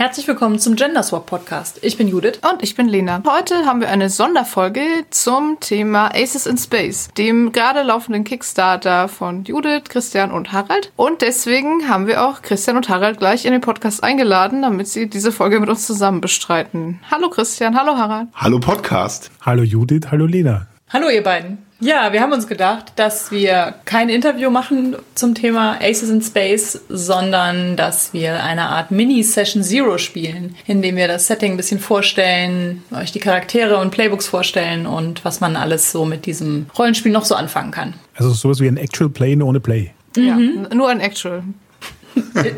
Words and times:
Herzlich 0.00 0.26
willkommen 0.26 0.58
zum 0.58 0.76
Gender 0.76 1.02
Swap 1.02 1.26
Podcast. 1.26 1.78
Ich 1.82 1.98
bin 1.98 2.08
Judith. 2.08 2.40
Und 2.50 2.62
ich 2.62 2.74
bin 2.74 2.88
Lena. 2.88 3.22
Heute 3.26 3.66
haben 3.66 3.82
wir 3.82 3.90
eine 3.90 4.08
Sonderfolge 4.08 4.80
zum 5.10 5.58
Thema 5.60 6.06
Aces 6.14 6.46
in 6.46 6.56
Space, 6.56 7.10
dem 7.18 7.52
gerade 7.52 7.82
laufenden 7.82 8.24
Kickstarter 8.24 9.08
von 9.08 9.44
Judith, 9.44 9.90
Christian 9.90 10.30
und 10.30 10.52
Harald. 10.52 10.90
Und 10.96 11.20
deswegen 11.20 11.86
haben 11.86 12.06
wir 12.06 12.24
auch 12.24 12.40
Christian 12.40 12.78
und 12.78 12.88
Harald 12.88 13.18
gleich 13.18 13.44
in 13.44 13.52
den 13.52 13.60
Podcast 13.60 14.02
eingeladen, 14.02 14.62
damit 14.62 14.88
sie 14.88 15.06
diese 15.06 15.32
Folge 15.32 15.60
mit 15.60 15.68
uns 15.68 15.86
zusammen 15.86 16.22
bestreiten. 16.22 17.00
Hallo 17.10 17.28
Christian, 17.28 17.78
hallo 17.78 17.98
Harald. 17.98 18.28
Hallo 18.34 18.58
Podcast. 18.58 19.30
Hallo 19.42 19.64
Judith, 19.64 20.06
hallo 20.10 20.24
Lena. 20.24 20.66
Hallo 20.88 21.10
ihr 21.10 21.22
beiden. 21.22 21.58
Ja, 21.80 22.12
wir 22.12 22.20
haben 22.20 22.32
uns 22.32 22.46
gedacht, 22.46 22.92
dass 22.96 23.30
wir 23.30 23.74
kein 23.86 24.10
Interview 24.10 24.50
machen 24.50 24.96
zum 25.14 25.34
Thema 25.34 25.78
Aces 25.80 26.10
in 26.10 26.20
Space, 26.20 26.78
sondern 26.90 27.76
dass 27.76 28.12
wir 28.12 28.44
eine 28.44 28.64
Art 28.68 28.90
Mini-Session 28.90 29.62
Zero 29.62 29.96
spielen, 29.96 30.56
indem 30.66 30.96
wir 30.96 31.08
das 31.08 31.26
Setting 31.26 31.52
ein 31.52 31.56
bisschen 31.56 31.80
vorstellen, 31.80 32.82
euch 32.92 33.12
die 33.12 33.18
Charaktere 33.18 33.78
und 33.78 33.92
Playbooks 33.92 34.26
vorstellen 34.26 34.86
und 34.86 35.24
was 35.24 35.40
man 35.40 35.56
alles 35.56 35.90
so 35.90 36.04
mit 36.04 36.26
diesem 36.26 36.66
Rollenspiel 36.76 37.12
noch 37.12 37.24
so 37.24 37.34
anfangen 37.34 37.70
kann. 37.70 37.94
Also 38.14 38.30
sowas 38.30 38.60
wie 38.60 38.68
ein 38.68 38.76
Actual 38.76 39.08
Play 39.08 39.34
nur 39.34 39.48
ohne 39.48 39.60
Play. 39.60 39.92
Ja, 40.16 40.36
nur 40.36 40.90
ein 40.90 41.00
Actual. 41.00 41.42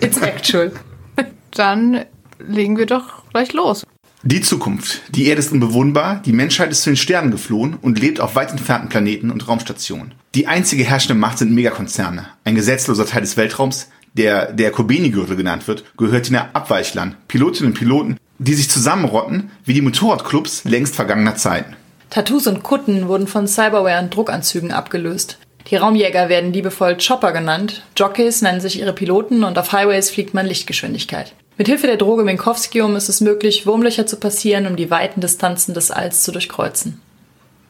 It's 0.00 0.20
actual. 0.20 0.72
Dann 1.52 2.06
legen 2.38 2.76
wir 2.76 2.86
doch 2.86 3.22
gleich 3.30 3.52
los. 3.52 3.84
Die 4.24 4.40
Zukunft. 4.40 5.00
Die 5.10 5.26
Erde 5.26 5.40
ist 5.40 5.50
unbewohnbar, 5.50 6.22
die 6.24 6.32
Menschheit 6.32 6.70
ist 6.70 6.82
zu 6.82 6.90
den 6.90 6.96
Sternen 6.96 7.32
geflohen 7.32 7.76
und 7.82 7.98
lebt 7.98 8.20
auf 8.20 8.36
weit 8.36 8.52
entfernten 8.52 8.88
Planeten 8.88 9.32
und 9.32 9.48
Raumstationen. 9.48 10.14
Die 10.36 10.46
einzige 10.46 10.84
herrschende 10.84 11.16
Macht 11.16 11.38
sind 11.38 11.52
Megakonzerne. 11.52 12.28
Ein 12.44 12.54
gesetzloser 12.54 13.04
Teil 13.04 13.22
des 13.22 13.36
Weltraums, 13.36 13.88
der 14.14 14.52
der 14.52 14.70
Kobeni-Gürtel 14.70 15.34
genannt 15.34 15.66
wird, 15.66 15.84
gehört 15.96 16.28
den 16.28 16.36
Abweichlern, 16.36 17.16
Pilotinnen 17.26 17.72
und 17.72 17.78
Piloten, 17.78 18.16
die 18.38 18.54
sich 18.54 18.70
zusammenrotten 18.70 19.50
wie 19.64 19.74
die 19.74 19.82
Motorradclubs 19.82 20.62
längst 20.64 20.94
vergangener 20.94 21.34
Zeiten. 21.34 21.74
Tattoos 22.08 22.46
und 22.46 22.62
Kutten 22.62 23.08
wurden 23.08 23.26
von 23.26 23.48
Cyberware 23.48 24.00
und 24.00 24.14
Druckanzügen 24.14 24.70
abgelöst. 24.70 25.38
Die 25.66 25.76
Raumjäger 25.76 26.28
werden 26.28 26.52
liebevoll 26.52 26.96
Chopper 26.96 27.32
genannt, 27.32 27.82
Jockeys 27.96 28.40
nennen 28.40 28.60
sich 28.60 28.78
ihre 28.78 28.92
Piloten 28.92 29.42
und 29.42 29.58
auf 29.58 29.72
Highways 29.72 30.10
fliegt 30.10 30.32
man 30.32 30.46
Lichtgeschwindigkeit. 30.46 31.34
Mithilfe 31.62 31.86
der 31.86 31.96
Droge 31.96 32.24
Minkowskium 32.24 32.96
ist 32.96 33.08
es 33.08 33.20
möglich, 33.20 33.68
Wurmlöcher 33.68 34.04
zu 34.04 34.16
passieren, 34.16 34.66
um 34.66 34.74
die 34.74 34.90
weiten 34.90 35.20
Distanzen 35.20 35.74
des 35.74 35.92
Alls 35.92 36.24
zu 36.24 36.32
durchkreuzen. 36.32 37.00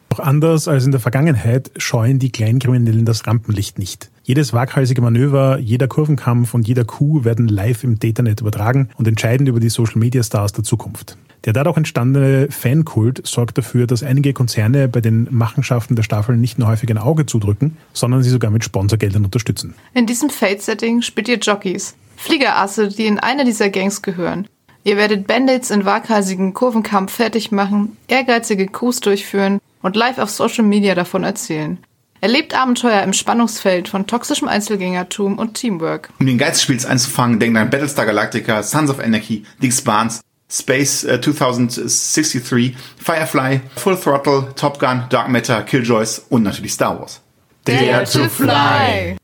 Doch 0.09 0.19
anders 0.19 0.67
als 0.67 0.87
in 0.87 0.93
der 0.93 1.01
Vergangenheit 1.01 1.71
scheuen 1.77 2.19
die 2.19 2.33
Kleinkriminellen 2.33 3.05
das 3.05 3.27
Rampenlicht 3.27 3.79
nicht. 3.79 4.11
Jedes 4.23 4.55
waghalsige 4.55 5.03
Manöver, 5.03 5.59
jeder 5.59 5.89
Kurvenkampf 5.89 6.55
und 6.55 6.67
jeder 6.67 6.87
Coup 6.87 7.27
werden 7.27 7.49
live 7.49 7.85
im 7.85 7.99
Datanet 7.99 8.41
übertragen 8.41 8.89
und 8.97 9.07
entscheiden 9.07 9.47
über 9.47 9.61
die 9.61 9.69
Social 9.69 9.99
Media 9.99 10.23
Stars 10.23 10.53
der 10.53 10.65
Zukunft. 10.65 11.19
Der 11.45 11.53
dadurch 11.53 11.77
entstandene 11.77 12.49
Fankult 12.51 13.27
sorgt 13.27 13.59
dafür, 13.59 13.87
dass 13.87 14.03
einige 14.03 14.33
Konzerne 14.33 14.89
bei 14.89 15.03
den 15.03 15.29
Machenschaften 15.31 15.97
der 15.97 16.03
Staffeln 16.03 16.41
nicht 16.41 16.59
nur 16.59 16.69
häufig 16.69 16.89
ein 16.89 16.97
Auge 16.97 17.27
zudrücken, 17.27 17.77
sondern 17.93 18.23
sie 18.23 18.31
sogar 18.31 18.51
mit 18.51 18.65
Sponsorgeldern 18.65 19.27
unterstützen. 19.27 19.75
In 19.93 20.07
diesem 20.07 20.31
Fate-Setting 20.31 21.03
spielt 21.03 21.29
ihr 21.29 21.37
Jockeys. 21.39 21.95
Fliegerasse, 22.17 22.89
die 22.89 23.07
in 23.07 23.19
eine 23.19 23.45
dieser 23.45 23.71
Gangs 23.71 24.03
gehören. 24.03 24.49
Ihr 24.85 24.97
werdet 24.97 25.27
Bandits 25.27 25.71
in 25.71 25.85
waghalsigen 25.85 26.55
Kurvenkampf 26.55 27.13
fertig 27.13 27.53
machen, 27.53 27.97
ehrgeizige 28.09 28.67
Coups 28.67 29.01
durchführen 29.01 29.61
und 29.83 29.97
live 29.97 30.19
auf 30.19 30.31
Social 30.31 30.65
Media 30.65 30.95
davon 30.95 31.25
erzählen. 31.25 31.79
Erlebt 32.21 32.55
Abenteuer 32.55 33.03
im 33.03 33.13
Spannungsfeld 33.13 33.89
von 33.89 34.07
toxischem 34.07 34.47
Einzelgängertum 34.47 35.39
und 35.39 35.55
Teamwork. 35.55 36.11
Um 36.21 36.27
den 36.27 36.39
Geist 36.39 36.55
des 36.55 36.63
Spiels 36.63 36.87
einzufangen, 36.87 37.41
denkt 37.41 37.59
an 37.59 37.71
Battlestar 37.71 38.07
Galactica, 38.07 38.63
Sons 38.63 38.91
of 38.91 39.01
Anarchy, 39.01 39.45
The 39.61 39.67
Expanse, 39.67 40.21
Space 40.49 41.03
äh, 41.05 41.21
2063, 41.21 42.77
Firefly, 42.99 43.61
Full 43.77 43.97
Throttle, 43.97 44.53
Top 44.55 44.79
Gun, 44.79 45.05
Dark 45.11 45.31
Matter, 45.31 45.63
Killjoys 45.63 46.27
und 46.29 46.45
natürlich 46.45 46.75
Star 46.75 46.99
Wars. 46.99 47.21
Dare 47.65 48.05
to 48.05 48.29
fly! 48.29 49.17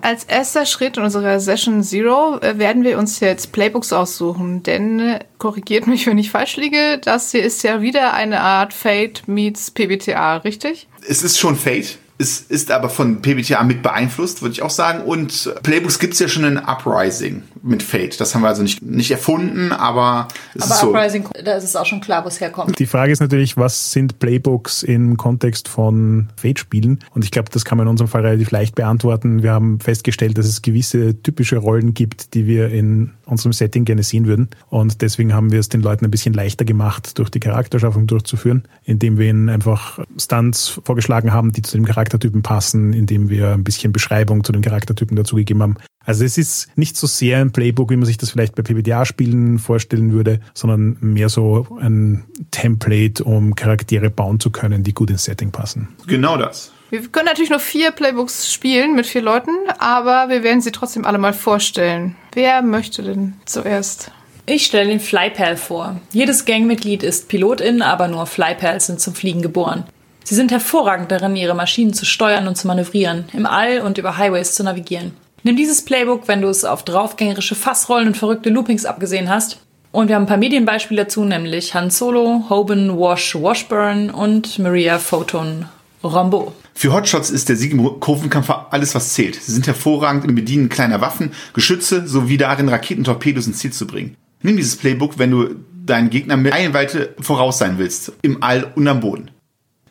Als 0.00 0.24
erster 0.24 0.64
Schritt 0.64 0.96
in 0.96 1.02
unserer 1.02 1.40
Session 1.40 1.82
Zero 1.82 2.38
äh, 2.38 2.58
werden 2.58 2.84
wir 2.84 2.98
uns 2.98 3.20
jetzt 3.20 3.52
Playbooks 3.52 3.92
aussuchen, 3.92 4.62
denn 4.62 5.00
äh, 5.00 5.18
korrigiert 5.38 5.86
mich, 5.86 6.06
wenn 6.06 6.18
ich 6.18 6.30
falsch 6.30 6.56
liege, 6.56 6.98
das 7.02 7.32
hier 7.32 7.42
ist 7.42 7.62
ja 7.64 7.80
wieder 7.80 8.14
eine 8.14 8.40
Art 8.40 8.72
Fate 8.72 9.26
meets 9.26 9.70
PBTA, 9.70 10.38
richtig? 10.38 10.86
Es 11.08 11.22
ist 11.22 11.38
schon 11.38 11.56
Fate. 11.56 11.98
Es 12.20 12.40
ist 12.40 12.72
aber 12.72 12.88
von 12.88 13.22
PBTA 13.22 13.62
mit 13.62 13.80
beeinflusst, 13.82 14.42
würde 14.42 14.52
ich 14.52 14.62
auch 14.62 14.70
sagen. 14.70 15.02
Und 15.04 15.54
Playbooks 15.62 16.00
gibt 16.00 16.14
es 16.14 16.18
ja 16.18 16.26
schon 16.26 16.42
in 16.42 16.56
Uprising 16.58 17.44
mit 17.62 17.82
Fate. 17.82 18.20
Das 18.20 18.34
haben 18.34 18.42
wir 18.42 18.48
also 18.48 18.62
nicht, 18.62 18.82
nicht 18.82 19.12
erfunden, 19.12 19.70
aber 19.70 20.26
es 20.54 20.62
Aber 20.62 20.74
ist 20.74 20.80
so. 20.80 20.88
Uprising, 20.88 21.28
da 21.44 21.54
ist 21.54 21.64
es 21.64 21.76
auch 21.76 21.86
schon 21.86 22.00
klar, 22.00 22.24
wo 22.24 22.28
es 22.28 22.40
herkommt. 22.40 22.76
Die 22.78 22.86
Frage 22.86 23.12
ist 23.12 23.20
natürlich, 23.20 23.56
was 23.56 23.92
sind 23.92 24.18
Playbooks 24.18 24.82
im 24.82 25.16
Kontext 25.16 25.68
von 25.68 26.28
Fate-Spielen? 26.36 27.04
Und 27.14 27.24
ich 27.24 27.30
glaube, 27.30 27.50
das 27.52 27.64
kann 27.64 27.78
man 27.78 27.86
in 27.86 27.92
unserem 27.92 28.08
Fall 28.08 28.22
relativ 28.22 28.50
leicht 28.50 28.74
beantworten. 28.74 29.44
Wir 29.44 29.52
haben 29.52 29.78
festgestellt, 29.78 30.38
dass 30.38 30.46
es 30.46 30.62
gewisse 30.62 31.22
typische 31.22 31.58
Rollen 31.58 31.94
gibt, 31.94 32.34
die 32.34 32.46
wir 32.46 32.70
in 32.70 33.12
unserem 33.28 33.52
Setting 33.52 33.84
gerne 33.84 34.02
sehen 34.02 34.26
würden. 34.26 34.48
Und 34.68 35.02
deswegen 35.02 35.34
haben 35.34 35.52
wir 35.52 35.60
es 35.60 35.68
den 35.68 35.82
Leuten 35.82 36.04
ein 36.04 36.10
bisschen 36.10 36.34
leichter 36.34 36.64
gemacht, 36.64 37.18
durch 37.18 37.30
die 37.30 37.40
Charakterschaffung 37.40 38.06
durchzuführen, 38.06 38.64
indem 38.84 39.18
wir 39.18 39.28
ihnen 39.28 39.48
einfach 39.48 40.00
Stunts 40.18 40.80
vorgeschlagen 40.84 41.32
haben, 41.32 41.52
die 41.52 41.62
zu 41.62 41.76
dem 41.76 41.84
Charaktertypen 41.84 42.42
passen, 42.42 42.92
indem 42.92 43.28
wir 43.28 43.52
ein 43.52 43.64
bisschen 43.64 43.92
Beschreibung 43.92 44.44
zu 44.44 44.52
den 44.52 44.62
Charaktertypen 44.62 45.16
dazugegeben 45.16 45.62
haben. 45.62 45.76
Also 46.04 46.24
es 46.24 46.38
ist 46.38 46.68
nicht 46.76 46.96
so 46.96 47.06
sehr 47.06 47.38
ein 47.38 47.52
Playbook, 47.52 47.90
wie 47.90 47.96
man 47.96 48.06
sich 48.06 48.16
das 48.16 48.30
vielleicht 48.30 48.54
bei 48.54 48.62
PBTA-Spielen 48.62 49.58
vorstellen 49.58 50.12
würde, 50.12 50.40
sondern 50.54 50.96
mehr 51.00 51.28
so 51.28 51.66
ein 51.80 52.24
Template, 52.50 53.22
um 53.22 53.54
Charaktere 53.54 54.08
bauen 54.08 54.40
zu 54.40 54.50
können, 54.50 54.82
die 54.84 54.94
gut 54.94 55.10
ins 55.10 55.24
Setting 55.24 55.50
passen. 55.50 55.88
Genau 56.06 56.38
das. 56.38 56.72
Wir 56.90 57.06
können 57.08 57.26
natürlich 57.26 57.50
nur 57.50 57.60
vier 57.60 57.90
Playbooks 57.90 58.50
spielen 58.50 58.96
mit 58.96 59.06
vier 59.06 59.20
Leuten, 59.20 59.50
aber 59.78 60.30
wir 60.30 60.42
werden 60.42 60.62
sie 60.62 60.72
trotzdem 60.72 61.04
alle 61.04 61.18
mal 61.18 61.34
vorstellen. 61.34 62.16
Wer 62.38 62.62
möchte 62.62 63.02
denn 63.02 63.34
zuerst? 63.46 64.12
Ich 64.46 64.64
stelle 64.64 64.90
den 64.90 65.00
Flypal 65.00 65.56
vor. 65.56 65.96
Jedes 66.12 66.44
Gangmitglied 66.44 67.02
ist 67.02 67.28
Pilotin, 67.28 67.82
aber 67.82 68.06
nur 68.06 68.26
Flypals 68.26 68.86
sind 68.86 69.00
zum 69.00 69.12
Fliegen 69.12 69.42
geboren. 69.42 69.82
Sie 70.22 70.36
sind 70.36 70.52
hervorragend 70.52 71.10
darin, 71.10 71.34
ihre 71.34 71.56
Maschinen 71.56 71.94
zu 71.94 72.04
steuern 72.04 72.46
und 72.46 72.54
zu 72.54 72.68
manövrieren, 72.68 73.24
im 73.32 73.44
All 73.44 73.80
und 73.80 73.98
über 73.98 74.18
Highways 74.18 74.54
zu 74.54 74.62
navigieren. 74.62 75.14
Nimm 75.42 75.56
dieses 75.56 75.84
Playbook, 75.84 76.28
wenn 76.28 76.40
du 76.40 76.46
es 76.46 76.64
auf 76.64 76.84
draufgängerische 76.84 77.56
Fassrollen 77.56 78.06
und 78.06 78.16
verrückte 78.16 78.50
Loopings 78.50 78.84
abgesehen 78.84 79.28
hast. 79.28 79.58
Und 79.90 80.06
wir 80.06 80.14
haben 80.14 80.22
ein 80.22 80.28
paar 80.28 80.36
Medienbeispiele 80.36 81.06
dazu, 81.06 81.24
nämlich 81.24 81.74
Han 81.74 81.90
Solo, 81.90 82.44
Hoban, 82.48 82.96
Wash, 82.96 83.34
Washburn 83.34 84.10
und 84.10 84.60
Maria 84.60 85.00
Photon 85.00 85.66
Rambeau. 86.02 86.54
Für 86.74 86.92
Hotshots 86.92 87.30
ist 87.30 87.48
der 87.48 87.56
Sieg 87.56 87.72
im 87.72 88.00
Kurvenkampf 88.00 88.50
alles, 88.70 88.94
was 88.94 89.14
zählt. 89.14 89.34
Sie 89.34 89.52
sind 89.52 89.66
hervorragend 89.66 90.24
im 90.24 90.34
Bedienen 90.34 90.68
kleiner 90.68 91.00
Waffen, 91.00 91.32
Geschütze 91.54 92.06
sowie 92.06 92.36
darin, 92.36 92.68
Raketentorpedos 92.68 93.46
ins 93.46 93.58
Ziel 93.58 93.72
zu 93.72 93.86
bringen. 93.86 94.16
Nimm 94.42 94.56
dieses 94.56 94.76
Playbook, 94.76 95.18
wenn 95.18 95.30
du 95.30 95.56
deinen 95.84 96.10
Gegner 96.10 96.36
mit 96.36 96.52
Eilenweite 96.52 97.14
voraus 97.20 97.58
sein 97.58 97.78
willst, 97.78 98.12
im 98.22 98.42
All 98.42 98.70
und 98.74 98.86
am 98.86 99.00
Boden. 99.00 99.30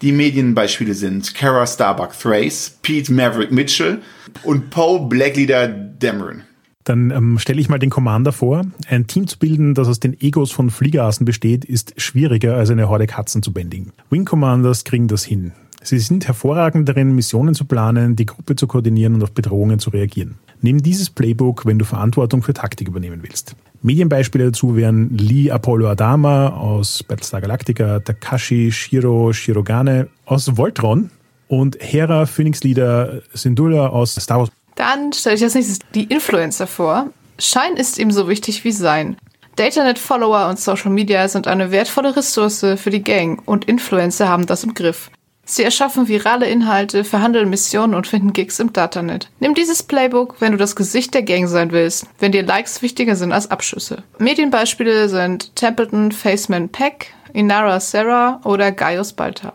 Die 0.01 0.11
Medienbeispiele 0.11 0.93
sind 0.93 1.33
Kara 1.33 1.65
Starbuck 1.65 2.17
Thrace, 2.17 2.77
Pete 2.81 3.11
Maverick 3.11 3.51
Mitchell 3.51 4.01
und 4.43 4.69
Poe 4.69 5.07
Blackleader 5.07 5.67
Dameron. 5.67 6.43
Dann 6.83 7.11
ähm, 7.11 7.39
stelle 7.39 7.59
ich 7.59 7.67
mal 7.67 7.79
den 7.79 7.89
Commander 7.89 8.31
vor. 8.31 8.61
Ein 8.87 9.07
Team 9.07 9.27
zu 9.27 9.37
bilden, 9.39 9.73
das 9.73 9.89
aus 9.89 9.99
den 9.99 10.15
Egos 10.21 10.51
von 10.51 10.69
Fliegerassen 10.69 11.25
besteht, 11.25 11.65
ist 11.65 11.99
schwieriger 11.99 12.55
als 12.55 12.69
eine 12.69 12.87
Horde 12.87 13.07
Katzen 13.07 13.43
zu 13.43 13.51
bändigen. 13.51 13.91
Wing 14.09 14.23
Commanders 14.23 14.85
kriegen 14.85 15.07
das 15.09 15.25
hin. 15.25 15.51
Sie 15.87 15.99
sind 15.99 16.27
hervorragend 16.27 16.89
darin, 16.89 17.15
Missionen 17.15 17.55
zu 17.55 17.63
planen, 17.63 18.17
die 18.17 18.25
Gruppe 18.25 18.57
zu 18.57 18.67
koordinieren 18.67 19.15
und 19.15 19.23
auf 19.23 19.31
Bedrohungen 19.31 19.79
zu 19.79 19.89
reagieren. 19.89 20.37
Nimm 20.59 20.83
dieses 20.83 21.09
Playbook, 21.09 21.65
wenn 21.65 21.79
du 21.79 21.85
Verantwortung 21.85 22.43
für 22.43 22.53
Taktik 22.53 22.89
übernehmen 22.89 23.21
willst. 23.23 23.55
Medienbeispiele 23.83 24.47
dazu 24.47 24.75
wären 24.75 25.17
Lee 25.17 25.49
Apollo 25.49 25.87
Adama 25.87 26.49
aus 26.49 27.03
Battlestar 27.03 27.39
Galactica, 27.39 28.01
Takashi 28.01 28.69
Shiro 28.69 29.31
Shirogane 29.31 30.09
aus 30.25 30.57
Voltron 30.57 31.09
und 31.47 31.77
Hera 31.79 32.25
Phoenix 32.25 32.65
Leader 32.65 33.21
Syndulla 33.33 33.87
aus 33.87 34.15
Star 34.15 34.39
Wars. 34.39 34.49
Dann 34.75 35.13
stelle 35.13 35.37
ich 35.37 35.43
als 35.43 35.55
nächstes 35.55 35.79
die 35.95 36.03
Influencer 36.03 36.67
vor. 36.67 37.11
Schein 37.39 37.77
ist 37.77 37.97
ebenso 37.97 38.27
wichtig 38.27 38.65
wie 38.65 38.73
Sein. 38.73 39.15
Datanet-Follower 39.55 40.49
und 40.49 40.59
Social 40.59 40.91
Media 40.91 41.29
sind 41.29 41.47
eine 41.47 41.71
wertvolle 41.71 42.13
Ressource 42.13 42.65
für 42.75 42.89
die 42.89 43.03
Gang 43.03 43.41
und 43.45 43.63
Influencer 43.65 44.27
haben 44.27 44.45
das 44.45 44.65
im 44.65 44.73
Griff. 44.73 45.09
Sie 45.49 45.63
erschaffen 45.63 46.09
virale 46.09 46.45
Inhalte, 46.45 47.05
verhandeln 47.05 47.49
Missionen 47.49 47.95
und 47.95 48.05
finden 48.05 48.33
Gigs 48.33 48.59
im 48.59 48.73
Datanet. 48.73 49.29
Nimm 49.39 49.53
dieses 49.53 49.81
Playbook, 49.81 50.35
wenn 50.41 50.51
du 50.51 50.57
das 50.57 50.75
Gesicht 50.75 51.13
der 51.13 51.23
Gang 51.23 51.47
sein 51.47 51.71
willst, 51.71 52.05
wenn 52.19 52.33
dir 52.33 52.43
Likes 52.43 52.81
wichtiger 52.81 53.15
sind 53.15 53.31
als 53.31 53.49
Abschüsse. 53.49 54.03
Medienbeispiele 54.19 55.07
sind 55.07 55.55
Templeton 55.55 56.11
Faceman 56.11 56.67
Peck, 56.67 57.13
Inara 57.31 57.79
Sarah 57.79 58.41
oder 58.43 58.73
Gaius 58.73 59.13
Balta. 59.13 59.53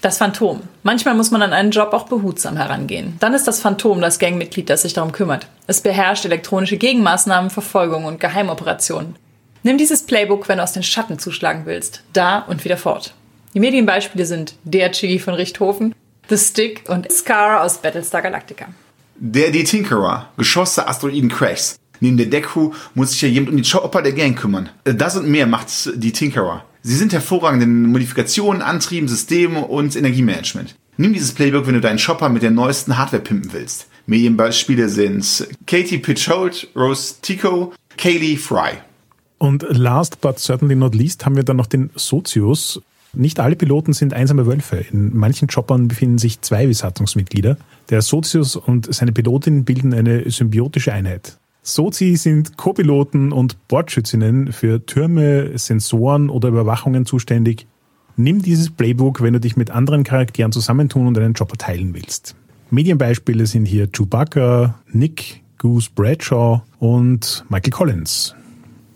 Das 0.00 0.16
Phantom. 0.16 0.62
Manchmal 0.82 1.14
muss 1.14 1.30
man 1.30 1.42
an 1.42 1.52
einen 1.52 1.72
Job 1.72 1.92
auch 1.92 2.06
behutsam 2.06 2.56
herangehen. 2.56 3.16
Dann 3.20 3.34
ist 3.34 3.46
das 3.46 3.60
Phantom 3.60 4.00
das 4.00 4.18
Gangmitglied, 4.18 4.70
das 4.70 4.82
sich 4.82 4.94
darum 4.94 5.12
kümmert. 5.12 5.46
Es 5.66 5.82
beherrscht 5.82 6.24
elektronische 6.24 6.78
Gegenmaßnahmen, 6.78 7.50
Verfolgung 7.50 8.06
und 8.06 8.18
Geheimoperationen. 8.18 9.16
Nimm 9.62 9.76
dieses 9.76 10.06
Playbook, 10.06 10.48
wenn 10.48 10.56
du 10.56 10.62
aus 10.62 10.72
den 10.72 10.84
Schatten 10.84 11.18
zuschlagen 11.18 11.62
willst. 11.66 12.02
Da 12.14 12.38
und 12.38 12.64
wieder 12.64 12.78
fort. 12.78 13.12
Die 13.54 13.60
Medienbeispiele 13.60 14.26
sind 14.26 14.54
Der 14.64 14.92
Chili 14.92 15.18
von 15.18 15.34
Richthofen, 15.34 15.94
The 16.28 16.36
Stick 16.36 16.82
und 16.88 17.10
Scar 17.10 17.62
aus 17.62 17.78
Battlestar 17.78 18.20
Galactica. 18.20 18.66
Der 19.16 19.50
die 19.50 19.64
Tinkerer, 19.64 20.28
Geschoss 20.36 20.74
der 20.74 20.88
Asteroiden 20.88 21.30
Crashs. 21.30 21.78
Neben 22.00 22.18
der 22.18 22.26
Deckcrew 22.26 22.72
muss 22.94 23.12
sich 23.12 23.22
ja 23.22 23.28
jemand 23.28 23.50
um 23.50 23.56
die 23.56 23.68
Chopper 23.68 24.02
der 24.02 24.12
Gang 24.12 24.38
kümmern. 24.38 24.68
Das 24.84 25.16
und 25.16 25.28
mehr 25.28 25.46
macht 25.46 25.68
die 25.94 26.12
Tinkerer. 26.12 26.64
Sie 26.82 26.94
sind 26.94 27.12
hervorragend 27.12 27.62
in 27.62 27.86
Modifikationen, 27.86 28.62
Antrieben, 28.62 29.08
Systemen 29.08 29.64
und 29.64 29.96
Energiemanagement. 29.96 30.76
Nimm 30.96 31.12
dieses 31.12 31.32
Playbook, 31.32 31.66
wenn 31.66 31.74
du 31.74 31.80
deinen 31.80 31.98
Shopper 31.98 32.28
mit 32.28 32.42
der 32.42 32.50
neuesten 32.50 32.98
Hardware 32.98 33.22
pimpen 33.22 33.52
willst. 33.52 33.88
Medienbeispiele 34.06 34.88
sind 34.88 35.48
Katie 35.66 35.98
Pitchold, 35.98 36.68
Rose 36.76 37.14
Tico, 37.22 37.72
Kaylee 37.96 38.36
Fry. 38.36 38.78
Und 39.38 39.64
last 39.70 40.20
but 40.20 40.38
certainly 40.38 40.74
not 40.74 40.94
least 40.94 41.24
haben 41.24 41.36
wir 41.36 41.44
dann 41.44 41.56
noch 41.56 41.66
den 41.66 41.90
Sozius. 41.94 42.80
Nicht 43.14 43.40
alle 43.40 43.56
Piloten 43.56 43.92
sind 43.92 44.12
einsame 44.12 44.46
Wölfe. 44.46 44.84
In 44.92 45.16
manchen 45.16 45.48
Choppern 45.48 45.88
befinden 45.88 46.18
sich 46.18 46.40
zwei 46.40 46.66
Besatzungsmitglieder. 46.66 47.56
Der 47.90 48.02
Sozius 48.02 48.56
und 48.56 48.92
seine 48.92 49.12
Pilotin 49.12 49.64
bilden 49.64 49.94
eine 49.94 50.30
symbiotische 50.30 50.92
Einheit. 50.92 51.38
Sozi 51.62 52.16
sind 52.16 52.56
Co-Piloten 52.56 53.32
und 53.32 53.68
Bordschützinnen 53.68 54.52
für 54.52 54.84
Türme, 54.86 55.58
Sensoren 55.58 56.30
oder 56.30 56.48
Überwachungen 56.48 57.04
zuständig. 57.04 57.66
Nimm 58.16 58.42
dieses 58.42 58.70
Playbook, 58.70 59.22
wenn 59.22 59.34
du 59.34 59.40
dich 59.40 59.56
mit 59.56 59.70
anderen 59.70 60.02
Charakteren 60.02 60.50
zusammentun 60.50 61.06
und 61.06 61.18
einen 61.18 61.34
Chopper 61.34 61.56
teilen 61.56 61.94
willst. 61.94 62.34
Medienbeispiele 62.70 63.46
sind 63.46 63.66
hier 63.66 63.86
Chewbacca, 63.86 64.78
Nick, 64.92 65.42
Goose 65.58 65.90
Bradshaw 65.94 66.62
und 66.78 67.44
Michael 67.48 67.70
Collins. 67.70 68.34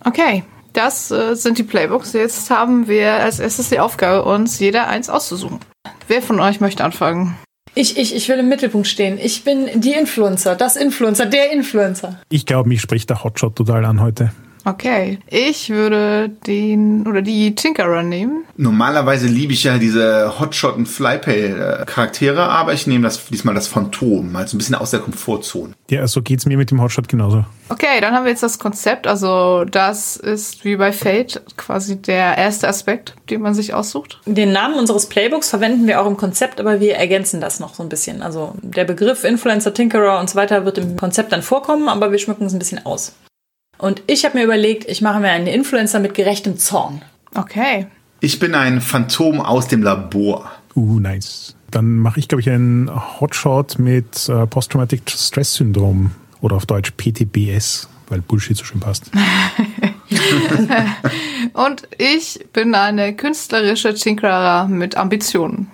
Okay, 0.05 0.43
das 0.73 1.11
äh, 1.11 1.35
sind 1.35 1.59
die 1.59 1.63
Playbooks. 1.63 2.13
Jetzt 2.13 2.51
haben 2.51 2.89
wir 2.89 3.13
als 3.15 3.39
erstes 3.39 3.69
die 3.69 3.81
Aufgabe, 3.81 4.25
uns 4.25 4.59
jeder 4.59 4.89
eins 4.89 5.09
auszusuchen. 5.09 5.61
Wer 6.09 6.23
von 6.23 6.41
euch 6.41 6.61
möchte 6.61 6.85
anfangen? 6.85 7.37
Ich, 7.75 7.97
ich, 7.97 8.15
ich 8.15 8.29
will 8.29 8.39
im 8.39 8.49
Mittelpunkt 8.49 8.87
stehen. 8.87 9.19
Ich 9.19 9.45
bin 9.45 9.81
die 9.81 9.93
Influencer, 9.93 10.57
das 10.57 10.77
Influencer, 10.77 11.25
der 11.27 11.53
Influencer. 11.53 12.21
Ich 12.29 12.45
glaube, 12.45 12.69
mich 12.69 12.83
spricht 12.83 13.09
der 13.09 13.25
Hotshot 13.25 13.57
total 13.57 13.85
an 13.87 14.01
heute. 14.01 14.33
Okay, 14.64 15.19
ich 15.29 15.70
würde 15.70 16.31
den 16.47 17.06
oder 17.06 17.23
die 17.23 17.55
Tinkerer 17.55 18.03
nehmen. 18.03 18.44
Normalerweise 18.56 19.26
liebe 19.26 19.53
ich 19.53 19.64
ja 19.64 19.79
diese 19.79 20.38
Hotshot 20.38 20.76
und 20.76 20.87
Flypay 20.87 21.85
Charaktere, 21.87 22.43
aber 22.43 22.73
ich 22.73 22.87
nehme 22.87 23.05
das 23.05 23.26
diesmal 23.26 23.55
das 23.55 23.67
Phantom, 23.67 24.31
mal 24.31 24.47
so 24.47 24.56
ein 24.56 24.59
bisschen 24.59 24.75
aus 24.75 24.91
der 24.91 25.00
Komfortzone. 25.00 25.73
Ja, 25.91 26.06
so 26.06 26.23
geht's 26.23 26.47
mir 26.47 26.56
mit 26.56 26.70
dem 26.70 26.81
Hotshot 26.81 27.09
genauso. 27.09 27.44
Okay, 27.69 28.00
dann 28.00 28.14
haben 28.14 28.25
wir 28.25 28.31
jetzt 28.31 28.43
das 28.43 28.59
Konzept. 28.59 29.06
Also 29.06 29.64
das 29.64 30.17
ist 30.17 30.64
wie 30.64 30.76
bei 30.76 30.93
Fate 30.93 31.43
quasi 31.56 32.00
der 32.00 32.38
erste 32.38 32.69
Aspekt, 32.69 33.14
den 33.31 33.43
man 33.43 33.55
sich 33.55 33.75
aussucht. 33.75 34.20
Den 34.26 34.53
Namen 34.53 34.79
unseres 34.79 35.06
Playbooks 35.06 35.50
verwenden 35.50 35.87
wir 35.87 36.00
auch 36.00 36.06
im 36.06 36.17
Konzept, 36.17 36.61
aber 36.61 36.81
wir 36.81 36.97
ergänzen 36.97 37.41
das 37.41 37.61
noch 37.61 37.75
so 37.75 37.82
ein 37.82 37.88
bisschen. 37.88 38.23
Also 38.23 38.55
der 38.62 38.85
Begriff 38.85 39.25
Influencer, 39.25 39.75
Tinkerer 39.75 40.20
und 40.20 40.31
so 40.31 40.37
weiter 40.37 40.64
wird 40.64 40.79
im 40.79 40.97
Konzept 40.97 41.32
dann 41.32 41.43
vorkommen, 41.43 41.88
aber 41.88 42.12
wir 42.12 42.19
schmücken 42.19 42.47
es 42.47 42.53
ein 42.53 42.59
bisschen 42.59 42.85
aus. 42.85 43.12
Und 43.82 44.00
ich 44.06 44.25
habe 44.25 44.38
mir 44.38 44.44
überlegt, 44.44 44.88
ich 44.88 45.02
mache 45.02 45.19
mir 45.19 45.31
einen 45.31 45.49
Influencer 45.49 45.99
mit 45.99 46.14
gerechtem 46.14 46.56
Zorn. 46.56 47.02
Okay. 47.34 47.88
Ich 48.20 48.38
bin 48.38 48.55
ein 48.55 48.81
Phantom 48.81 49.40
aus 49.40 49.67
dem 49.67 49.82
Labor. 49.82 50.52
Uh, 50.76 51.00
nice. 51.00 51.56
Dann 51.73 51.96
mache 51.96 52.20
ich, 52.20 52.29
glaube 52.29 52.43
ich, 52.43 52.49
einen 52.49 52.88
Hotshot 53.20 53.81
mit 53.81 54.29
äh, 54.29 54.46
Post-Traumatic 54.46 55.11
Stress 55.11 55.55
Syndrom 55.55 56.12
oder 56.40 56.55
auf 56.55 56.67
Deutsch 56.67 56.93
PTBS, 56.93 57.88
weil 58.08 58.20
Bullshit 58.20 58.56
so 58.56 58.64
schön 58.64 58.79
passt. 58.79 59.11
Und 61.52 61.88
ich 61.99 62.38
bin 62.52 62.76
eine 62.76 63.17
künstlerische 63.17 63.94
Tinkerer 63.94 64.69
mit 64.69 64.96
Ambitionen. 64.96 65.73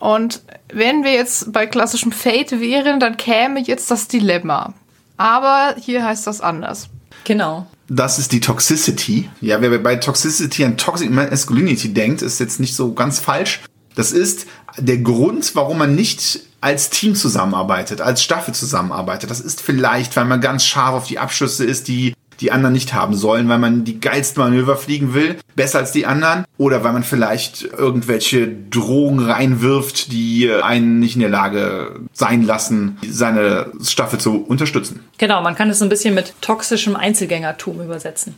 Und 0.00 0.42
wenn 0.72 1.04
wir 1.04 1.12
jetzt 1.12 1.52
bei 1.52 1.68
klassischem 1.68 2.10
Fate 2.10 2.60
wären, 2.60 2.98
dann 2.98 3.16
käme 3.16 3.60
jetzt 3.60 3.88
das 3.92 4.08
Dilemma. 4.08 4.74
Aber 5.18 5.74
hier 5.78 6.04
heißt 6.04 6.26
das 6.26 6.40
anders. 6.40 6.88
Genau. 7.24 7.66
Das 7.88 8.18
ist 8.18 8.32
die 8.32 8.40
Toxicity. 8.40 9.28
Ja, 9.40 9.60
wer 9.60 9.76
bei 9.78 9.96
Toxicity 9.96 10.64
an 10.64 10.76
Toxic 10.76 11.10
Masculinity 11.10 11.92
denkt, 11.92 12.22
ist 12.22 12.38
jetzt 12.40 12.60
nicht 12.60 12.74
so 12.74 12.92
ganz 12.94 13.18
falsch. 13.18 13.60
Das 13.94 14.12
ist 14.12 14.46
der 14.76 14.98
Grund, 14.98 15.54
warum 15.54 15.78
man 15.78 15.94
nicht 15.94 16.40
als 16.60 16.90
Team 16.90 17.14
zusammenarbeitet, 17.14 18.00
als 18.00 18.22
Staffel 18.22 18.54
zusammenarbeitet. 18.54 19.30
Das 19.30 19.40
ist 19.40 19.60
vielleicht, 19.60 20.16
weil 20.16 20.24
man 20.24 20.40
ganz 20.40 20.64
scharf 20.64 20.94
auf 20.94 21.06
die 21.06 21.18
Abschlüsse 21.18 21.64
ist, 21.64 21.88
die 21.88 22.14
die 22.40 22.52
anderen 22.52 22.72
nicht 22.72 22.94
haben 22.94 23.14
sollen, 23.14 23.48
weil 23.48 23.58
man 23.58 23.84
die 23.84 24.00
geilsten 24.00 24.42
Manöver 24.42 24.76
fliegen 24.76 25.14
will, 25.14 25.36
besser 25.56 25.78
als 25.78 25.92
die 25.92 26.06
anderen, 26.06 26.44
oder 26.56 26.84
weil 26.84 26.92
man 26.92 27.02
vielleicht 27.02 27.62
irgendwelche 27.62 28.48
Drohungen 28.48 29.28
reinwirft, 29.28 30.12
die 30.12 30.50
einen 30.50 31.00
nicht 31.00 31.14
in 31.14 31.20
der 31.20 31.30
Lage 31.30 32.00
sein 32.12 32.42
lassen, 32.42 32.98
seine 33.08 33.72
Staffel 33.82 34.20
zu 34.20 34.44
unterstützen. 34.44 35.00
Genau, 35.18 35.42
man 35.42 35.54
kann 35.54 35.70
es 35.70 35.82
ein 35.82 35.88
bisschen 35.88 36.14
mit 36.14 36.34
toxischem 36.40 36.96
Einzelgängertum 36.96 37.80
übersetzen. 37.80 38.34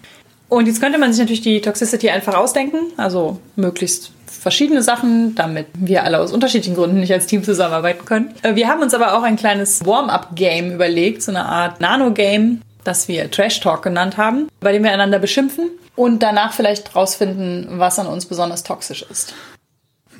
Und 0.49 0.67
jetzt 0.67 0.81
könnte 0.81 0.99
man 0.99 1.12
sich 1.12 1.20
natürlich 1.20 1.43
die 1.43 1.61
Toxicity 1.61 2.11
einfach 2.11 2.35
ausdenken, 2.35 2.79
also 2.97 3.41
möglichst 3.55 4.11
verschiedene 4.26 4.82
Sachen, 4.82 5.35
damit 5.37 5.67
wir 5.75 6.02
alle 6.05 6.19
aus 6.19 6.32
unterschiedlichen 6.32 6.75
Gründen 6.75 6.99
nicht 6.99 7.12
als 7.12 7.26
Team 7.26 7.44
zusammenarbeiten 7.44 8.05
können. 8.05 8.35
Äh, 8.43 8.56
wir 8.56 8.67
haben 8.69 8.82
uns 8.82 8.94
aber 8.94 9.17
auch 9.17 9.23
ein 9.23 9.37
kleines 9.37 9.85
Warm-up-Game 9.85 10.73
überlegt, 10.73 11.23
so 11.23 11.31
eine 11.31 11.44
Art 11.44 11.81
Nano-Game, 11.81 12.62
das 12.84 13.08
wir 13.08 13.30
Trash 13.30 13.60
Talk 13.60 13.82
genannt 13.82 14.16
haben, 14.16 14.48
bei 14.60 14.72
dem 14.72 14.84
wir 14.84 14.92
einander 14.92 15.18
beschimpfen 15.18 15.70
und 15.96 16.22
danach 16.22 16.52
vielleicht 16.52 16.94
rausfinden, 16.94 17.66
was 17.78 17.98
an 17.98 18.06
uns 18.06 18.26
besonders 18.26 18.62
toxisch 18.62 19.04
ist. 19.10 19.34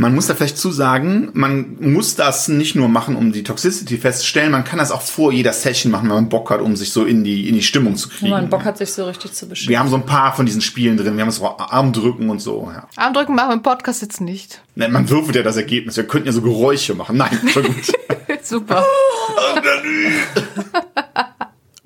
Man 0.01 0.15
muss 0.15 0.29
da 0.29 0.35
vielleicht 0.35 0.57
zu 0.57 0.71
sagen, 0.71 1.29
man 1.35 1.77
muss 1.79 2.17
das 2.17 2.49
nicht 2.49 2.75
nur 2.75 2.89
machen, 2.89 3.17
um 3.17 3.33
die 3.33 3.43
Toxicity 3.43 3.99
festzustellen, 3.99 4.51
man 4.51 4.65
kann 4.65 4.79
das 4.79 4.93
auch 4.93 5.03
vor 5.03 5.31
jeder 5.31 5.53
Session 5.53 5.93
machen, 5.93 6.09
wenn 6.09 6.15
man 6.15 6.29
Bock 6.31 6.49
hat, 6.49 6.63
um 6.63 6.75
sich 6.75 6.91
so 6.91 7.05
in 7.05 7.23
die, 7.23 7.51
in 7.51 7.55
die 7.55 7.63
Stimmung 7.63 7.97
zu 7.97 8.09
kriegen. 8.09 8.25
Wenn 8.25 8.31
man 8.31 8.49
Bock 8.49 8.65
hat, 8.65 8.79
sich 8.79 8.95
so 8.95 9.05
richtig 9.05 9.35
zu 9.35 9.47
beschimpfen. 9.47 9.71
Wir 9.71 9.79
haben 9.79 9.91
so 9.91 9.97
ein 9.97 10.07
paar 10.07 10.35
von 10.35 10.47
diesen 10.47 10.63
Spielen 10.63 10.97
drin, 10.97 11.17
wir 11.17 11.23
haben 11.23 11.31
so 11.31 11.45
Armdrücken 11.45 12.31
und 12.31 12.41
so. 12.41 12.71
Ja. 12.75 12.87
Armdrücken 12.97 13.35
machen 13.35 13.51
wir 13.51 13.55
im 13.55 13.63
Podcast 13.63 14.01
jetzt 14.01 14.23
nicht. 14.23 14.63
Nein, 14.75 14.91
man 14.91 15.11
würfelt 15.11 15.37
ja 15.37 15.43
das 15.43 15.59
Ergebnis, 15.59 15.99
wir 15.99 16.05
könnten 16.05 16.29
ja 16.29 16.33
so 16.33 16.41
Geräusche 16.41 16.95
machen. 16.95 17.19
Nein, 17.19 17.39
schon 17.53 17.65
gut. 17.65 17.93
Super. 18.43 18.83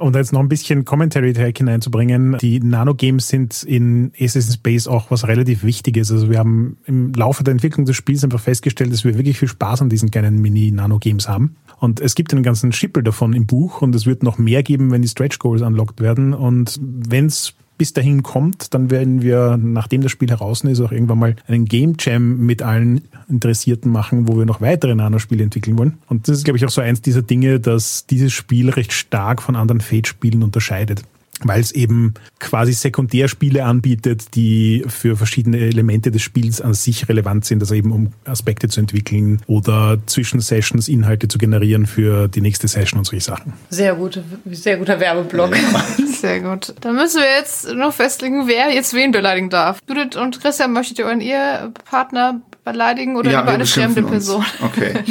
Um 0.05 0.13
da 0.13 0.19
jetzt 0.19 0.35
noch 0.35 0.41
ein 0.41 0.51
bisschen 0.51 0.85
Commentary-Tag 0.85 1.57
hineinzubringen, 1.57 2.37
die 2.37 2.61
Nano-Games 2.61 3.27
sind 3.27 3.63
in 3.63 4.13
Assassin's 4.21 4.57
Space 4.57 4.87
auch 4.87 5.11
was 5.11 5.27
relativ 5.27 5.65
Wichtiges. 5.65 6.13
Also 6.13 6.29
wir 6.29 6.39
haben 6.39 6.77
im 6.85 7.15
Laufe 7.15 7.43
der 7.43 7.53
Entwicklung 7.53 7.87
des 7.87 7.97
Spiels 7.97 8.23
einfach 8.23 8.39
festgestellt, 8.39 8.93
dass 8.93 9.05
wir 9.05 9.17
wirklich 9.17 9.39
viel 9.39 9.49
Spaß 9.49 9.81
an 9.81 9.89
diesen 9.89 10.11
kleinen 10.11 10.43
Mini-Nano-Games 10.43 11.27
haben. 11.27 11.57
Und 11.81 12.01
es 12.01 12.15
gibt 12.15 12.35
einen 12.35 12.43
ganzen 12.43 12.71
Schippel 12.73 13.03
davon 13.03 13.33
im 13.33 13.47
Buch 13.47 13.81
und 13.81 13.95
es 13.95 14.05
wird 14.05 14.23
noch 14.23 14.37
mehr 14.37 14.63
geben, 14.63 14.91
wenn 14.91 15.01
die 15.01 15.09
Stretch 15.09 15.39
Goals 15.39 15.63
unlocked 15.63 16.03
werden. 16.03 16.35
Und 16.35 16.79
wenn 16.83 17.25
es 17.25 17.55
bis 17.77 17.93
dahin 17.93 18.23
kommt, 18.23 18.75
dann 18.75 18.91
werden 18.91 19.23
wir, 19.23 19.59
nachdem 19.61 20.03
das 20.03 20.13
Spiel 20.13 20.31
heraus 20.31 20.63
ist, 20.63 20.81
auch 20.81 20.93
irgendwann 20.93 21.19
mal 21.19 21.37
einen 21.47 21.65
Game 21.65 21.95
Jam 21.99 22.45
mit 22.47 22.63
allen 22.63 23.03
Interessierten 23.29 23.91
machen, 23.91 24.29
wo 24.29 24.39
wir 24.39 24.47
noch 24.47 24.61
weitere 24.61 24.95
Nano-Spiele 24.95 25.43
entwickeln 25.43 25.77
wollen. 25.79 25.99
Und 26.09 26.29
das 26.29 26.39
ist, 26.39 26.45
glaube 26.45 26.59
ich, 26.59 26.65
auch 26.65 26.71
so 26.71 26.81
eins 26.81 27.03
dieser 27.03 27.23
Dinge, 27.23 27.61
dass 27.61 28.07
dieses 28.07 28.33
Spiel 28.33 28.71
recht 28.71 28.93
stark 28.93 29.43
von 29.43 29.57
anderen 29.57 29.81
Fate-Spielen 29.81 30.43
unterscheidet 30.43 31.03
weil 31.45 31.61
es 31.61 31.73
eben 31.73 32.15
quasi 32.39 32.73
Sekundärspiele 32.73 33.65
anbietet, 33.65 34.35
die 34.35 34.85
für 34.89 35.17
verschiedene 35.17 35.59
Elemente 35.59 36.11
des 36.11 36.23
Spiels 36.23 36.61
an 36.61 36.75
sich 36.75 37.09
relevant 37.09 37.45
sind, 37.45 37.63
also 37.63 37.75
eben 37.75 37.93
um 37.93 38.13
Aspekte 38.25 38.69
zu 38.69 38.81
entwickeln 38.81 39.43
oder 39.47 39.99
zwischen 40.07 40.41
Sessions 40.41 40.89
Inhalte 40.89 41.29
zu 41.29 41.39
generieren 41.39 41.87
für 41.87 42.29
die 42.29 42.41
nächste 42.41 42.69
Session 42.69 42.99
und 42.99 43.05
solche 43.05 43.25
Sachen. 43.25 43.53
Sehr 43.71 43.95
gut, 43.95 44.21
sehr 44.51 44.77
guter 44.77 44.99
Werbeblock. 45.01 45.55
Sehr 46.15 46.41
gut. 46.41 46.75
Dann 46.81 46.95
müssen 46.95 47.21
wir 47.21 47.29
jetzt 47.39 47.75
noch 47.75 47.93
festlegen, 47.93 48.47
wer 48.47 48.73
jetzt 48.73 48.95
wen 48.95 49.11
beleidigen 49.13 49.51
darf. 49.51 49.79
Judith 49.87 50.17
und 50.17 50.41
Christian, 50.41 50.73
möchtet 50.73 50.99
ihr 50.99 51.05
euren 51.05 51.21
Ehepartner 51.21 52.41
beleidigen 52.65 53.17
oder 53.17 53.31
Ja, 53.31 53.45
wir 53.45 53.53
eine 53.53 53.67
fremde 53.67 54.01
uns. 54.01 54.11
Person? 54.11 54.45
Okay. 54.61 54.95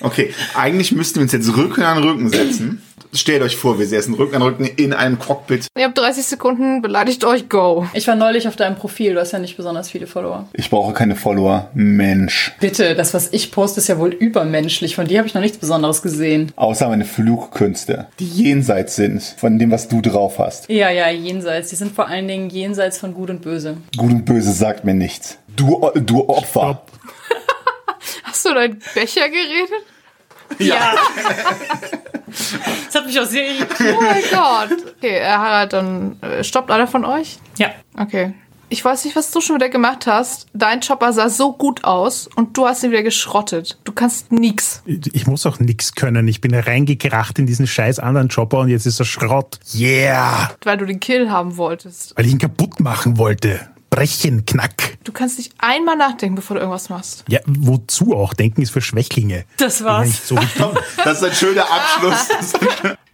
Okay, 0.00 0.32
eigentlich 0.54 0.92
müssten 0.92 1.16
wir 1.16 1.22
uns 1.22 1.32
jetzt 1.32 1.56
Rücken 1.56 1.82
an 1.82 1.98
Rücken 1.98 2.28
setzen. 2.28 2.82
Stellt 3.12 3.42
euch 3.42 3.56
vor, 3.56 3.78
wir 3.78 3.86
säßen 3.86 4.14
Rücken 4.14 4.36
an 4.36 4.42
Rücken 4.42 4.64
in 4.64 4.92
einem 4.92 5.18
Cockpit. 5.18 5.66
Ihr 5.76 5.84
habt 5.84 5.96
30 5.96 6.26
Sekunden, 6.26 6.82
beleidigt 6.82 7.24
euch, 7.24 7.48
go. 7.48 7.86
Ich 7.94 8.06
war 8.06 8.16
neulich 8.16 8.46
auf 8.48 8.56
deinem 8.56 8.76
Profil, 8.76 9.14
du 9.14 9.20
hast 9.20 9.32
ja 9.32 9.38
nicht 9.38 9.56
besonders 9.56 9.90
viele 9.90 10.06
Follower. 10.06 10.46
Ich 10.52 10.68
brauche 10.68 10.92
keine 10.92 11.16
Follower. 11.16 11.70
Mensch. 11.74 12.54
Bitte, 12.60 12.94
das, 12.94 13.14
was 13.14 13.32
ich 13.32 13.50
poste, 13.50 13.80
ist 13.80 13.88
ja 13.88 13.98
wohl 13.98 14.10
übermenschlich. 14.10 14.94
Von 14.94 15.06
dir 15.06 15.18
habe 15.18 15.28
ich 15.28 15.34
noch 15.34 15.40
nichts 15.40 15.58
Besonderes 15.58 16.02
gesehen. 16.02 16.52
Außer 16.56 16.88
meine 16.88 17.04
Flugkünste, 17.04 18.08
die 18.18 18.28
jenseits 18.28 18.96
sind 18.96 19.22
von 19.22 19.58
dem, 19.58 19.70
was 19.70 19.88
du 19.88 20.00
drauf 20.02 20.38
hast. 20.38 20.68
Ja, 20.68 20.90
ja, 20.90 21.08
jenseits. 21.08 21.70
Die 21.70 21.76
sind 21.76 21.94
vor 21.94 22.08
allen 22.08 22.28
Dingen 22.28 22.50
jenseits 22.50 22.98
von 22.98 23.14
Gut 23.14 23.30
und 23.30 23.42
Böse. 23.42 23.78
Gut 23.96 24.10
und 24.10 24.24
Böse 24.24 24.52
sagt 24.52 24.84
mir 24.84 24.94
nichts. 24.94 25.38
Du, 25.56 25.90
du 25.94 26.28
Opfer. 26.28 26.82
Hast 28.24 28.44
du 28.44 28.54
deinen 28.54 28.78
Becher 28.94 29.28
geredet? 29.28 29.84
Ja. 30.58 30.94
das 32.86 32.94
hat 32.94 33.06
mich 33.06 33.18
auch 33.20 33.26
sehr 33.26 33.46
irritiert. 33.48 33.96
Oh 33.96 34.02
mein 34.02 34.22
Gott. 34.30 34.78
Okay, 34.96 35.18
äh, 35.18 35.26
Harald, 35.26 35.72
dann 35.72 36.20
äh, 36.22 36.42
stoppt 36.44 36.70
einer 36.70 36.86
von 36.86 37.04
euch? 37.04 37.38
Ja. 37.58 37.70
Okay. 37.96 38.34
Ich 38.70 38.84
weiß 38.84 39.06
nicht, 39.06 39.16
was 39.16 39.30
du 39.30 39.40
schon 39.40 39.56
wieder 39.56 39.70
gemacht 39.70 40.06
hast. 40.06 40.46
Dein 40.52 40.80
Chopper 40.80 41.14
sah 41.14 41.30
so 41.30 41.54
gut 41.54 41.84
aus 41.84 42.28
und 42.36 42.54
du 42.56 42.66
hast 42.66 42.82
ihn 42.82 42.90
wieder 42.90 43.02
geschrottet. 43.02 43.78
Du 43.84 43.92
kannst 43.92 44.30
nix. 44.30 44.82
Ich 44.84 45.26
muss 45.26 45.46
auch 45.46 45.58
nix 45.58 45.94
können. 45.94 46.28
Ich 46.28 46.42
bin 46.42 46.54
reingekracht 46.54 47.38
in 47.38 47.46
diesen 47.46 47.66
scheiß 47.66 47.98
anderen 47.98 48.28
Chopper 48.28 48.58
und 48.58 48.68
jetzt 48.68 48.84
ist 48.84 49.00
er 49.00 49.06
Schrott. 49.06 49.58
Yeah! 49.74 50.50
Weil 50.64 50.76
du 50.76 50.84
den 50.84 51.00
Kill 51.00 51.30
haben 51.30 51.56
wolltest. 51.56 52.14
Weil 52.16 52.26
ich 52.26 52.32
ihn 52.32 52.38
kaputt 52.38 52.78
machen 52.80 53.16
wollte. 53.16 53.60
Brechen, 53.88 54.44
knack. 54.44 54.87
Du 55.08 55.12
kannst 55.14 55.38
nicht 55.38 55.54
einmal 55.56 55.96
nachdenken, 55.96 56.34
bevor 56.34 56.56
du 56.56 56.60
irgendwas 56.60 56.90
machst. 56.90 57.24
Ja, 57.28 57.40
wozu 57.46 58.14
auch? 58.14 58.34
Denken 58.34 58.60
ist 58.60 58.72
für 58.72 58.82
Schwächlinge. 58.82 59.46
Das 59.56 59.82
war's. 59.82 60.28
so 60.28 60.34
Das 61.02 61.22
ist 61.22 61.24
ein 61.24 61.34
schöner 61.34 61.64
Abschluss. 61.64 62.52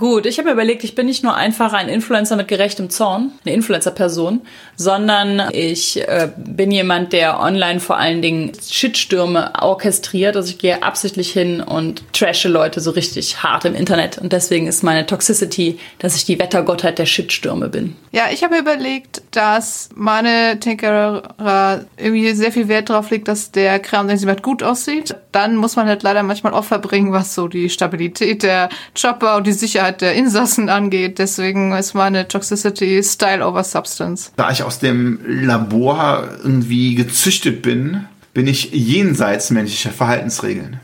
Gut, 0.00 0.24
ich 0.24 0.38
habe 0.38 0.48
mir 0.48 0.54
überlegt, 0.54 0.82
ich 0.82 0.94
bin 0.94 1.04
nicht 1.04 1.22
nur 1.22 1.34
einfach 1.34 1.74
ein 1.74 1.90
Influencer 1.90 2.34
mit 2.34 2.48
gerechtem 2.48 2.88
Zorn, 2.88 3.32
eine 3.44 3.54
Influencer-Person, 3.54 4.40
sondern 4.74 5.50
ich 5.52 6.00
äh, 6.08 6.30
bin 6.38 6.70
jemand, 6.70 7.12
der 7.12 7.38
online 7.38 7.80
vor 7.80 7.98
allen 7.98 8.22
Dingen 8.22 8.52
Shitstürme 8.66 9.52
orchestriert. 9.60 10.36
Also 10.36 10.48
ich 10.48 10.58
gehe 10.58 10.82
absichtlich 10.82 11.32
hin 11.32 11.60
und 11.60 12.02
trashe 12.14 12.48
Leute 12.48 12.80
so 12.80 12.92
richtig 12.92 13.42
hart 13.42 13.66
im 13.66 13.74
Internet. 13.74 14.16
Und 14.16 14.32
deswegen 14.32 14.68
ist 14.68 14.82
meine 14.82 15.04
Toxicity, 15.04 15.78
dass 15.98 16.16
ich 16.16 16.24
die 16.24 16.38
Wettergottheit 16.38 16.98
der 16.98 17.04
Shitstürme 17.04 17.68
bin. 17.68 17.94
Ja, 18.10 18.30
ich 18.32 18.42
habe 18.42 18.54
mir 18.54 18.62
überlegt, 18.62 19.20
dass 19.32 19.90
meine 19.94 20.58
Tinkerer 20.60 21.84
irgendwie 21.98 22.32
sehr 22.32 22.52
viel 22.52 22.68
Wert 22.68 22.88
drauf 22.88 23.10
legt, 23.10 23.28
dass 23.28 23.52
der 23.52 23.78
Kram, 23.80 24.08
den 24.08 24.16
sie 24.16 24.24
macht, 24.24 24.42
gut 24.42 24.62
aussieht. 24.62 25.14
Dann 25.30 25.56
muss 25.56 25.76
man 25.76 25.86
halt 25.86 26.02
leider 26.02 26.22
manchmal 26.22 26.54
Opfer 26.54 26.78
bringen, 26.78 27.12
was 27.12 27.34
so 27.34 27.48
die 27.48 27.68
Stabilität 27.68 28.42
der 28.42 28.70
Chopper 28.98 29.36
und 29.36 29.46
die 29.46 29.52
Sicherheit 29.52 29.89
der 29.92 30.14
Insassen 30.14 30.68
angeht. 30.68 31.18
Deswegen 31.18 31.72
ist 31.72 31.94
meine 31.94 32.28
Toxicity 32.28 33.02
Style 33.02 33.46
over 33.46 33.64
Substance. 33.64 34.32
Da 34.36 34.50
ich 34.50 34.62
aus 34.62 34.78
dem 34.78 35.20
Labor 35.26 36.28
irgendwie 36.42 36.94
gezüchtet 36.94 37.62
bin, 37.62 38.04
bin 38.32 38.46
ich 38.46 38.70
jenseits 38.72 39.50
menschlicher 39.50 39.90
Verhaltensregeln. 39.90 40.80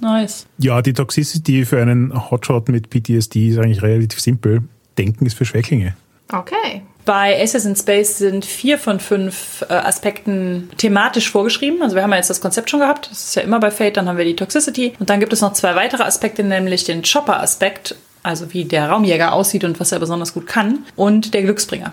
Nice. 0.00 0.46
Ja, 0.58 0.82
die 0.82 0.92
Toxicity 0.92 1.64
für 1.64 1.80
einen 1.80 2.30
Hotshot 2.30 2.68
mit 2.68 2.90
PTSD 2.90 3.48
ist 3.48 3.58
eigentlich 3.58 3.82
relativ 3.82 4.20
simpel. 4.20 4.62
Denken 4.96 5.26
ist 5.26 5.34
für 5.34 5.44
Schwächlinge. 5.44 5.96
Okay. 6.32 6.82
Bei 7.04 7.40
Aces 7.42 7.64
in 7.64 7.74
Space 7.74 8.18
sind 8.18 8.44
vier 8.44 8.78
von 8.78 9.00
fünf 9.00 9.64
äh, 9.68 9.72
Aspekten 9.72 10.68
thematisch 10.76 11.30
vorgeschrieben. 11.30 11.80
Also 11.82 11.96
wir 11.96 12.02
haben 12.02 12.10
ja 12.10 12.18
jetzt 12.18 12.28
das 12.28 12.42
Konzept 12.42 12.68
schon 12.68 12.80
gehabt. 12.80 13.10
Das 13.10 13.28
ist 13.28 13.34
ja 13.34 13.42
immer 13.42 13.60
bei 13.60 13.70
Fate. 13.70 13.96
Dann 13.96 14.08
haben 14.08 14.18
wir 14.18 14.26
die 14.26 14.36
Toxicity. 14.36 14.92
Und 14.98 15.08
dann 15.08 15.18
gibt 15.18 15.32
es 15.32 15.40
noch 15.40 15.54
zwei 15.54 15.74
weitere 15.74 16.02
Aspekte, 16.02 16.44
nämlich 16.44 16.84
den 16.84 17.02
Chopper-Aspekt, 17.02 17.96
also 18.22 18.52
wie 18.52 18.64
der 18.64 18.88
Raumjäger 18.88 19.32
aussieht 19.32 19.64
und 19.64 19.80
was 19.80 19.92
er 19.92 19.98
besonders 19.98 20.34
gut 20.34 20.46
kann, 20.46 20.80
und 20.96 21.34
der 21.34 21.42
Glücksbringer. 21.42 21.92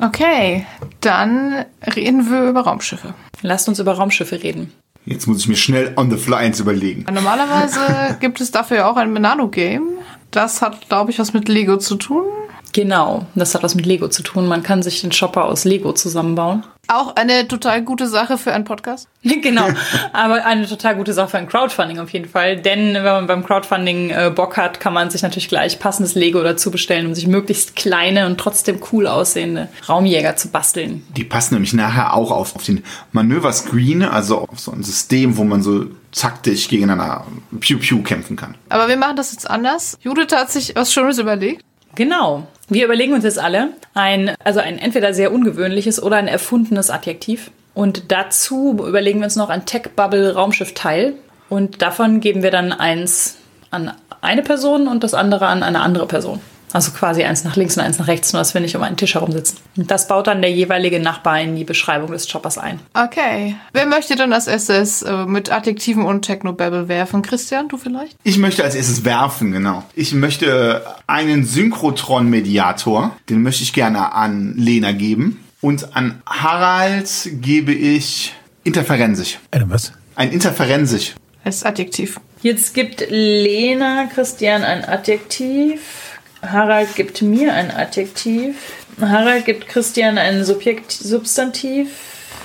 Okay, 0.00 0.66
dann 1.00 1.64
reden 1.94 2.30
wir 2.30 2.48
über 2.48 2.62
Raumschiffe. 2.62 3.14
Lasst 3.42 3.68
uns 3.68 3.78
über 3.78 3.92
Raumschiffe 3.92 4.42
reden. 4.42 4.72
Jetzt 5.06 5.26
muss 5.26 5.40
ich 5.40 5.48
mir 5.48 5.56
schnell 5.56 5.92
on 5.96 6.10
the 6.10 6.16
fly 6.16 6.36
eins 6.36 6.60
überlegen. 6.60 7.04
Normalerweise 7.12 8.16
gibt 8.20 8.40
es 8.40 8.50
dafür 8.50 8.78
ja 8.78 8.90
auch 8.90 8.96
ein 8.96 9.12
Menano-Game. 9.12 9.86
Das 10.30 10.62
hat, 10.62 10.88
glaube 10.88 11.10
ich, 11.10 11.18
was 11.18 11.32
mit 11.32 11.48
Lego 11.48 11.76
zu 11.76 11.96
tun. 11.96 12.24
Genau, 12.72 13.26
das 13.34 13.54
hat 13.54 13.62
was 13.62 13.74
mit 13.76 13.86
Lego 13.86 14.08
zu 14.08 14.22
tun. 14.22 14.46
Man 14.46 14.62
kann 14.62 14.82
sich 14.82 15.00
den 15.02 15.10
Chopper 15.10 15.44
aus 15.44 15.64
Lego 15.64 15.92
zusammenbauen. 15.92 16.64
Auch 16.88 17.16
eine 17.16 17.48
total 17.48 17.82
gute 17.82 18.08
Sache 18.08 18.38
für 18.38 18.52
einen 18.52 18.64
Podcast. 18.64 19.08
genau, 19.22 19.68
aber 20.12 20.44
eine 20.44 20.66
total 20.66 20.96
gute 20.96 21.12
Sache 21.12 21.28
für 21.30 21.38
ein 21.38 21.48
Crowdfunding 21.48 21.98
auf 21.98 22.10
jeden 22.10 22.28
Fall. 22.28 22.56
Denn 22.56 22.94
wenn 22.94 23.04
man 23.04 23.26
beim 23.26 23.44
Crowdfunding 23.44 24.10
äh, 24.10 24.32
Bock 24.34 24.56
hat, 24.56 24.80
kann 24.80 24.92
man 24.92 25.10
sich 25.10 25.22
natürlich 25.22 25.48
gleich 25.48 25.78
passendes 25.78 26.14
Lego 26.14 26.42
dazu 26.42 26.70
bestellen, 26.70 27.06
um 27.06 27.14
sich 27.14 27.26
möglichst 27.26 27.76
kleine 27.76 28.26
und 28.26 28.38
trotzdem 28.38 28.80
cool 28.92 29.06
aussehende 29.06 29.68
Raumjäger 29.88 30.36
zu 30.36 30.48
basteln. 30.48 31.04
Die 31.16 31.24
passen 31.24 31.54
nämlich 31.54 31.72
nachher 31.72 32.14
auch 32.14 32.30
auf, 32.30 32.54
auf 32.56 32.64
den 32.64 32.84
Manöverscreen, 33.12 34.02
also 34.02 34.40
auf 34.48 34.58
so 34.58 34.72
ein 34.72 34.82
System, 34.82 35.36
wo 35.36 35.44
man 35.44 35.62
so 35.62 35.86
taktisch 36.12 36.68
gegeneinander 36.68 37.26
Pew-Pew 37.58 38.02
kämpfen 38.02 38.36
kann. 38.36 38.54
Aber 38.68 38.88
wir 38.88 38.96
machen 38.96 39.16
das 39.16 39.32
jetzt 39.32 39.48
anders. 39.48 39.98
Judith 40.00 40.32
hat 40.32 40.50
sich 40.50 40.74
was 40.76 40.92
Schönes 40.92 41.18
überlegt. 41.18 41.64
Genau. 41.94 42.46
Wir 42.68 42.84
überlegen 42.86 43.12
uns 43.12 43.24
jetzt 43.24 43.38
alle 43.38 43.70
ein, 43.92 44.34
also 44.42 44.60
ein 44.60 44.78
entweder 44.78 45.12
sehr 45.12 45.32
ungewöhnliches 45.32 46.02
oder 46.02 46.16
ein 46.16 46.28
erfundenes 46.28 46.90
Adjektiv. 46.90 47.50
Und 47.74 48.10
dazu 48.12 48.72
überlegen 48.86 49.20
wir 49.20 49.24
uns 49.24 49.36
noch 49.36 49.50
ein 49.50 49.66
Tech-Bubble-Raumschiff-Teil. 49.66 51.14
Und 51.48 51.82
davon 51.82 52.20
geben 52.20 52.42
wir 52.42 52.50
dann 52.50 52.72
eins 52.72 53.36
an 53.70 53.92
eine 54.20 54.42
Person 54.42 54.88
und 54.88 55.04
das 55.04 55.12
andere 55.12 55.46
an 55.46 55.62
eine 55.62 55.80
andere 55.80 56.06
Person. 56.06 56.40
Also 56.74 56.90
quasi 56.90 57.22
eins 57.22 57.44
nach 57.44 57.54
links 57.54 57.76
und 57.76 57.84
eins 57.84 58.00
nach 58.00 58.08
rechts, 58.08 58.32
nur 58.32 58.40
dass 58.40 58.52
wir 58.52 58.60
nicht 58.60 58.74
um 58.74 58.82
einen 58.82 58.96
Tisch 58.96 59.14
herum 59.14 59.30
sitzen. 59.30 59.58
Und 59.76 59.92
das 59.92 60.08
baut 60.08 60.26
dann 60.26 60.42
der 60.42 60.50
jeweilige 60.50 60.98
Nachbar 60.98 61.40
in 61.40 61.54
die 61.54 61.62
Beschreibung 61.62 62.10
des 62.10 62.28
Choppers 62.28 62.58
ein. 62.58 62.80
Okay. 62.94 63.54
Wer 63.72 63.86
möchte 63.86 64.16
denn 64.16 64.32
als 64.32 64.48
erstes 64.48 65.02
äh, 65.02 65.24
mit 65.24 65.52
Adjektiven 65.52 66.04
und 66.04 66.22
Technobabble 66.22 66.88
werfen? 66.88 67.22
Christian, 67.22 67.68
du 67.68 67.76
vielleicht? 67.76 68.16
Ich 68.24 68.38
möchte 68.38 68.64
als 68.64 68.74
erstes 68.74 69.04
werfen, 69.04 69.52
genau. 69.52 69.84
Ich 69.94 70.14
möchte 70.14 70.84
einen 71.06 71.44
Synchrotron-Mediator, 71.44 73.16
den 73.30 73.42
möchte 73.42 73.62
ich 73.62 73.72
gerne 73.72 74.12
an 74.12 74.54
Lena 74.56 74.90
geben. 74.90 75.44
Und 75.60 75.94
an 75.94 76.22
Harald 76.26 77.08
gebe 77.40 77.72
ich 77.72 78.34
interferenzig. 78.64 79.38
Eine 79.52 79.70
was? 79.70 79.92
Ein 80.16 80.32
interferenzig. 80.32 81.14
Als 81.44 81.62
Adjektiv. 81.62 82.18
Jetzt 82.42 82.74
gibt 82.74 83.06
Lena 83.10 84.06
Christian 84.12 84.64
ein 84.64 84.84
Adjektiv. 84.84 86.03
Harald 86.52 86.94
gibt 86.94 87.22
mir 87.22 87.52
ein 87.54 87.70
Adjektiv. 87.70 88.56
Harald 89.00 89.44
gibt 89.44 89.68
Christian 89.68 90.18
ein 90.18 90.44
Subjekt 90.44 90.92
Substantiv. 90.92 91.90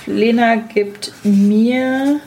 Lena 0.06 0.56
gibt 0.56 1.12
mir 1.22 2.20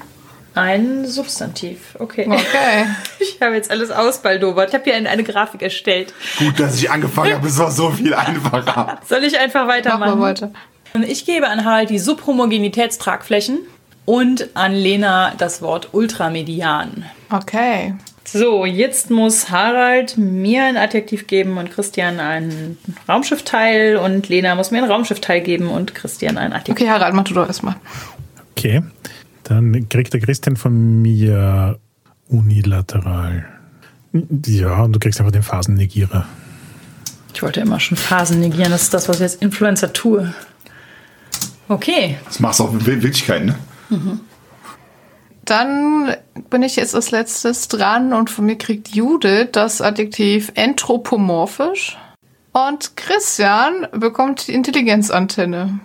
ein 0.55 1.05
Substantiv. 1.05 1.95
Okay. 1.99 2.27
Okay. 2.29 2.85
Ich 3.19 3.41
habe 3.41 3.55
jetzt 3.55 3.71
alles 3.71 3.89
ausbaldobert. 3.91 4.69
Ich 4.69 4.73
habe 4.75 4.83
hier 4.85 4.95
eine, 4.95 5.09
eine 5.09 5.23
Grafik 5.23 5.61
erstellt. 5.61 6.13
Gut, 6.37 6.59
dass 6.59 6.77
ich 6.77 6.89
angefangen 6.91 7.33
habe, 7.33 7.47
es 7.47 7.57
war 7.57 7.71
so 7.71 7.89
viel 7.89 8.13
einfacher. 8.13 8.99
Soll 9.09 9.23
ich 9.23 9.37
einfach 9.39 9.65
Mach 9.65 9.73
weitermachen? 9.73 10.19
mal 10.19 10.29
weiter. 10.29 10.51
Ich 11.07 11.25
gebe 11.25 11.47
an 11.47 11.65
Harald 11.65 11.89
die 11.89 11.99
Subhomogenitätstragflächen 11.99 13.59
und 14.05 14.49
an 14.55 14.73
Lena 14.73 15.33
das 15.37 15.61
Wort 15.61 15.89
Ultramedian. 15.93 17.05
Okay. 17.31 17.95
So, 18.33 18.65
jetzt 18.65 19.11
muss 19.11 19.51
Harald 19.51 20.17
mir 20.17 20.63
ein 20.63 20.75
Adjektiv 20.75 21.27
geben 21.27 21.59
und 21.59 21.69
Christian 21.69 22.19
ein 22.19 22.77
Raumschiffteil 23.07 23.95
und 23.95 24.27
Lena 24.27 24.55
muss 24.55 24.71
mir 24.71 24.81
ein 24.83 24.89
Raumschiffteil 24.89 25.41
geben 25.41 25.67
und 25.67 25.93
Christian 25.93 26.39
ein 26.39 26.51
Adjektiv. 26.51 26.73
Okay, 26.73 26.89
Harald, 26.89 27.13
mach 27.13 27.25
du 27.25 27.35
doch 27.35 27.45
erstmal. 27.45 27.75
Okay. 28.57 28.81
Dann 29.43 29.87
kriegt 29.87 30.13
der 30.13 30.21
Christian 30.21 30.57
von 30.57 31.03
mir 31.03 31.77
unilateral. 32.27 33.45
Ja, 34.47 34.81
und 34.81 34.93
du 34.93 34.99
kriegst 34.99 35.19
einfach 35.19 35.31
den 35.31 35.43
Phasennegierer. 35.43 36.25
Ich 37.35 37.43
wollte 37.43 37.59
immer 37.59 37.79
schon 37.79 37.97
Phasen 37.97 38.39
negieren, 38.39 38.71
das 38.71 38.83
ist 38.83 38.95
das, 38.95 39.09
was 39.09 39.17
ich 39.17 39.23
als 39.23 39.35
Influencer 39.35 39.93
tue. 39.93 40.33
Okay, 41.67 42.17
Das 42.25 42.39
machst 42.39 42.59
du 42.59 42.63
auch 42.63 42.71
mit 42.71 42.85
Wildkeit, 42.85 43.45
ne? 43.45 43.55
Dann 45.45 46.15
bin 46.49 46.63
ich 46.63 46.77
jetzt 46.77 46.95
als 46.95 47.11
letztes 47.11 47.67
dran 47.67 48.13
und 48.13 48.29
von 48.29 48.45
mir 48.45 48.57
kriegt 48.57 48.89
Judith 48.89 49.49
das 49.51 49.81
Adjektiv 49.81 50.51
anthropomorphisch. 50.55 51.97
Und 52.53 52.95
Christian 52.95 53.87
bekommt 53.91 54.47
die 54.47 54.53
Intelligenzantenne. 54.53 55.79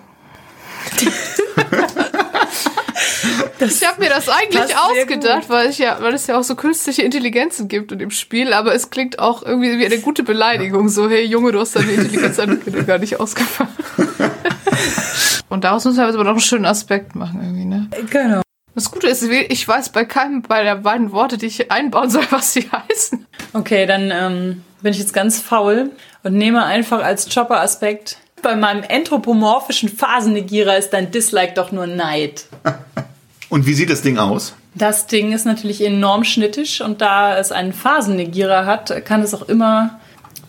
ich 3.59 3.87
habe 3.87 4.01
mir 4.01 4.11
das 4.11 4.29
eigentlich 4.29 4.77
ausgedacht, 4.77 5.49
weil, 5.49 5.71
ich 5.71 5.79
ja, 5.79 5.97
weil 6.01 6.15
es 6.15 6.27
ja 6.27 6.39
auch 6.39 6.45
so 6.45 6.55
künstliche 6.55 7.03
Intelligenzen 7.03 7.69
gibt 7.69 7.91
in 7.91 7.99
dem 7.99 8.11
Spiel, 8.11 8.53
aber 8.53 8.75
es 8.75 8.91
klingt 8.91 9.19
auch 9.19 9.43
irgendwie 9.43 9.79
wie 9.79 9.87
eine 9.87 9.99
gute 9.99 10.23
Beleidigung. 10.23 10.89
So, 10.89 11.09
hey 11.09 11.25
Junge, 11.25 11.53
du 11.53 11.61
hast 11.61 11.75
deine 11.75 11.91
Intelligenzantenne 11.91 12.85
gar 12.85 12.99
nicht 12.99 13.19
ausgemacht. 13.19 13.69
Und 15.49 15.65
daraus 15.65 15.85
müssen 15.85 15.97
wir 15.99 16.07
aber 16.07 16.25
noch 16.25 16.33
einen 16.33 16.41
schönen 16.41 16.67
Aspekt 16.67 17.15
machen 17.15 17.41
irgendwie, 17.43 17.65
ne? 17.65 17.89
genau. 18.11 18.43
Das 18.79 18.93
Gute 18.93 19.09
ist, 19.09 19.25
ich 19.25 19.67
weiß 19.67 19.89
bei 19.89 20.05
keinem 20.05 20.43
bei 20.43 20.63
der 20.63 20.77
beiden 20.77 21.11
Worte, 21.11 21.37
die 21.37 21.47
ich 21.47 21.69
einbauen 21.73 22.11
soll, 22.11 22.23
was 22.31 22.53
sie 22.53 22.71
heißen. 22.71 23.27
Okay, 23.53 23.87
dann 23.87 24.13
ähm, 24.13 24.63
bin 24.83 24.93
ich 24.93 25.01
jetzt 25.01 25.13
ganz 25.13 25.41
faul 25.41 25.91
und 26.23 26.35
nehme 26.35 26.65
einfach 26.65 27.03
als 27.03 27.29
Chopper-Aspekt. 27.29 28.19
Bei 28.41 28.55
meinem 28.55 28.85
anthropomorphischen 28.89 29.89
Phasennegierer 29.89 30.79
ist 30.79 30.91
dein 30.91 31.11
Dislike 31.11 31.55
doch 31.55 31.73
nur 31.73 31.89
Neid. 31.89 32.45
Und 33.49 33.67
wie 33.67 33.75
sieht 33.75 33.91
das 33.91 34.03
Ding 34.03 34.19
aus? 34.19 34.55
Das 34.75 35.09
Ding 35.09 35.33
ist 35.33 35.45
natürlich 35.47 35.83
enorm 35.83 36.23
schnittig 36.23 36.83
und 36.83 37.01
da 37.01 37.39
es 37.39 37.51
einen 37.51 37.73
Phasennegierer 37.73 38.67
hat, 38.67 39.07
kann 39.07 39.23
es 39.23 39.35
auch 39.35 39.49
immer. 39.49 39.99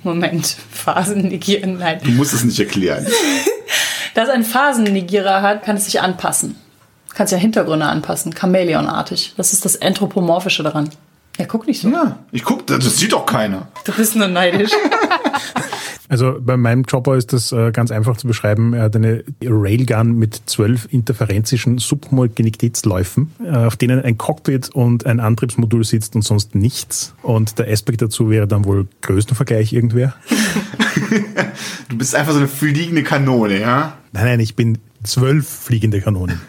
Moment, 0.04 0.58
Phasennegieren, 0.72 1.80
nein. 1.80 2.00
Du 2.04 2.12
musst 2.12 2.34
es 2.34 2.44
nicht 2.44 2.60
erklären. 2.60 3.08
Da 4.14 4.24
es 4.24 4.30
einen 4.30 4.44
Phasennegierer 4.44 5.42
hat, 5.42 5.64
kann 5.64 5.78
es 5.78 5.86
sich 5.86 6.02
anpassen. 6.02 6.58
Kannst 7.14 7.32
ja 7.34 7.38
Hintergründe 7.38 7.86
anpassen, 7.86 8.34
Chamäleonartig. 8.34 9.34
Das 9.38 9.54
ist 9.54 9.66
das 9.66 9.82
Anthropomorphische 9.82 10.64
daran. 10.64 10.90
Ja, 11.38 11.46
guck 11.46 11.68
nicht 11.68 11.82
so. 11.82 11.90
Ja, 11.90 12.20
ich 12.32 12.44
guck, 12.44 12.68
das 12.68 12.98
sieht 12.98 13.14
doch 13.14 13.26
keiner. 13.26 13.68
Du 13.86 13.94
bist 13.94 14.16
nur 14.16 14.28
neidisch. 14.28 14.72
Also 16.12 16.38
bei 16.42 16.58
meinem 16.58 16.88
Chopper 16.88 17.16
ist 17.16 17.34
das 17.34 17.52
äh, 17.52 17.72
ganz 17.72 17.92
einfach 17.92 18.18
zu 18.18 18.26
beschreiben. 18.26 18.74
Er 18.74 18.84
hat 18.84 18.96
eine 18.96 19.24
Railgun 19.44 20.18
mit 20.18 20.42
zwölf 20.48 20.88
interferenzischen 20.92 21.78
Subhomogenitätsläufen, 21.78 23.32
äh, 23.46 23.52
auf 23.52 23.78
denen 23.78 24.02
ein 24.04 24.18
Cockpit 24.18 24.70
und 24.74 25.06
ein 25.06 25.20
Antriebsmodul 25.20 25.84
sitzt 25.84 26.16
und 26.16 26.24
sonst 26.24 26.56
nichts. 26.56 27.14
Und 27.22 27.60
der 27.60 27.72
Aspekt 27.72 28.02
dazu 28.02 28.32
wäre 28.32 28.48
dann 28.48 28.66
wohl 28.66 28.88
Größenvergleich 29.02 29.72
irgendwer. 29.72 30.16
Du 31.90 31.98
bist 31.98 32.14
einfach 32.14 32.34
so 32.34 32.38
eine 32.38 32.48
fliegende 32.48 33.04
Kanone, 33.04 33.60
ja? 33.60 33.98
Nein, 34.12 34.26
nein, 34.26 34.40
ich 34.40 34.56
bin 34.56 34.78
zwölf 35.04 35.48
fliegende 35.48 36.02
Kanonen. 36.02 36.42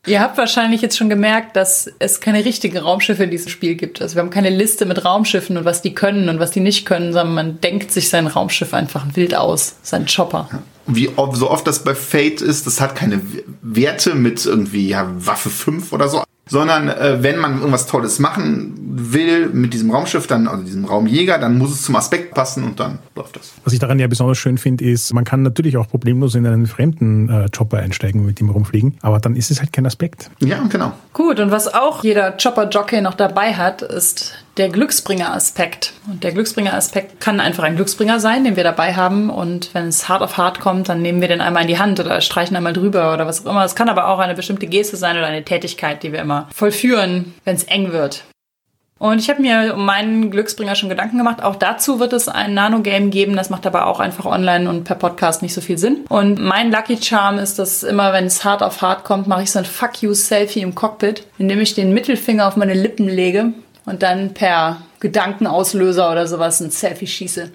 Ihr 0.07 0.21
habt 0.21 0.37
wahrscheinlich 0.37 0.81
jetzt 0.81 0.97
schon 0.97 1.09
gemerkt, 1.09 1.57
dass 1.57 1.91
es 1.99 2.21
keine 2.21 2.45
richtigen 2.45 2.77
Raumschiffe 2.77 3.25
in 3.25 3.29
diesem 3.29 3.49
Spiel 3.49 3.75
gibt. 3.75 4.01
Also 4.01 4.15
wir 4.15 4.21
haben 4.21 4.29
keine 4.29 4.49
Liste 4.49 4.85
mit 4.85 5.03
Raumschiffen 5.03 5.57
und 5.57 5.65
was 5.65 5.81
die 5.81 5.93
können 5.93 6.29
und 6.29 6.39
was 6.39 6.51
die 6.51 6.61
nicht 6.61 6.85
können, 6.85 7.11
sondern 7.11 7.35
man 7.35 7.61
denkt 7.61 7.91
sich 7.91 8.07
sein 8.09 8.25
Raumschiff 8.25 8.73
einfach 8.73 9.05
wild 9.15 9.35
aus, 9.35 9.75
sein 9.83 10.05
Chopper. 10.07 10.49
Wie 10.87 11.09
oft, 11.17 11.35
so 11.35 11.51
oft 11.51 11.67
das 11.67 11.83
bei 11.83 11.93
Fate 11.93 12.41
ist, 12.41 12.65
das 12.65 12.79
hat 12.79 12.95
keine 12.95 13.21
Werte 13.61 14.15
mit 14.15 14.45
irgendwie 14.45 14.87
ja, 14.87 15.11
Waffe 15.13 15.49
5 15.49 15.91
oder 15.91 16.07
so, 16.07 16.23
sondern 16.51 16.89
äh, 16.89 17.23
wenn 17.23 17.37
man 17.37 17.59
irgendwas 17.59 17.87
Tolles 17.87 18.19
machen 18.19 18.73
will 18.77 19.47
mit 19.53 19.73
diesem 19.73 19.89
Raumschiff, 19.89 20.27
dann, 20.27 20.49
also 20.49 20.63
diesem 20.63 20.83
Raumjäger, 20.83 21.37
dann 21.37 21.57
muss 21.57 21.71
es 21.71 21.83
zum 21.83 21.95
Aspekt 21.95 22.33
passen 22.33 22.65
und 22.65 22.77
dann 22.77 22.99
läuft 23.15 23.37
das. 23.37 23.53
Was 23.63 23.71
ich 23.71 23.79
daran 23.79 23.99
ja 23.99 24.07
besonders 24.07 24.37
schön 24.37 24.57
finde, 24.57 24.83
ist, 24.83 25.13
man 25.13 25.23
kann 25.23 25.43
natürlich 25.43 25.77
auch 25.77 25.87
problemlos 25.87 26.35
in 26.35 26.45
einen 26.45 26.67
fremden 26.67 27.29
äh, 27.29 27.47
Chopper 27.55 27.77
einsteigen 27.77 28.19
und 28.19 28.27
mit 28.27 28.41
ihm 28.41 28.49
rumfliegen, 28.49 28.97
aber 29.01 29.19
dann 29.19 29.37
ist 29.37 29.49
es 29.49 29.61
halt 29.61 29.71
kein 29.71 29.85
Aspekt. 29.85 30.29
Ja, 30.39 30.61
genau. 30.67 30.91
Gut, 31.13 31.39
und 31.39 31.51
was 31.51 31.73
auch 31.73 32.03
jeder 32.03 32.31
Chopper-Jockey 32.31 32.99
noch 32.99 33.13
dabei 33.13 33.53
hat, 33.53 33.81
ist 33.81 34.33
der 34.57 34.69
Glücksbringer-Aspekt. 34.69 35.93
Und 36.07 36.23
der 36.23 36.31
Glücksbringer-Aspekt 36.31 37.21
kann 37.21 37.39
einfach 37.39 37.63
ein 37.63 37.75
Glücksbringer 37.75 38.19
sein, 38.19 38.43
den 38.43 38.55
wir 38.55 38.63
dabei 38.63 38.95
haben. 38.95 39.29
Und 39.29 39.73
wenn 39.73 39.87
es 39.87 40.09
hart 40.09 40.21
auf 40.21 40.37
hart 40.37 40.59
kommt, 40.59 40.89
dann 40.89 41.01
nehmen 41.01 41.21
wir 41.21 41.27
den 41.27 41.41
einmal 41.41 41.63
in 41.63 41.67
die 41.67 41.79
Hand 41.79 41.99
oder 41.99 42.19
streichen 42.21 42.55
einmal 42.55 42.73
drüber 42.73 43.13
oder 43.13 43.27
was 43.27 43.45
auch 43.45 43.51
immer. 43.51 43.63
Es 43.63 43.75
kann 43.75 43.89
aber 43.89 44.07
auch 44.07 44.19
eine 44.19 44.35
bestimmte 44.35 44.67
Geste 44.67 44.97
sein 44.97 45.17
oder 45.17 45.27
eine 45.27 45.45
Tätigkeit, 45.45 46.03
die 46.03 46.11
wir 46.11 46.19
immer 46.19 46.47
vollführen, 46.53 47.33
wenn 47.45 47.55
es 47.55 47.63
eng 47.63 47.91
wird. 47.91 48.23
Und 48.99 49.17
ich 49.17 49.31
habe 49.31 49.41
mir 49.41 49.73
um 49.73 49.83
meinen 49.83 50.29
Glücksbringer 50.29 50.75
schon 50.75 50.89
Gedanken 50.89 51.17
gemacht. 51.17 51.41
Auch 51.41 51.55
dazu 51.55 51.99
wird 51.99 52.13
es 52.13 52.27
ein 52.29 52.53
Nano-Game 52.53 53.09
geben. 53.09 53.35
Das 53.35 53.49
macht 53.49 53.65
aber 53.65 53.87
auch 53.87 53.99
einfach 53.99 54.25
online 54.27 54.69
und 54.69 54.83
per 54.83 54.93
Podcast 54.93 55.41
nicht 55.41 55.55
so 55.55 55.61
viel 55.61 55.79
Sinn. 55.79 56.05
Und 56.07 56.39
mein 56.39 56.71
Lucky 56.71 57.01
Charm 57.01 57.39
ist, 57.39 57.57
dass 57.57 57.81
immer, 57.81 58.13
wenn 58.13 58.25
es 58.25 58.43
hart 58.43 58.61
auf 58.61 58.83
hart 58.83 59.03
kommt, 59.03 59.25
mache 59.25 59.41
ich 59.41 59.49
so 59.49 59.57
ein 59.57 59.65
Fuck 59.65 60.03
You-Selfie 60.03 60.61
im 60.61 60.75
Cockpit, 60.75 61.25
indem 61.39 61.61
ich 61.61 61.73
den 61.73 61.95
Mittelfinger 61.95 62.47
auf 62.47 62.57
meine 62.57 62.75
Lippen 62.75 63.07
lege 63.07 63.53
und 63.85 64.03
dann 64.03 64.33
per 64.33 64.81
Gedankenauslöser 64.99 66.11
oder 66.11 66.27
sowas 66.27 66.59
ein 66.61 66.71
Selfie 66.71 67.07
schieße. 67.07 67.51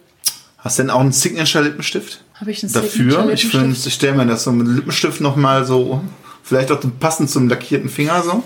Hast 0.58 0.78
du 0.78 0.82
denn 0.82 0.90
auch 0.90 1.00
einen 1.00 1.12
Signature-Lippenstift? 1.12 2.22
Habe 2.34 2.50
ich 2.50 2.62
einen 2.62 2.72
Dafür? 2.72 3.30
Ich 3.32 3.54
ich 3.54 3.94
stelle 3.94 4.16
mir 4.16 4.26
das 4.26 4.44
so 4.44 4.52
mit 4.52 4.66
Lippenstift 4.66 5.20
nochmal 5.20 5.64
so, 5.64 6.02
vielleicht 6.42 6.70
auch 6.72 6.80
passend 6.98 7.30
zum 7.30 7.48
lackierten 7.48 7.88
Finger 7.88 8.22
so. 8.22 8.42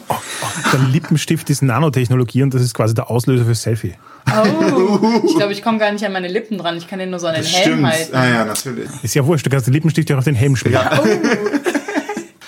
Der 0.73 0.81
Lippenstift 0.81 1.49
ist 1.51 1.63
Nanotechnologie 1.63 2.43
und 2.43 2.53
das 2.55 2.63
ist 2.63 2.75
quasi 2.75 2.95
der 2.95 3.11
Auslöser 3.11 3.45
für 3.45 3.55
Selfie. 3.55 3.95
Oh, 4.29 5.23
ich 5.27 5.37
glaube, 5.37 5.53
ich 5.55 5.63
komme 5.63 5.79
gar 5.79 5.91
nicht 5.93 6.05
an 6.05 6.13
meine 6.13 6.29
Lippen 6.29 6.59
dran. 6.59 6.77
Ich 6.77 6.87
kann 6.87 6.99
den 6.99 7.11
nur 7.11 7.19
so 7.19 7.27
an 7.27 7.35
den 7.35 7.43
Das 7.43 7.53
Helm 7.53 7.79
stimmt. 7.79 7.87
halten. 7.87 8.15
Ah 8.15 8.29
ja, 8.29 8.45
natürlich. 8.45 8.89
Ist 9.03 9.15
ja 9.15 9.25
wurscht, 9.25 9.47
du 9.47 9.51
kannst 9.51 9.67
den 9.67 9.75
Lippenstift 9.75 10.11
ja 10.11 10.17
auch 10.17 10.19
auf 10.19 10.25
den 10.25 10.35
Helm 10.35 10.57
schmieren. 10.57 10.87
Ja. 10.93 11.03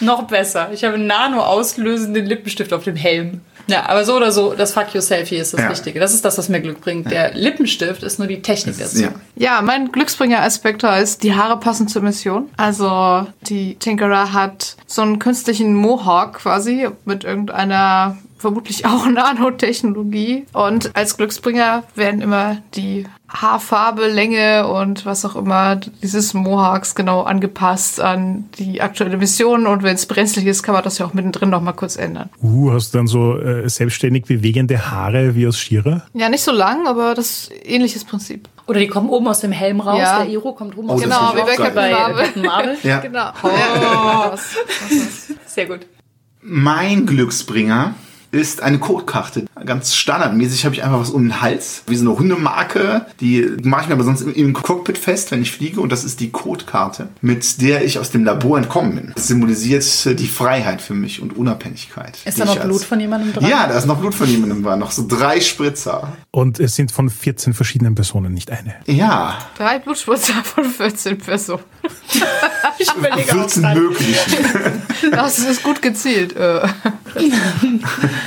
Noch 0.01 0.25
besser. 0.27 0.71
Ich 0.73 0.85
habe 0.85 0.95
einen 0.95 1.07
nano-auslösenden 1.07 2.27
Lippenstift 2.27 2.73
auf 2.73 2.85
dem 2.85 2.97
Helm. 2.97 3.41
Ja, 3.69 3.89
aber 3.89 4.05
so 4.05 4.17
oder 4.17 4.33
so, 4.33 4.55
das 4.55 4.73
Fuck 4.73 4.95
You 4.95 5.01
Selfie 5.01 5.37
ist 5.37 5.55
das 5.55 5.61
Ja. 5.61 5.71
Wichtige. 5.71 6.01
Das 6.01 6.15
ist 6.15 6.25
das, 6.25 6.37
was 6.39 6.49
mir 6.49 6.61
Glück 6.61 6.81
bringt. 6.81 7.11
Der 7.11 7.33
Lippenstift 7.35 8.03
ist 8.03 8.19
nur 8.19 8.29
die 8.29 8.43
Technik 8.43 8.79
dazu. 8.79 9.03
ja. 9.03 9.09
Ja, 9.37 9.63
mein 9.63 9.91
Glücksbringer-Aspekt 9.93 10.83
heißt, 10.85 11.23
die 11.23 11.35
Haare 11.35 11.59
passen 11.59 11.89
zur 11.89 12.03
Mission. 12.03 12.49
Also 12.57 13.27
die 13.49 13.77
Tinkerer 13.77 14.33
hat 14.33 14.77
so 14.87 15.03
einen 15.03 15.19
künstlichen 15.19 15.75
Mohawk 15.75 16.35
quasi 16.35 16.89
mit 17.05 17.25
irgendeiner 17.25 18.19
vermutlich 18.43 18.85
auch 18.85 19.07
Nanotechnologie. 19.11 20.45
Und 20.53 20.95
als 20.95 21.17
Glücksbringer 21.17 21.85
werden 21.95 22.21
immer 22.21 22.59
die 22.75 23.07
Haarfarbe, 23.29 24.09
Länge 24.09 24.69
und 24.69 25.07
was 25.07 25.25
auch 25.25 25.37
immer 25.37 25.77
dieses 25.77 26.35
Mohawks 26.35 26.95
genau 26.95 27.23
angepasst 27.23 27.99
an 28.01 28.51
die 28.59 28.83
aktuelle 28.83 29.17
Mission. 29.17 29.67
Und 29.67 29.83
wenn 29.83 29.95
es 29.95 30.05
brenzlig 30.05 30.45
ist, 30.47 30.63
kann 30.63 30.75
man 30.75 30.85
das 30.85 30.99
ja 30.99 31.07
auch 31.07 31.15
mittendrin 31.15 31.49
noch 31.49 31.63
mal 31.63 31.73
kurz 31.73 31.97
ändern. 31.97 32.29
Uh, 32.43 32.73
hast 32.73 32.93
du 32.93 32.99
dann 32.99 33.07
so 33.07 33.39
äh, 33.39 33.67
selbstständig 33.71 34.25
bewegende 34.25 34.91
Haare 34.91 35.35
wie 35.35 35.47
aus 35.47 35.59
Shira? 35.59 36.03
Ja, 36.13 36.29
nicht 36.29 36.43
so 36.43 36.53
lang, 36.53 36.87
aber 36.87 37.15
das 37.15 37.49
ist 37.49 37.53
ähnliches 37.65 38.05
Prinzip. 38.05 38.49
Oder 38.67 38.81
die 38.81 38.87
kommen 38.89 39.09
oben 39.09 39.27
aus 39.29 39.41
dem 39.41 39.53
Helm 39.53 39.81
raus. 39.81 39.99
Ja. 39.99 40.25
Der 40.25 40.33
Iro 40.33 40.53
kommt 40.53 40.77
oben 40.77 40.91
Oh, 40.91 40.93
aus 40.95 41.01
das 41.01 41.09
dem 41.09 41.19
Genau, 41.19 41.31
ich 41.31 41.37
wie 41.37 41.41
auch 41.41 41.47
bei 41.47 41.57
geil. 41.57 41.65
Captain 41.67 41.75
bei 41.75 41.91
Marvel. 41.93 42.25
Captain 42.25 42.43
Marvel. 42.43 42.77
Ja. 42.83 42.99
Genau. 43.01 43.19
Ja, 43.21 44.31
genau. 44.31 44.37
Sehr 45.47 45.67
gut. 45.67 45.81
Mein 46.43 47.07
Glücksbringer 47.07 47.95
ist 48.33 48.63
eine 48.63 48.79
Codekarte. 48.79 49.45
Ganz 49.65 49.95
standardmäßig 49.95 50.65
habe 50.65 50.75
ich 50.75 50.83
einfach 50.83 50.99
was 51.01 51.11
um 51.11 51.23
den 51.23 51.41
Hals, 51.43 51.85
wie 51.87 51.97
so 51.97 52.09
eine 52.09 52.19
Hundemarke. 52.19 53.07
Die 53.21 53.47
mache 53.63 53.83
ich 53.83 53.89
mir 53.89 53.95
aber 53.95 54.05
sonst 54.05 54.23
im, 54.23 54.35
im 54.35 54.53
Cockpit 54.55 54.97
fest, 54.99 55.31
wenn 55.31 55.43
ich 55.43 55.53
fliege. 55.53 55.81
Und 55.81 55.93
das 55.93 56.03
ist 56.03 56.19
die 56.19 56.31
Codekarte, 56.31 57.09
mit 57.21 57.61
der 57.61 57.85
ich 57.85 57.99
aus 57.99 58.11
dem 58.11 58.25
Labor 58.25 58.57
entkommen 58.59 58.97
bin. 58.97 59.13
Das 59.15 59.29
symbolisiert 59.29 59.85
äh, 60.07 60.15
die 60.15 60.27
Freiheit 60.27 60.81
für 60.83 60.95
mich 60.95 61.21
und 61.21 61.37
Unabhängigkeit. 61.37 62.19
Ist 62.25 62.41
da 62.41 62.47
noch 62.47 62.57
als- 62.57 62.65
Blut 62.65 62.83
von 62.85 62.99
jemandem 63.01 63.33
dran? 63.35 63.49
Ja, 63.49 63.67
da 63.69 63.77
ist 63.79 63.87
noch 63.87 63.99
Blut 63.99 64.15
von 64.15 64.27
jemandem 64.27 64.63
dran. 64.65 64.79
Noch 64.79 64.91
so 64.93 65.05
drei 65.07 65.41
Spritzer. 65.41 66.13
Und 66.31 66.59
es 66.59 66.75
sind 66.75 66.91
von 66.91 67.11
14 67.11 67.53
verschiedenen 67.53 67.95
Personen, 67.95 68.33
nicht 68.33 68.51
eine. 68.51 68.75
Ja, 68.87 69.39
Drei 69.59 69.79
Blutspritzer 69.79 70.33
von 70.43 70.65
14 70.65 71.19
Personen. 71.19 71.63
ich 72.79 72.89
überlege 72.97 73.31
auch 73.33 73.37
14 73.41 73.63
gerade. 73.63 73.81
möglich. 73.81 74.17
Das 75.11 75.39
ist 75.39 75.63
gut 75.63 75.83
gezielt. 75.83 76.35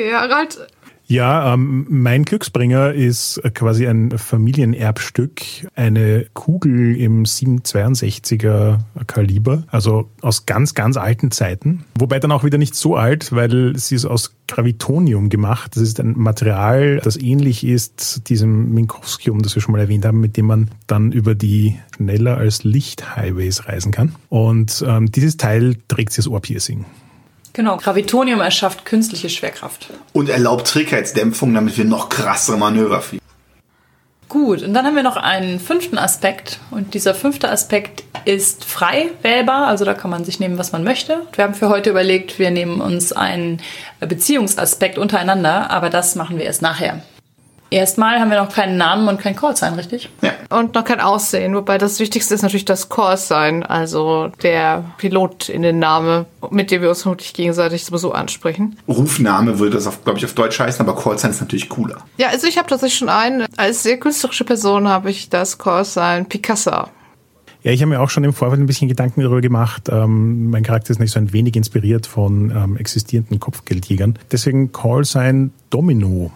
Okay, 0.00 0.14
Harald. 0.14 0.58
Ja, 1.04 1.52
ähm, 1.52 1.84
mein 1.90 2.24
Glücksbringer 2.24 2.94
ist 2.94 3.38
quasi 3.52 3.86
ein 3.86 4.16
Familienerbstück, 4.16 5.42
eine 5.74 6.24
Kugel 6.32 6.96
im 6.96 7.24
762er 7.24 8.78
Kaliber, 9.06 9.64
also 9.66 10.08
aus 10.22 10.46
ganz, 10.46 10.72
ganz 10.72 10.96
alten 10.96 11.32
Zeiten. 11.32 11.84
Wobei 11.98 12.18
dann 12.18 12.32
auch 12.32 12.44
wieder 12.44 12.56
nicht 12.56 12.76
so 12.76 12.96
alt, 12.96 13.30
weil 13.32 13.76
sie 13.76 13.94
ist 13.94 14.06
aus 14.06 14.36
Gravitonium 14.48 15.28
gemacht. 15.28 15.72
Das 15.74 15.82
ist 15.82 16.00
ein 16.00 16.14
Material, 16.16 17.00
das 17.04 17.18
ähnlich 17.18 17.62
ist 17.66 18.30
diesem 18.30 18.72
Minkowskium, 18.72 19.42
das 19.42 19.54
wir 19.54 19.60
schon 19.60 19.72
mal 19.72 19.80
erwähnt 19.82 20.06
haben, 20.06 20.20
mit 20.20 20.38
dem 20.38 20.46
man 20.46 20.70
dann 20.86 21.12
über 21.12 21.34
die 21.34 21.78
schneller 21.94 22.38
als 22.38 22.64
Licht-Highways 22.64 23.66
reisen 23.66 23.92
kann. 23.92 24.14
Und 24.30 24.82
ähm, 24.88 25.12
dieses 25.12 25.36
Teil 25.36 25.76
trägt 25.88 26.12
sie 26.14 26.20
als 26.20 26.28
Ohrpiercing. 26.28 26.86
Genau, 27.52 27.76
Gravitonium 27.76 28.40
erschafft 28.40 28.84
künstliche 28.84 29.28
Schwerkraft. 29.28 29.88
Und 30.12 30.28
erlaubt 30.28 30.68
Trägheitsdämpfung, 30.68 31.52
damit 31.52 31.76
wir 31.76 31.84
noch 31.84 32.08
krassere 32.08 32.56
Manöver 32.56 33.00
fliegen. 33.00 33.20
Gut, 34.28 34.62
und 34.62 34.74
dann 34.74 34.86
haben 34.86 34.94
wir 34.94 35.02
noch 35.02 35.16
einen 35.16 35.58
fünften 35.58 35.98
Aspekt. 35.98 36.60
Und 36.70 36.94
dieser 36.94 37.16
fünfte 37.16 37.50
Aspekt 37.50 38.04
ist 38.24 38.64
frei 38.64 39.10
wählbar, 39.22 39.66
also 39.66 39.84
da 39.84 39.92
kann 39.92 40.10
man 40.10 40.24
sich 40.24 40.38
nehmen, 40.38 40.56
was 40.56 40.70
man 40.70 40.84
möchte. 40.84 41.22
Wir 41.32 41.42
haben 41.42 41.54
für 41.54 41.68
heute 41.68 41.90
überlegt, 41.90 42.38
wir 42.38 42.52
nehmen 42.52 42.80
uns 42.80 43.12
einen 43.12 43.60
Beziehungsaspekt 43.98 44.98
untereinander, 44.98 45.70
aber 45.70 45.90
das 45.90 46.14
machen 46.14 46.38
wir 46.38 46.44
erst 46.44 46.62
nachher. 46.62 47.02
Erstmal 47.70 48.18
haben 48.18 48.30
wir 48.30 48.42
noch 48.42 48.52
keinen 48.52 48.76
Namen 48.76 49.08
und 49.08 49.20
kein 49.20 49.36
Callsign, 49.36 49.74
richtig? 49.74 50.10
Ja. 50.22 50.32
Und 50.50 50.74
noch 50.74 50.84
kein 50.84 51.00
Aussehen, 51.00 51.54
wobei 51.54 51.78
das 51.78 52.00
Wichtigste 52.00 52.34
ist 52.34 52.42
natürlich 52.42 52.64
das 52.64 52.88
sein, 53.14 53.64
also 53.64 54.32
der 54.42 54.84
Pilot 54.98 55.48
in 55.48 55.62
den 55.62 55.78
Name, 55.78 56.26
mit 56.50 56.70
dem 56.70 56.82
wir 56.82 56.88
uns 56.88 57.02
vermutlich 57.02 57.32
gegenseitig 57.32 57.84
sowieso 57.84 58.12
ansprechen. 58.12 58.76
Rufname 58.88 59.58
würde 59.58 59.76
das, 59.76 59.86
auf, 59.86 60.02
glaube 60.04 60.18
ich, 60.18 60.24
auf 60.24 60.34
Deutsch 60.34 60.58
heißen, 60.58 60.86
aber 60.86 61.00
Callsign 61.00 61.30
ist 61.30 61.40
natürlich 61.40 61.68
cooler. 61.68 61.98
Ja, 62.16 62.28
also 62.28 62.46
ich 62.46 62.58
habe 62.58 62.68
tatsächlich 62.68 62.98
schon 62.98 63.08
einen. 63.08 63.46
Als 63.56 63.82
sehr 63.82 63.98
künstlerische 63.98 64.44
Person 64.44 64.88
habe 64.88 65.10
ich 65.10 65.30
das 65.30 65.58
Core 65.58 65.84
sein 65.84 66.26
Picasso. 66.26 66.88
Ja, 67.62 67.72
ich 67.72 67.82
habe 67.82 67.90
mir 67.90 68.00
auch 68.00 68.10
schon 68.10 68.24
im 68.24 68.32
Vorfeld 68.32 68.60
ein 68.60 68.66
bisschen 68.66 68.88
Gedanken 68.88 69.20
darüber 69.20 69.40
gemacht. 69.40 69.88
Ähm, 69.90 70.50
mein 70.50 70.62
Charakter 70.62 70.90
ist 70.90 70.98
nicht 70.98 71.10
so 71.10 71.18
ein 71.18 71.32
wenig 71.32 71.56
inspiriert 71.56 72.06
von 72.06 72.50
ähm, 72.50 72.76
existierenden 72.76 73.38
Kopfgeldjägern. 73.38 74.18
Deswegen 74.32 74.72
Call 74.72 75.04
sein 75.04 75.52
Domino. 75.68 76.30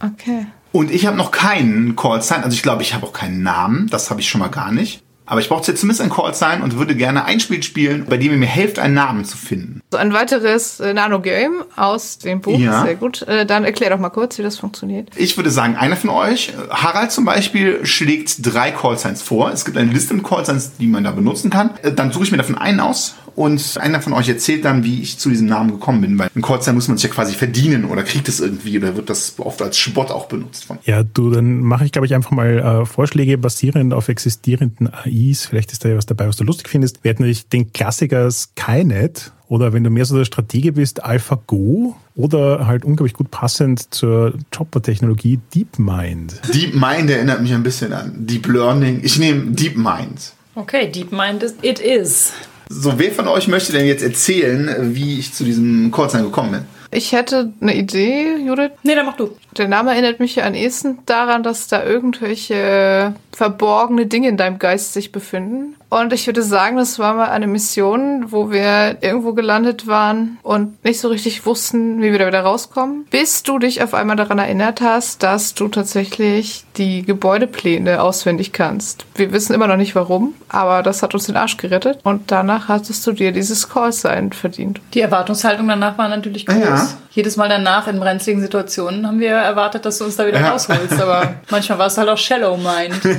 Okay. 0.00 0.46
Und 0.72 0.90
ich 0.90 1.06
habe 1.06 1.18
noch 1.18 1.30
keinen 1.30 1.96
Callsign, 1.96 2.42
also 2.42 2.54
ich 2.54 2.62
glaube, 2.62 2.82
ich 2.82 2.94
habe 2.94 3.06
auch 3.06 3.12
keinen 3.12 3.42
Namen, 3.42 3.88
das 3.90 4.10
habe 4.10 4.20
ich 4.20 4.28
schon 4.28 4.40
mal 4.40 4.48
gar 4.48 4.72
nicht. 4.72 5.02
Aber 5.32 5.40
ich 5.40 5.48
brauche 5.48 5.66
jetzt 5.66 5.80
zumindest 5.80 6.02
ein 6.02 6.10
Callsign 6.10 6.60
und 6.60 6.76
würde 6.76 6.94
gerne 6.94 7.24
ein 7.24 7.40
Spiel 7.40 7.62
spielen, 7.62 8.04
bei 8.06 8.18
dem 8.18 8.32
ihr 8.32 8.36
mir 8.36 8.44
helft, 8.44 8.78
einen 8.78 8.92
Namen 8.92 9.24
zu 9.24 9.38
finden. 9.38 9.80
So 9.90 9.96
ein 9.96 10.12
weiteres 10.12 10.78
äh, 10.78 10.92
Nano-Game 10.92 11.64
aus 11.74 12.18
dem 12.18 12.42
Buch. 12.42 12.58
Ja. 12.58 12.82
Sehr 12.82 12.96
gut. 12.96 13.22
Äh, 13.22 13.46
dann 13.46 13.64
erklär 13.64 13.88
doch 13.88 13.98
mal 13.98 14.10
kurz, 14.10 14.36
wie 14.36 14.42
das 14.42 14.58
funktioniert. 14.58 15.08
Ich 15.16 15.38
würde 15.38 15.50
sagen, 15.50 15.74
einer 15.76 15.96
von 15.96 16.10
euch, 16.10 16.52
Harald 16.68 17.12
zum 17.12 17.24
Beispiel, 17.24 17.86
schlägt 17.86 18.44
drei 18.44 18.72
Callsigns 18.72 19.22
vor. 19.22 19.50
Es 19.50 19.64
gibt 19.64 19.78
eine 19.78 19.90
Liste 19.90 20.12
mit 20.12 20.22
Callsigns, 20.22 20.72
die 20.78 20.86
man 20.86 21.02
da 21.02 21.12
benutzen 21.12 21.48
kann. 21.48 21.70
Äh, 21.82 21.92
Dann 21.92 22.12
suche 22.12 22.24
ich 22.24 22.30
mir 22.30 22.36
davon 22.36 22.58
einen 22.58 22.80
aus 22.80 23.14
und 23.34 23.78
einer 23.80 24.00
von 24.00 24.12
euch 24.12 24.28
erzählt 24.28 24.64
dann, 24.64 24.84
wie 24.84 25.00
ich 25.00 25.18
zu 25.18 25.30
diesem 25.30 25.46
Namen 25.46 25.70
gekommen 25.70 26.00
bin. 26.00 26.18
Weil 26.18 26.28
ein 26.34 26.42
Callsign 26.42 26.74
muss 26.74 26.88
man 26.88 26.96
sich 26.96 27.08
ja 27.08 27.14
quasi 27.14 27.34
verdienen 27.34 27.84
oder 27.84 28.02
kriegt 28.02 28.28
es 28.28 28.40
irgendwie 28.40 28.78
oder 28.78 28.96
wird 28.96 29.10
das 29.10 29.34
oft 29.38 29.62
als 29.62 29.78
Spott 29.78 30.10
auch 30.10 30.26
benutzt. 30.26 30.64
Von. 30.64 30.78
Ja, 30.84 31.02
du, 31.02 31.30
dann 31.30 31.60
mache 31.60 31.84
ich, 31.84 31.92
glaube 31.92 32.06
ich, 32.06 32.14
einfach 32.14 32.30
mal 32.30 32.58
äh, 32.58 32.86
Vorschläge 32.86 33.38
basierend 33.38 33.94
auf 33.94 34.08
existierenden 34.08 34.92
AIs. 34.92 35.46
Vielleicht 35.46 35.72
ist 35.72 35.84
da 35.84 35.88
ja 35.88 35.96
was 35.96 36.06
dabei, 36.06 36.28
was 36.28 36.36
du 36.36 36.44
lustig 36.44 36.68
findest. 36.68 37.02
Wir 37.02 37.10
hätten 37.10 37.22
natürlich 37.22 37.48
den 37.48 37.72
Klassiker 37.72 38.30
Skynet 38.30 39.32
oder 39.48 39.74
wenn 39.74 39.84
du 39.84 39.90
mehr 39.90 40.06
so 40.06 40.16
der 40.16 40.24
Stratege 40.24 40.72
bist, 40.72 41.04
AlphaGo 41.04 41.94
oder 42.14 42.66
halt 42.66 42.84
unglaublich 42.86 43.12
gut 43.12 43.30
passend 43.30 43.92
zur 43.92 44.34
Chopper-Technologie 44.50 45.40
DeepMind. 45.54 46.40
DeepMind 46.54 47.10
erinnert 47.10 47.42
mich 47.42 47.52
ein 47.52 47.62
bisschen 47.62 47.92
an 47.92 48.26
Deep 48.26 48.46
Learning. 48.46 49.00
Ich 49.02 49.18
nehme 49.18 49.50
DeepMind. 49.50 50.32
Okay, 50.54 50.90
DeepMind 50.90 51.42
is 51.42 51.54
it 51.62 51.80
is. 51.80 52.32
So, 52.74 52.98
wer 52.98 53.12
von 53.12 53.28
euch 53.28 53.48
möchte 53.48 53.72
denn 53.72 53.86
jetzt 53.86 54.02
erzählen, 54.02 54.94
wie 54.94 55.18
ich 55.18 55.34
zu 55.34 55.44
diesem 55.44 55.90
Callsign 55.92 56.24
gekommen 56.24 56.52
bin? 56.52 56.64
Ich 56.90 57.12
hätte 57.12 57.52
eine 57.60 57.74
Idee, 57.74 58.36
Judith. 58.36 58.70
Nee, 58.82 58.94
dann 58.94 59.04
mach 59.04 59.16
du. 59.16 59.36
Der 59.58 59.68
Name 59.68 59.90
erinnert 59.90 60.20
mich 60.20 60.36
ja 60.36 60.46
am 60.46 60.54
ehesten 60.54 60.98
daran, 61.04 61.42
dass 61.42 61.68
da 61.68 61.84
irgendwelche 61.84 63.14
verborgene 63.30 64.06
Dinge 64.06 64.28
in 64.28 64.38
deinem 64.38 64.58
Geist 64.58 64.94
sich 64.94 65.12
befinden. 65.12 65.74
Und 65.92 66.14
ich 66.14 66.26
würde 66.26 66.42
sagen, 66.42 66.78
das 66.78 66.98
war 66.98 67.12
mal 67.12 67.28
eine 67.28 67.46
Mission, 67.46 68.32
wo 68.32 68.50
wir 68.50 68.96
irgendwo 69.02 69.34
gelandet 69.34 69.86
waren 69.86 70.38
und 70.42 70.82
nicht 70.86 70.98
so 70.98 71.08
richtig 71.08 71.44
wussten, 71.44 72.00
wie 72.00 72.12
wir 72.12 72.18
da 72.18 72.26
wieder 72.28 72.40
rauskommen. 72.40 73.04
Bis 73.10 73.42
du 73.42 73.58
dich 73.58 73.82
auf 73.82 73.92
einmal 73.92 74.16
daran 74.16 74.38
erinnert 74.38 74.80
hast, 74.80 75.22
dass 75.22 75.52
du 75.52 75.68
tatsächlich 75.68 76.64
die 76.78 77.02
Gebäudepläne 77.02 78.00
auswendig 78.00 78.54
kannst. 78.54 79.04
Wir 79.16 79.32
wissen 79.34 79.52
immer 79.52 79.66
noch 79.66 79.76
nicht 79.76 79.94
warum, 79.94 80.32
aber 80.48 80.82
das 80.82 81.02
hat 81.02 81.12
uns 81.12 81.26
den 81.26 81.36
Arsch 81.36 81.58
gerettet. 81.58 81.98
Und 82.04 82.30
danach 82.30 82.68
hattest 82.68 83.06
du 83.06 83.12
dir 83.12 83.30
dieses 83.32 83.68
Callsign 83.68 84.32
verdient. 84.32 84.80
Die 84.94 85.02
Erwartungshaltung 85.02 85.68
danach 85.68 85.98
war 85.98 86.08
natürlich 86.08 86.46
groß. 86.46 86.58
Ja. 86.58 86.88
Jedes 87.10 87.36
Mal 87.36 87.50
danach 87.50 87.86
in 87.86 88.00
brenzligen 88.00 88.40
Situationen 88.40 89.06
haben 89.06 89.20
wir 89.20 89.32
erwartet, 89.32 89.84
dass 89.84 89.98
du 89.98 90.06
uns 90.06 90.16
da 90.16 90.26
wieder 90.26 90.40
Ja. 90.40 90.52
rausholst. 90.52 90.98
Aber 91.02 91.34
manchmal 91.50 91.78
war 91.78 91.88
es 91.88 91.98
halt 91.98 92.08
auch 92.08 92.16
Shallow 92.16 92.56
Mind. 92.56 92.98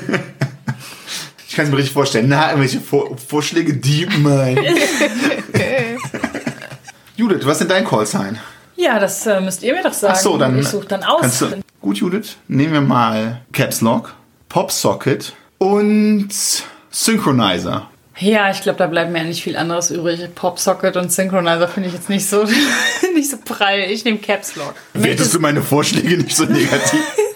Ich 1.54 1.58
kann 1.58 1.66
es 1.66 1.72
mir 1.72 1.78
richtig 1.78 1.94
vorstellen. 1.94 2.30
Na, 2.30 2.48
irgendwelche 2.48 2.82
Vor 2.82 3.16
Vorschläge? 3.16 3.76
DeepMind. 3.76 4.60
Judith, 7.16 7.46
was 7.46 7.52
ist 7.52 7.60
denn 7.60 7.68
dein 7.68 7.86
Callsign? 7.86 8.39
Ja, 8.76 8.98
das 8.98 9.28
äh, 9.28 9.39
müsst 9.39 9.62
ihr 9.62 9.76
mir 9.76 9.84
doch 9.84 9.94
sagen. 9.94 10.16
Ach 10.18 10.20
so, 10.20 10.36
dann. 10.39 10.58
Ich 10.58 10.68
suche 10.68 10.88
dann 10.88 11.04
aus. 11.04 11.38
Du, 11.38 11.62
gut, 11.80 11.98
Judith. 11.98 12.38
Nehmen 12.48 12.74
wir 12.74 12.82
mal 12.82 13.42
Caps 13.52 13.82
Lock, 13.82 14.16
Popsocket 14.50 15.34
und 15.60 16.30
Synchronizer. 16.89 17.88
Ja, 18.18 18.50
ich 18.50 18.62
glaube, 18.62 18.80
da 18.80 18.88
bleibt 18.88 19.12
mir 19.12 19.20
ja 19.20 19.26
nicht 19.26 19.44
viel 19.44 19.56
anderes 19.56 19.92
übrig. 19.92 20.28
Popsocket 20.34 20.98
und 20.98 21.12
Synchronizer 21.12 21.68
finde 21.68 21.89
ich 21.89 21.94
jetzt 21.94 22.10
nicht 22.10 22.28
so, 22.28 22.46
nicht 23.13 23.30
so 23.30 23.38
prall. 23.46 23.82
Ich 23.92 24.04
nehme 24.04 24.18
Caps 24.18 24.56
Lock. 24.56 24.74
Wertest 24.96 25.36
du 25.36 25.39
meine 25.39 25.62
Vorschläge 25.62 26.18
nicht 26.18 26.36
so 26.36 26.46
negativ? 26.46 27.00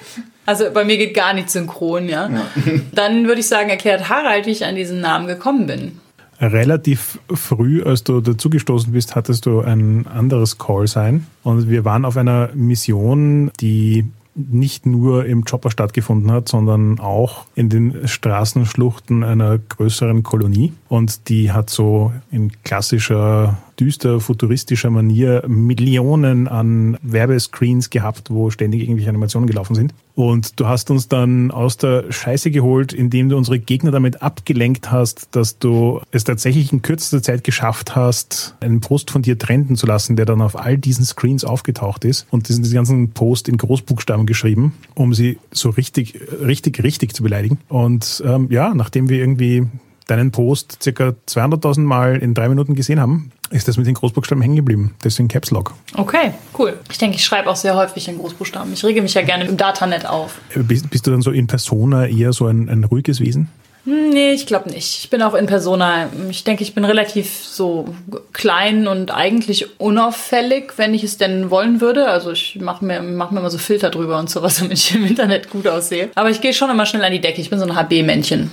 Also 0.48 0.72
bei 0.74 0.86
mir 0.86 0.98
geht 0.98 1.14
gar 1.14 1.34
nicht 1.34 1.50
synchron, 1.50 2.08
ja. 2.08 2.30
Dann 2.94 3.28
würde 3.28 3.42
ich 3.42 3.48
sagen, 3.48 3.70
erklärt 3.70 4.10
Harald, 4.10 4.46
wie 4.46 4.52
ich 4.52 4.66
an 4.66 4.76
diesen 4.76 5.02
Namen 5.02 5.28
gekommen 5.28 5.68
bin. 5.68 6.00
Relativ 6.40 7.20
früh, 7.34 7.84
als 7.84 8.04
du 8.04 8.22
dazugestoßen 8.22 8.94
bist, 8.94 9.16
hattest 9.16 9.46
du 9.46 9.60
ein 9.60 10.08
anderes 10.08 10.58
Call-Sign. 10.58 11.26
Und 11.44 11.70
wir 11.70 11.84
waren 11.84 12.06
auf 12.06 12.16
einer 12.16 12.50
Mission, 12.54 13.52
die 13.60 14.06
nicht 14.36 14.86
nur 14.86 15.26
im 15.26 15.44
Chopper 15.44 15.70
stattgefunden 15.70 16.32
hat, 16.32 16.48
sondern 16.48 17.00
auch 17.00 17.46
in 17.56 17.68
den 17.68 18.08
Straßenschluchten 18.08 19.26
einer 19.26 19.58
größeren 19.58 20.24
Kolonie. 20.24 20.72
Und 20.88 21.28
die 21.28 21.52
hat 21.52 21.70
so 21.70 22.14
in 22.32 22.52
klassischer, 22.64 23.58
düster, 23.80 24.20
futuristischer 24.20 24.90
Manier 24.90 25.44
Millionen 25.48 26.48
an 26.48 26.98
Werbescreens 27.02 27.90
gehabt, 27.90 28.30
wo 28.30 28.50
ständig 28.50 28.82
irgendwelche 28.82 29.10
Animationen 29.10 29.48
gelaufen 29.48 29.76
sind. 29.76 29.94
Und 30.16 30.60
du 30.60 30.66
hast 30.68 30.90
uns 30.90 31.08
dann 31.08 31.52
aus 31.52 31.78
der 31.78 32.12
Scheiße 32.12 32.50
geholt, 32.50 32.92
indem 32.92 33.30
du 33.30 33.38
unsere 33.38 33.60
Gegner 33.60 33.92
damit 33.92 34.24
abgelenkt 34.24 34.92
hast, 34.92 35.36
dass 35.36 35.60
du 35.60 36.02
es 36.10 36.24
tatsächlich 36.24 36.74
in 36.74 36.82
kürzester 36.82 37.22
Zeit 37.22 37.44
geschafft 37.44 37.96
hast, 37.96 38.56
einen 38.60 38.80
Post 38.80 39.12
von 39.12 39.22
dir 39.22 39.38
trenden 39.38 39.76
zu 39.76 39.86
lassen, 39.86 40.16
der 40.16 40.26
dann 40.26 40.42
auf 40.42 40.58
all 40.58 40.80
diesen 40.80 41.06
Screens 41.06 41.46
aufgetaucht 41.46 42.04
ist. 42.04 42.26
Und 42.32 42.50
diesen, 42.50 42.64
diesen 42.64 42.76
ganzen 42.76 43.12
Post 43.12 43.48
in 43.48 43.58
Großbuchstaben 43.58 44.26
geschrieben, 44.26 44.74
um 44.96 45.14
sie 45.14 45.38
so 45.52 45.70
richtig, 45.70 46.20
richtig, 46.42 46.82
richtig 46.82 47.14
zu 47.14 47.22
beleidigen. 47.22 47.60
Und 47.68 48.24
ähm, 48.26 48.48
ja, 48.50 48.74
nachdem 48.74 49.10
wir 49.10 49.20
irgendwie 49.20 49.68
deinen 50.08 50.32
Post 50.32 50.82
circa 50.82 51.14
200.000 51.28 51.82
Mal 51.82 52.18
in 52.18 52.34
drei 52.34 52.50
Minuten 52.50 52.76
gesehen 52.76 53.00
haben, 53.00 53.32
ist 53.52 53.68
das 53.68 53.78
mit 53.78 53.88
den 53.88 53.94
Großbuchstaben 53.94 54.42
hängen 54.42 54.56
geblieben. 54.56 54.96
Deswegen 55.04 55.28
Caps 55.28 55.52
Lock. 55.52 55.74
Okay, 55.96 56.34
cool. 56.58 56.80
Ich 56.90 56.98
denke, 56.98 57.18
ich 57.18 57.26
schreibe 57.26 57.50
auch 57.50 57.56
sehr 57.56 57.76
häufig 57.76 58.08
in 58.08 58.18
Großbuchstaben. 58.18 58.74
Ich 58.74 58.84
rege 58.84 59.02
mich 59.02 59.14
ja 59.14 59.22
gerne 59.22 59.46
im 59.46 59.58
Datanet 59.58 60.06
auf. 60.06 60.40
Bist, 60.56 60.90
bist 60.90 61.08
du 61.08 61.12
dann 61.12 61.22
so 61.22 61.32
in 61.32 61.48
Persona 61.48 62.08
eher 62.08 62.34
so 62.34 62.48
ein, 62.48 62.70
ein 62.70 62.84
ruhiges 62.84 63.20
Wesen? 63.20 63.50
Hm, 63.86 64.10
Nee, 64.10 64.32
ich 64.32 64.46
glaube 64.46 64.70
nicht. 64.70 64.98
Ich 65.04 65.10
bin 65.10 65.22
auch 65.22 65.34
in 65.34 65.46
Persona. 65.46 66.10
Ich 66.30 66.44
denke, 66.44 66.64
ich 66.64 66.74
bin 66.74 66.84
relativ 66.84 67.32
so 67.46 67.94
klein 68.34 68.88
und 68.88 69.12
eigentlich 69.12 69.80
unauffällig, 69.80 70.74
wenn 70.78 70.94
ich 70.94 71.04
es 71.04 71.18
denn 71.18 71.50
wollen 71.52 71.82
würde. 71.82 72.08
Also 72.08 72.32
ich 72.32 72.58
mache 72.60 72.84
mir, 72.84 73.02
mach 73.02 73.32
mir 73.32 73.40
immer 73.40 73.50
so 73.50 73.58
Filter 73.58 73.90
drüber 73.90 74.20
und 74.20 74.30
sowas, 74.30 74.58
damit 74.60 74.78
ich 74.80 74.96
im 74.96 75.06
Internet 75.06 75.50
gut 75.50 75.68
aussehe. 75.68 76.10
Aber 76.16 76.30
ich 76.30 76.42
gehe 76.42 76.54
schon 76.54 76.70
immer 76.70 76.86
schnell 76.86 77.04
an 77.04 77.12
die 77.12 77.22
Decke. 77.22 77.40
Ich 77.42 77.50
bin 77.50 77.60
so 77.60 77.66
ein 77.66 77.76
HB-Männchen. 77.76 78.52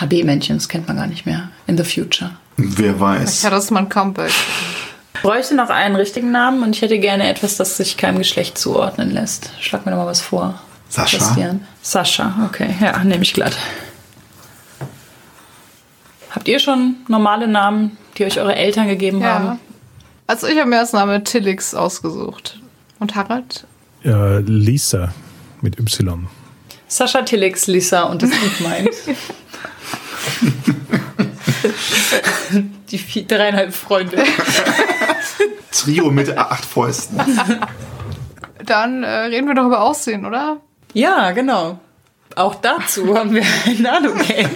HB-Männchen, 0.00 0.56
das 0.56 0.68
kennt 0.68 0.88
man 0.88 0.96
gar 0.96 1.06
nicht 1.06 1.26
mehr. 1.26 1.48
In 1.66 1.76
the 1.76 1.84
future. 1.84 2.32
Wer 2.56 2.98
weiß. 3.00 3.42
Ja, 3.42 3.50
das 3.50 3.64
ist 3.64 3.70
mein 3.70 3.88
Comeback. 3.88 4.30
Ich 5.14 5.22
bräuchte 5.22 5.54
noch 5.54 5.70
einen 5.70 5.96
richtigen 5.96 6.30
Namen 6.30 6.62
und 6.62 6.74
ich 6.76 6.82
hätte 6.82 6.98
gerne 6.98 7.28
etwas, 7.28 7.56
das 7.56 7.76
sich 7.76 7.96
keinem 7.96 8.18
Geschlecht 8.18 8.58
zuordnen 8.58 9.10
lässt. 9.10 9.50
Schlag 9.60 9.84
mir 9.86 9.92
doch 9.92 9.98
mal 9.98 10.06
was 10.06 10.20
vor. 10.20 10.60
Sascha? 10.88 11.16
Christian. 11.18 11.66
Sascha, 11.82 12.34
okay. 12.46 12.74
Ja, 12.80 13.02
nehme 13.02 13.22
ich 13.22 13.32
glatt. 13.32 13.56
Habt 16.30 16.48
ihr 16.48 16.58
schon 16.58 16.96
normale 17.08 17.48
Namen, 17.48 17.96
die 18.18 18.24
euch 18.24 18.38
eure 18.38 18.54
Eltern 18.54 18.88
gegeben 18.88 19.20
Ja. 19.20 19.26
haben? 19.38 19.58
Also 20.26 20.46
ich 20.48 20.58
habe 20.58 20.68
mir 20.68 20.80
als 20.80 20.92
Name 20.92 21.22
Tillix 21.24 21.74
ausgesucht. 21.74 22.60
Und 22.98 23.14
Harald? 23.14 23.66
Äh, 24.04 24.40
Lisa 24.40 25.12
mit 25.62 25.78
Y. 25.78 26.26
Sascha, 26.88 27.22
Tillix, 27.22 27.66
Lisa 27.66 28.04
und 28.04 28.22
das 28.22 28.30
Lied 28.30 28.60
meint. 28.60 28.88
Die 32.90 32.98
vier, 32.98 33.26
dreieinhalb 33.26 33.74
Freunde. 33.74 34.22
Trio 35.72 36.10
mit 36.10 36.36
acht 36.36 36.64
Fäusten. 36.64 37.20
Dann 38.64 39.02
äh, 39.02 39.08
reden 39.08 39.48
wir 39.48 39.54
doch 39.54 39.66
über 39.66 39.82
Aussehen, 39.82 40.24
oder? 40.24 40.60
Ja, 40.92 41.32
genau. 41.32 41.80
Auch 42.34 42.54
dazu 42.56 43.16
haben 43.16 43.34
wir 43.34 43.44
ein 43.66 43.82
Nano-Game. 43.82 44.50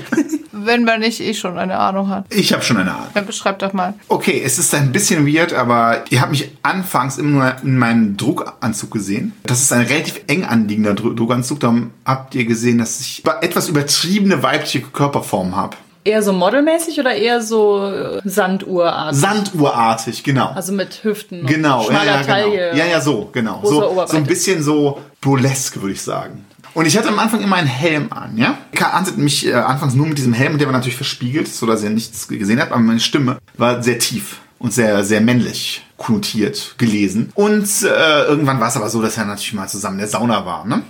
Wenn 0.52 0.84
man 0.84 1.00
nicht 1.00 1.20
eh 1.20 1.34
schon 1.34 1.58
eine 1.58 1.78
Ahnung 1.78 2.08
hat. 2.08 2.24
Ich 2.30 2.52
habe 2.52 2.62
schon 2.62 2.76
eine 2.78 2.90
Ahnung. 2.92 3.06
Dann 3.14 3.26
beschreib 3.26 3.58
doch 3.60 3.72
mal. 3.72 3.94
Okay, 4.08 4.42
es 4.44 4.58
ist 4.58 4.74
ein 4.74 4.90
bisschen 4.92 5.26
weird, 5.26 5.52
aber 5.52 6.04
ihr 6.10 6.20
habt 6.20 6.30
mich 6.32 6.50
anfangs 6.62 7.18
immer 7.18 7.30
nur 7.30 7.54
in 7.62 7.78
meinem 7.78 8.16
Druckanzug 8.16 8.90
gesehen. 8.90 9.32
Das 9.44 9.60
ist 9.62 9.72
ein 9.72 9.82
relativ 9.86 10.20
eng 10.26 10.44
anliegender 10.44 10.92
Dru- 10.92 11.14
Druckanzug. 11.14 11.60
Darum 11.60 11.90
habt 12.04 12.34
ihr 12.34 12.44
gesehen, 12.44 12.78
dass 12.78 13.00
ich 13.00 13.22
etwas 13.42 13.68
übertriebene 13.68 14.42
weibliche 14.42 14.80
Körperform 14.80 15.54
habe. 15.56 15.76
Eher 16.02 16.22
so 16.22 16.32
modelmäßig 16.32 16.98
oder 16.98 17.14
eher 17.14 17.42
so 17.42 17.84
äh, 17.86 18.20
Sanduhrartig? 18.24 19.20
Sanduhrartig, 19.20 20.24
genau. 20.24 20.46
also 20.54 20.72
mit 20.72 21.04
Hüften 21.04 21.44
Genau, 21.46 21.80
und 21.80 21.88
schmaler 21.88 22.04
ja, 22.06 22.20
ja, 22.20 22.26
Taille. 22.26 22.70
genau. 22.72 22.76
Ja, 22.84 22.90
ja, 22.90 23.00
so, 23.00 23.28
genau. 23.32 23.60
So, 23.64 24.06
so 24.06 24.16
ein 24.16 24.24
bisschen 24.24 24.62
so 24.62 24.98
burlesque, 25.20 25.80
würde 25.82 25.92
ich 25.92 26.00
sagen. 26.02 26.46
Und 26.74 26.86
ich 26.86 26.96
hatte 26.96 27.08
am 27.08 27.18
Anfang 27.18 27.40
immer 27.40 27.56
einen 27.56 27.66
Helm 27.66 28.12
an, 28.12 28.36
ja? 28.36 28.58
Ka 28.74 28.90
ansieht 28.90 29.18
mich 29.18 29.46
äh, 29.46 29.54
anfangs 29.54 29.94
nur 29.94 30.06
mit 30.06 30.18
diesem 30.18 30.32
Helm, 30.32 30.52
und 30.52 30.58
der 30.60 30.68
war 30.68 30.72
natürlich 30.72 30.96
verspiegelt, 30.96 31.48
so 31.48 31.66
dass 31.66 31.82
ihr 31.82 31.90
nichts 31.90 32.28
gesehen 32.28 32.60
habt, 32.60 32.72
aber 32.72 32.80
meine 32.80 33.00
Stimme 33.00 33.38
war 33.56 33.82
sehr 33.82 33.98
tief 33.98 34.38
und 34.58 34.72
sehr, 34.72 35.04
sehr 35.04 35.20
männlich 35.20 35.84
konnotiert 35.96 36.74
gelesen. 36.78 37.30
Und 37.34 37.68
äh, 37.82 38.24
irgendwann 38.24 38.60
war 38.60 38.68
es 38.68 38.76
aber 38.76 38.88
so, 38.88 39.02
dass 39.02 39.16
er 39.18 39.24
natürlich 39.24 39.52
mal 39.54 39.68
zusammen 39.68 39.96
in 39.96 40.00
der 40.00 40.08
Sauna 40.08 40.46
war, 40.46 40.64
ne? 40.64 40.82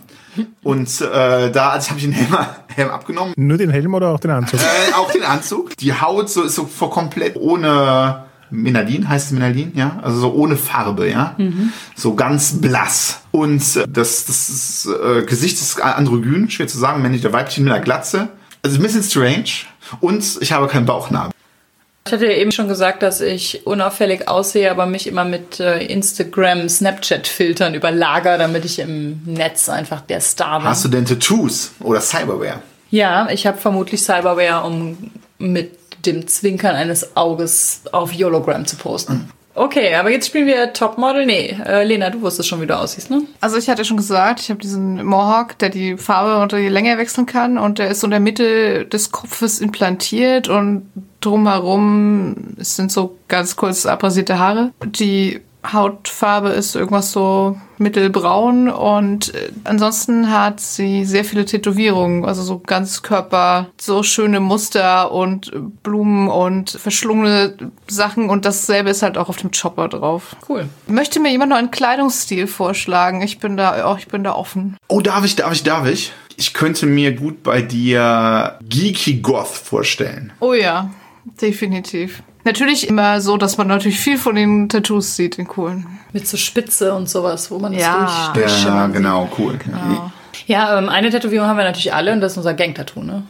Und 0.63 1.01
äh, 1.01 1.51
da 1.51 1.71
also 1.71 1.91
habe 1.91 1.99
ich 1.99 2.05
den 2.05 2.13
Helm, 2.13 2.37
Helm 2.75 2.91
abgenommen, 2.91 3.35
Nur 3.37 3.59
den 3.59 3.71
Helm 3.71 3.93
oder 3.95 4.09
auch 4.11 4.21
den 4.21 4.31
Anzug? 4.31 4.61
äh, 4.61 4.95
auch 4.95 5.11
den 5.11 5.25
Anzug. 5.25 5.77
Die 5.79 5.93
Haut 5.93 6.31
so 6.31 6.43
ist 6.45 6.55
so 6.55 6.67
vor 6.67 6.91
komplett 6.91 7.37
ohne 7.37 8.25
Menalin, 8.51 9.09
heißt 9.09 9.27
es 9.27 9.33
Menalin, 9.33 9.73
ja? 9.75 9.99
Also 10.03 10.21
so 10.21 10.33
ohne 10.33 10.57
Farbe, 10.57 11.09
ja? 11.11 11.37
So 11.97 12.15
ganz 12.15 12.61
blass. 12.61 13.21
Und 13.31 13.63
äh, 13.77 13.87
das, 13.89 14.25
das 14.27 14.49
ist, 14.49 14.87
äh, 14.87 15.23
Gesicht 15.23 15.57
ist 15.57 15.81
androgyn, 15.81 16.51
schwer 16.51 16.67
zu 16.67 16.79
sagen, 16.79 17.03
männlich 17.03 17.25
oder 17.25 17.33
weiblich 17.33 17.59
mit 17.59 17.73
einer 17.73 17.83
Glatze. 17.83 18.29
Also 18.63 18.77
ein 18.77 18.83
bisschen 18.83 19.03
strange. 19.03 19.51
Und 20.01 20.39
ich 20.41 20.53
habe 20.53 20.67
keinen 20.69 20.87
Bauchnabel. 20.87 21.33
Ich 22.07 22.13
hatte 22.13 22.27
ja 22.27 22.33
eben 22.33 22.51
schon 22.51 22.67
gesagt, 22.67 23.03
dass 23.03 23.21
ich 23.21 23.67
unauffällig 23.67 24.27
aussehe, 24.27 24.71
aber 24.71 24.87
mich 24.87 25.07
immer 25.07 25.25
mit 25.25 25.61
äh, 25.61 25.85
Instagram, 25.85 26.69
Snapchat-Filtern 26.69 27.75
überlager, 27.75 28.39
damit 28.39 28.65
ich 28.65 28.79
im 28.79 29.21
Netz 29.27 29.69
einfach 29.69 30.01
der 30.01 30.21
Star 30.21 30.61
bin. 30.61 30.69
Hast 30.69 30.85
du 30.85 30.89
denn 30.89 31.05
Tattoos 31.05 31.73
oder 31.81 32.01
Cyberware? 32.01 32.63
Ja, 32.91 33.29
ich 33.31 33.47
habe 33.47 33.59
vermutlich 33.59 34.03
Cyberware, 34.03 34.65
um 34.65 34.97
mit 35.39 35.79
dem 36.07 36.27
Zwinkern 36.27 36.77
eines 36.77 37.17
Auges 37.17 37.83
auf 37.93 38.13
Hologram 38.13 38.67
zu 38.67 38.77
posten. 38.77 39.31
Okay, 39.55 39.95
aber 39.95 40.11
jetzt 40.11 40.29
spielen 40.29 40.47
wir 40.47 40.73
Topmodel. 40.73 41.27
Nee, 41.27 41.57
äh, 41.67 41.85
Lena, 41.85 42.11
du 42.11 42.23
wusstest 42.23 42.49
schon, 42.49 42.61
wie 42.61 42.67
du 42.67 42.79
aussiehst, 42.79 43.11
ne? 43.11 43.23
Also 43.41 43.57
ich 43.57 43.69
hatte 43.69 43.85
schon 43.85 43.97
gesagt, 43.97 44.41
ich 44.41 44.49
habe 44.49 44.61
diesen 44.61 45.05
Mohawk, 45.05 45.59
der 45.59 45.71
die 45.71 45.97
Farbe 45.97 46.41
und 46.41 46.53
die 46.53 46.69
Länge 46.69 46.97
wechseln 46.99 47.27
kann 47.27 47.59
und 47.59 47.79
der 47.79 47.89
ist 47.89 48.01
so 48.01 48.07
in 48.07 48.13
der 48.13 48.21
Mitte 48.21 48.87
des 48.87 49.11
Kopfes 49.11 49.61
implantiert 49.61 50.49
und 50.49 50.89
drumherum 51.21 52.55
sind 52.59 52.93
so 52.93 53.19
ganz 53.29 53.57
kurz 53.57 53.87
abrasierte 53.87 54.39
Haare. 54.39 54.73
Die 54.85 55.41
Hautfarbe 55.65 56.51
ist 56.51 56.75
irgendwas 56.75 57.13
so 57.13 57.57
mittelbraun 57.79 58.69
und 58.69 59.35
äh, 59.35 59.51
ansonsten 59.65 60.31
hat 60.31 60.61
sie 60.61 61.05
sehr 61.05 61.25
viele 61.25 61.45
Tätowierungen, 61.45 62.25
also 62.25 62.43
so 62.43 62.59
ganz 62.59 63.03
Körper, 63.03 63.69
so 63.81 64.03
schöne 64.03 64.41
Muster 64.41 65.13
und 65.13 65.51
Blumen 65.83 66.29
und 66.29 66.71
verschlungene 66.71 67.55
Sachen 67.89 68.31
und 68.31 68.45
dasselbe 68.45 68.91
ist 68.91 69.03
halt 69.03 69.19
auch 69.19 69.29
auf 69.29 69.37
dem 69.37 69.51
Chopper 69.51 69.89
drauf. 69.89 70.37
Cool. 70.49 70.69
Möchte 70.87 71.21
mir 71.21 71.31
jemand 71.31 71.51
noch 71.51 71.59
einen 71.59 71.71
Kleidungsstil 71.71 72.47
vorschlagen? 72.47 73.23
Ich 73.23 73.39
bin 73.39 73.57
da, 73.57 73.91
oh, 73.91 73.97
ich 73.99 74.09
bin 74.09 74.25
da 74.25 74.35
offen. 74.35 74.77
Oh, 74.89 75.01
darf 75.01 75.25
ich, 75.25 75.37
darf 75.37 75.53
ich, 75.53 75.63
darf 75.63 75.87
ich? 75.87 76.13
Ich 76.37 76.55
könnte 76.55 76.87
mir 76.87 77.15
gut 77.15 77.43
bei 77.43 77.61
dir 77.61 78.59
Geeky 78.67 79.21
Goth 79.21 79.49
vorstellen. 79.49 80.33
Oh 80.41 80.55
ja, 80.55 80.91
definitiv. 81.41 82.23
Natürlich 82.45 82.89
immer 82.89 83.21
so, 83.21 83.37
dass 83.37 83.59
man 83.59 83.67
natürlich 83.69 84.01
viel 84.01 84.17
von 84.19 84.35
den 84.35 84.69
Tattoos 84.69 85.15
sieht, 85.17 85.37
den 85.39 85.47
coolen. 85.47 85.87
Mit 86.13 86.27
so 86.27 86.37
Spitze 86.37 86.95
und 86.95 87.09
sowas, 87.09 87.51
wo 87.51 87.59
man 87.59 87.73
das 87.73 87.83
Ja. 87.83 87.99
durch, 87.99 88.11
Ja, 88.11 88.33
durchschimmern 88.33 88.91
sieht. 88.93 88.97
genau, 89.03 89.29
cool. 89.39 89.59
Ja, 90.47 90.79
ähm, 90.79 90.89
eine 90.89 91.11
Tätowierung 91.11 91.47
haben 91.47 91.59
wir 91.59 91.65
natürlich 91.65 91.93
alle 91.95 92.13
und 92.13 92.21
das 92.21 92.33
ist 92.33 92.39
unser 92.39 92.55
Gang-Tattoo, 92.55 93.03
ne? 93.03 93.25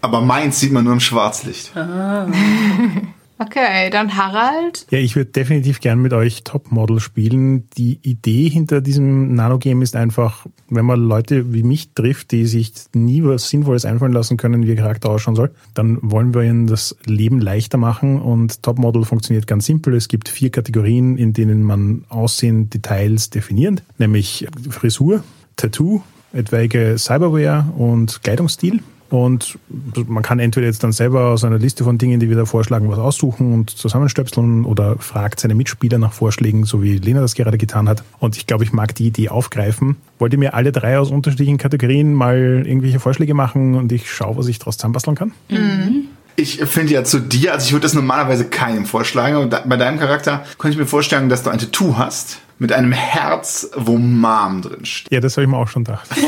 Aber 0.00 0.20
meins 0.20 0.60
sieht 0.60 0.72
man 0.72 0.84
nur 0.84 0.92
im 0.94 1.00
Schwarzlicht. 1.00 1.72
Okay, 3.38 3.88
dann 3.90 4.16
Harald. 4.16 4.86
Ja, 4.90 4.98
ich 4.98 5.14
würde 5.14 5.30
definitiv 5.30 5.80
gern 5.80 6.00
mit 6.00 6.12
euch 6.12 6.42
Topmodel 6.42 6.98
spielen. 6.98 7.68
Die 7.76 8.00
Idee 8.02 8.48
hinter 8.48 8.80
diesem 8.80 9.34
Nanogame 9.34 9.84
ist 9.84 9.94
einfach, 9.94 10.46
wenn 10.68 10.84
man 10.84 11.00
Leute 11.00 11.52
wie 11.52 11.62
mich 11.62 11.92
trifft, 11.94 12.32
die 12.32 12.46
sich 12.46 12.72
nie 12.94 13.22
was 13.22 13.48
Sinnvolles 13.48 13.84
einfallen 13.84 14.12
lassen 14.12 14.36
können, 14.36 14.64
wie 14.64 14.70
ihr 14.70 14.76
Charakter 14.76 15.10
ausschauen 15.10 15.36
soll, 15.36 15.52
dann 15.74 15.98
wollen 16.02 16.34
wir 16.34 16.42
ihnen 16.42 16.66
das 16.66 16.96
Leben 17.04 17.40
leichter 17.40 17.78
machen 17.78 18.20
und 18.20 18.62
Topmodel 18.64 19.04
funktioniert 19.04 19.46
ganz 19.46 19.66
simpel. 19.66 19.94
Es 19.94 20.08
gibt 20.08 20.28
vier 20.28 20.50
Kategorien, 20.50 21.16
in 21.16 21.32
denen 21.32 21.62
man 21.62 22.04
Aussehen, 22.08 22.70
Details 22.70 23.30
definiert, 23.30 23.84
nämlich 23.98 24.48
Frisur, 24.68 25.22
Tattoo, 25.56 26.02
etwaige 26.32 26.96
Cyberware 26.98 27.72
und 27.76 28.22
Kleidungsstil. 28.22 28.80
Und 29.10 29.58
man 30.06 30.22
kann 30.22 30.38
entweder 30.38 30.66
jetzt 30.66 30.84
dann 30.84 30.92
selber 30.92 31.28
aus 31.30 31.42
einer 31.42 31.58
Liste 31.58 31.82
von 31.82 31.96
Dingen, 31.96 32.20
die 32.20 32.28
wir 32.28 32.36
da 32.36 32.44
vorschlagen, 32.44 32.90
was 32.90 32.98
aussuchen 32.98 33.54
und 33.54 33.70
zusammenstöpseln 33.70 34.64
oder 34.66 34.96
fragt 34.98 35.40
seine 35.40 35.54
Mitspieler 35.54 35.96
nach 35.98 36.12
Vorschlägen, 36.12 36.64
so 36.64 36.82
wie 36.82 36.98
Lena 36.98 37.20
das 37.22 37.34
gerade 37.34 37.56
getan 37.56 37.88
hat. 37.88 38.04
Und 38.18 38.36
ich 38.36 38.46
glaube, 38.46 38.64
ich 38.64 38.72
mag 38.72 38.94
die 38.94 39.06
Idee 39.06 39.30
aufgreifen. 39.30 39.96
Wollt 40.18 40.34
ihr 40.34 40.38
mir 40.38 40.52
alle 40.54 40.72
drei 40.72 40.98
aus 40.98 41.10
unterschiedlichen 41.10 41.56
Kategorien 41.56 42.12
mal 42.12 42.64
irgendwelche 42.66 43.00
Vorschläge 43.00 43.32
machen 43.32 43.74
und 43.76 43.92
ich 43.92 44.10
schaue, 44.12 44.36
was 44.36 44.46
ich 44.46 44.58
daraus 44.58 44.76
zusammenbasteln 44.76 45.16
kann? 45.16 45.32
Ich 46.36 46.58
finde 46.64 46.92
ja 46.92 47.02
zu 47.02 47.18
dir, 47.20 47.52
also 47.54 47.64
ich 47.66 47.72
würde 47.72 47.82
das 47.84 47.94
normalerweise 47.94 48.44
keinem 48.44 48.84
vorschlagen, 48.84 49.48
da- 49.50 49.64
bei 49.66 49.76
deinem 49.76 49.98
Charakter 49.98 50.44
könnte 50.58 50.74
ich 50.74 50.78
mir 50.78 50.86
vorstellen, 50.86 51.28
dass 51.30 51.42
du 51.42 51.50
ein 51.50 51.58
Tattoo 51.58 51.96
hast 51.96 52.40
mit 52.58 52.72
einem 52.72 52.92
Herz, 52.92 53.70
wo 53.76 53.96
Mom 53.96 54.62
drin 54.62 54.84
steht. 54.84 55.12
Ja, 55.12 55.20
das 55.20 55.36
habe 55.36 55.44
ich 55.44 55.50
mir 55.50 55.56
auch 55.56 55.68
schon 55.68 55.84
gedacht. 55.84 56.08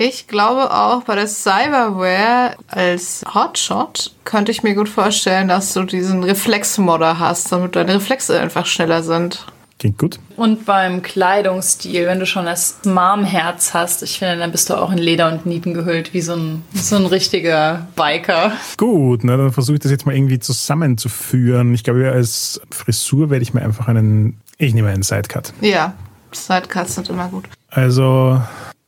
Ich 0.00 0.28
glaube 0.28 0.72
auch 0.72 1.02
bei 1.02 1.16
der 1.16 1.26
Cyberware 1.26 2.54
als 2.68 3.24
Hotshot 3.34 4.12
könnte 4.22 4.52
ich 4.52 4.62
mir 4.62 4.76
gut 4.76 4.88
vorstellen, 4.88 5.48
dass 5.48 5.74
du 5.74 5.82
diesen 5.82 6.22
Reflexmodder 6.22 7.18
hast, 7.18 7.50
damit 7.50 7.74
deine 7.74 7.96
Reflexe 7.96 8.38
einfach 8.38 8.64
schneller 8.64 9.02
sind. 9.02 9.44
Klingt 9.80 9.98
gut. 9.98 10.18
Und 10.36 10.66
beim 10.66 11.02
Kleidungsstil, 11.02 12.06
wenn 12.06 12.18
du 12.18 12.26
schon 12.26 12.46
das 12.46 12.78
Mom-Herz 12.84 13.74
hast, 13.74 14.04
ich 14.04 14.18
finde, 14.18 14.36
dann 14.36 14.50
bist 14.50 14.70
du 14.70 14.74
auch 14.74 14.90
in 14.90 14.98
Leder 14.98 15.32
und 15.32 15.46
Nieten 15.46 15.72
gehüllt, 15.72 16.14
wie 16.14 16.20
so 16.20 16.34
ein, 16.34 16.64
so 16.74 16.94
ein 16.94 17.06
richtiger 17.06 17.86
Biker. 17.94 18.52
Gut, 18.76 19.22
na, 19.22 19.36
dann 19.36 19.52
versuche 19.52 19.74
ich 19.74 19.80
das 19.80 19.92
jetzt 19.92 20.06
mal 20.06 20.14
irgendwie 20.16 20.40
zusammenzuführen. 20.40 21.74
Ich 21.74 21.84
glaube, 21.84 22.10
als 22.10 22.60
Frisur 22.70 23.30
werde 23.30 23.42
ich 23.44 23.54
mir 23.54 23.62
einfach 23.62 23.86
einen, 23.86 24.40
ich 24.58 24.74
nehme 24.74 24.88
einen 24.88 25.02
Sidecut. 25.02 25.52
Ja, 25.60 25.94
Sidecuts 26.32 26.96
sind 26.96 27.08
immer 27.08 27.28
gut. 27.28 27.48
Also 27.68 28.40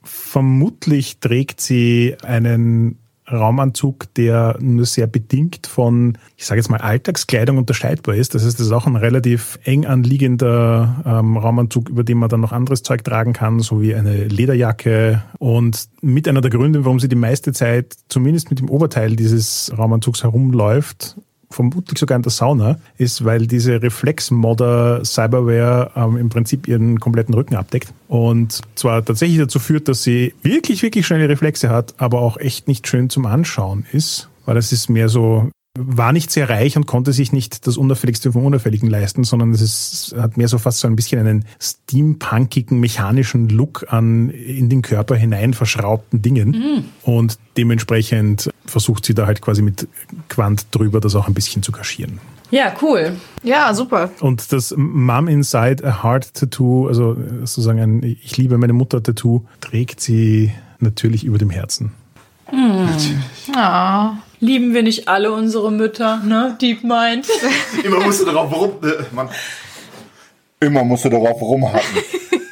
vermutlich 0.03 1.19
trägt 1.21 1.61
sie 1.61 2.17
einen 2.23 2.99
Raumanzug, 3.31 4.13
der 4.15 4.57
nur 4.61 4.87
sehr 4.87 5.07
bedingt 5.07 5.67
von, 5.67 6.19
ich 6.37 6.47
sage 6.47 6.61
jetzt 6.61 6.69
mal, 6.69 6.81
Alltagskleidung 6.81 7.59
unterscheidbar 7.59 8.15
ist. 8.15 8.35
Das 8.35 8.45
heißt, 8.45 8.59
das 8.59 8.67
ist 8.67 8.73
auch 8.73 8.87
ein 8.87 8.97
relativ 8.97 9.59
eng 9.65 9.87
anliegender 9.87 11.03
ähm, 11.07 11.37
Raumanzug, 11.37 11.89
über 11.89 12.05
den 12.05 12.19
man 12.19 12.29
dann 12.29 12.41
noch 12.41 12.53
anderes 12.53 12.83
Zeug 12.83 13.05
tragen 13.05 13.33
kann, 13.33 13.61
so 13.61 13.81
wie 13.81 13.95
eine 13.95 14.25
Lederjacke. 14.25 15.23
Und 15.39 15.89
mit 16.01 16.27
einer 16.29 16.41
der 16.41 16.51
Gründe, 16.51 16.85
warum 16.85 17.01
sie 17.01 17.09
die 17.09 17.17
meiste 17.17 17.53
Zeit 17.53 17.95
zumindest 18.09 18.51
mit 18.51 18.59
dem 18.59 18.69
Oberteil 18.69 19.17
dieses 19.17 19.73
Raumanzugs 19.77 20.23
herumläuft, 20.23 21.17
vermutlich 21.51 21.99
sogar 21.99 22.17
in 22.17 22.23
der 22.23 22.31
Sauna, 22.31 22.79
ist, 22.97 23.25
weil 23.25 23.47
diese 23.47 23.83
Reflex-Modder 23.83 25.05
Cyberware 25.05 25.91
ähm, 25.97 26.17
im 26.17 26.29
Prinzip 26.29 26.69
ihren 26.69 27.01
kompletten 27.01 27.35
Rücken 27.35 27.57
abdeckt. 27.57 27.93
Und 28.09 28.61
zwar 28.77 29.05
tatsächlich 29.05 29.39
dazu 29.39 29.59
führt, 29.59 29.89
dass 29.89 30.03
sie 30.03 30.35
wirklich, 30.43 30.83
wirklich 30.83 31.07
schnelle 31.07 31.29
Reflexe 31.29 31.69
hat, 31.69 31.95
aber 31.99 32.21
auch 32.21 32.37
echt 32.37 32.69
nicht 32.69 32.87
schön 32.87 33.11
zum 33.11 33.27
Anschauen 33.27 33.85
ist, 33.93 34.29
weil 34.47 34.55
das 34.55 34.73
ist 34.73 34.89
mehr 34.89 35.09
so 35.09 35.51
war 35.79 36.13
nicht 36.13 36.33
sehr 36.33 36.51
reich 36.51 36.77
und 36.77 36.87
konnte 36.87 37.13
sich 37.13 37.33
nicht 37.33 37.67
das 37.67 37.77
Unauffälligste 37.77 38.33
vom 38.33 38.45
Unauffälligen 38.45 38.91
leisten, 38.91 39.23
sondern 39.23 39.53
es 39.53 39.61
ist, 39.61 40.15
hat 40.19 40.37
mehr 40.37 40.49
so 40.49 40.59
fast 40.59 40.81
so 40.81 40.89
ein 40.89 40.97
bisschen 40.97 41.21
einen 41.21 41.45
steampunkigen, 41.61 42.81
mechanischen 42.81 43.49
Look 43.49 43.87
an 43.89 44.31
in 44.31 44.69
den 44.69 44.83
Körper 44.83 45.15
hinein 45.15 45.55
verschraubten 45.55 46.23
Dingen. 46.23 46.51
Mhm. 46.51 46.85
Und 47.03 47.39
dementsprechend 47.57 48.51
versucht 48.67 49.05
sie 49.05 49.15
da 49.15 49.27
halt 49.27 49.41
quasi 49.43 49.63
mit 49.63 49.87
Quant 50.29 50.67
drüber 50.73 51.01
das 51.01 51.15
auch 51.15 51.29
ein 51.29 51.35
bisschen 51.35 51.63
zu 51.63 51.71
kaschieren. 51.71 52.19
Ja, 52.51 52.75
cool. 52.83 53.17
Ja, 53.45 53.73
super. 53.73 54.11
Und 54.19 54.53
das 54.53 54.75
Mom 54.77 55.29
Inside 55.29 55.87
a 55.87 56.03
Heart 56.03 56.35
Tattoo, 56.35 56.89
also 56.89 57.17
sozusagen 57.41 57.79
ein 57.79 58.03
Ich 58.03 58.37
liebe 58.37 58.59
meine 58.59 58.73
Mutter 58.73 59.01
Tattoo, 59.01 59.45
trägt 59.61 60.01
sie 60.01 60.53
natürlich 60.81 61.23
über 61.23 61.39
dem 61.39 61.51
Herzen. 61.51 61.93
Mhm. 62.51 62.87
Natürlich. 62.87 63.17
Ah. 63.55 64.15
Lieben 64.41 64.73
wir 64.73 64.83
nicht 64.83 65.07
alle 65.07 65.33
unsere 65.33 65.71
Mütter, 65.71 66.23
ne? 66.25 66.57
Deep 66.61 66.83
Mind. 66.83 67.29
Immer 67.85 68.01
musst 68.01 68.23
du 68.23 68.25
darauf 68.25 68.51
rum. 68.55 68.73
Äh, 68.83 69.15
Mann. 69.15 69.29
Immer 70.61 70.83
musst 70.85 71.05
du 71.05 71.11
darauf 71.11 71.41
rumhacken. 71.41 72.03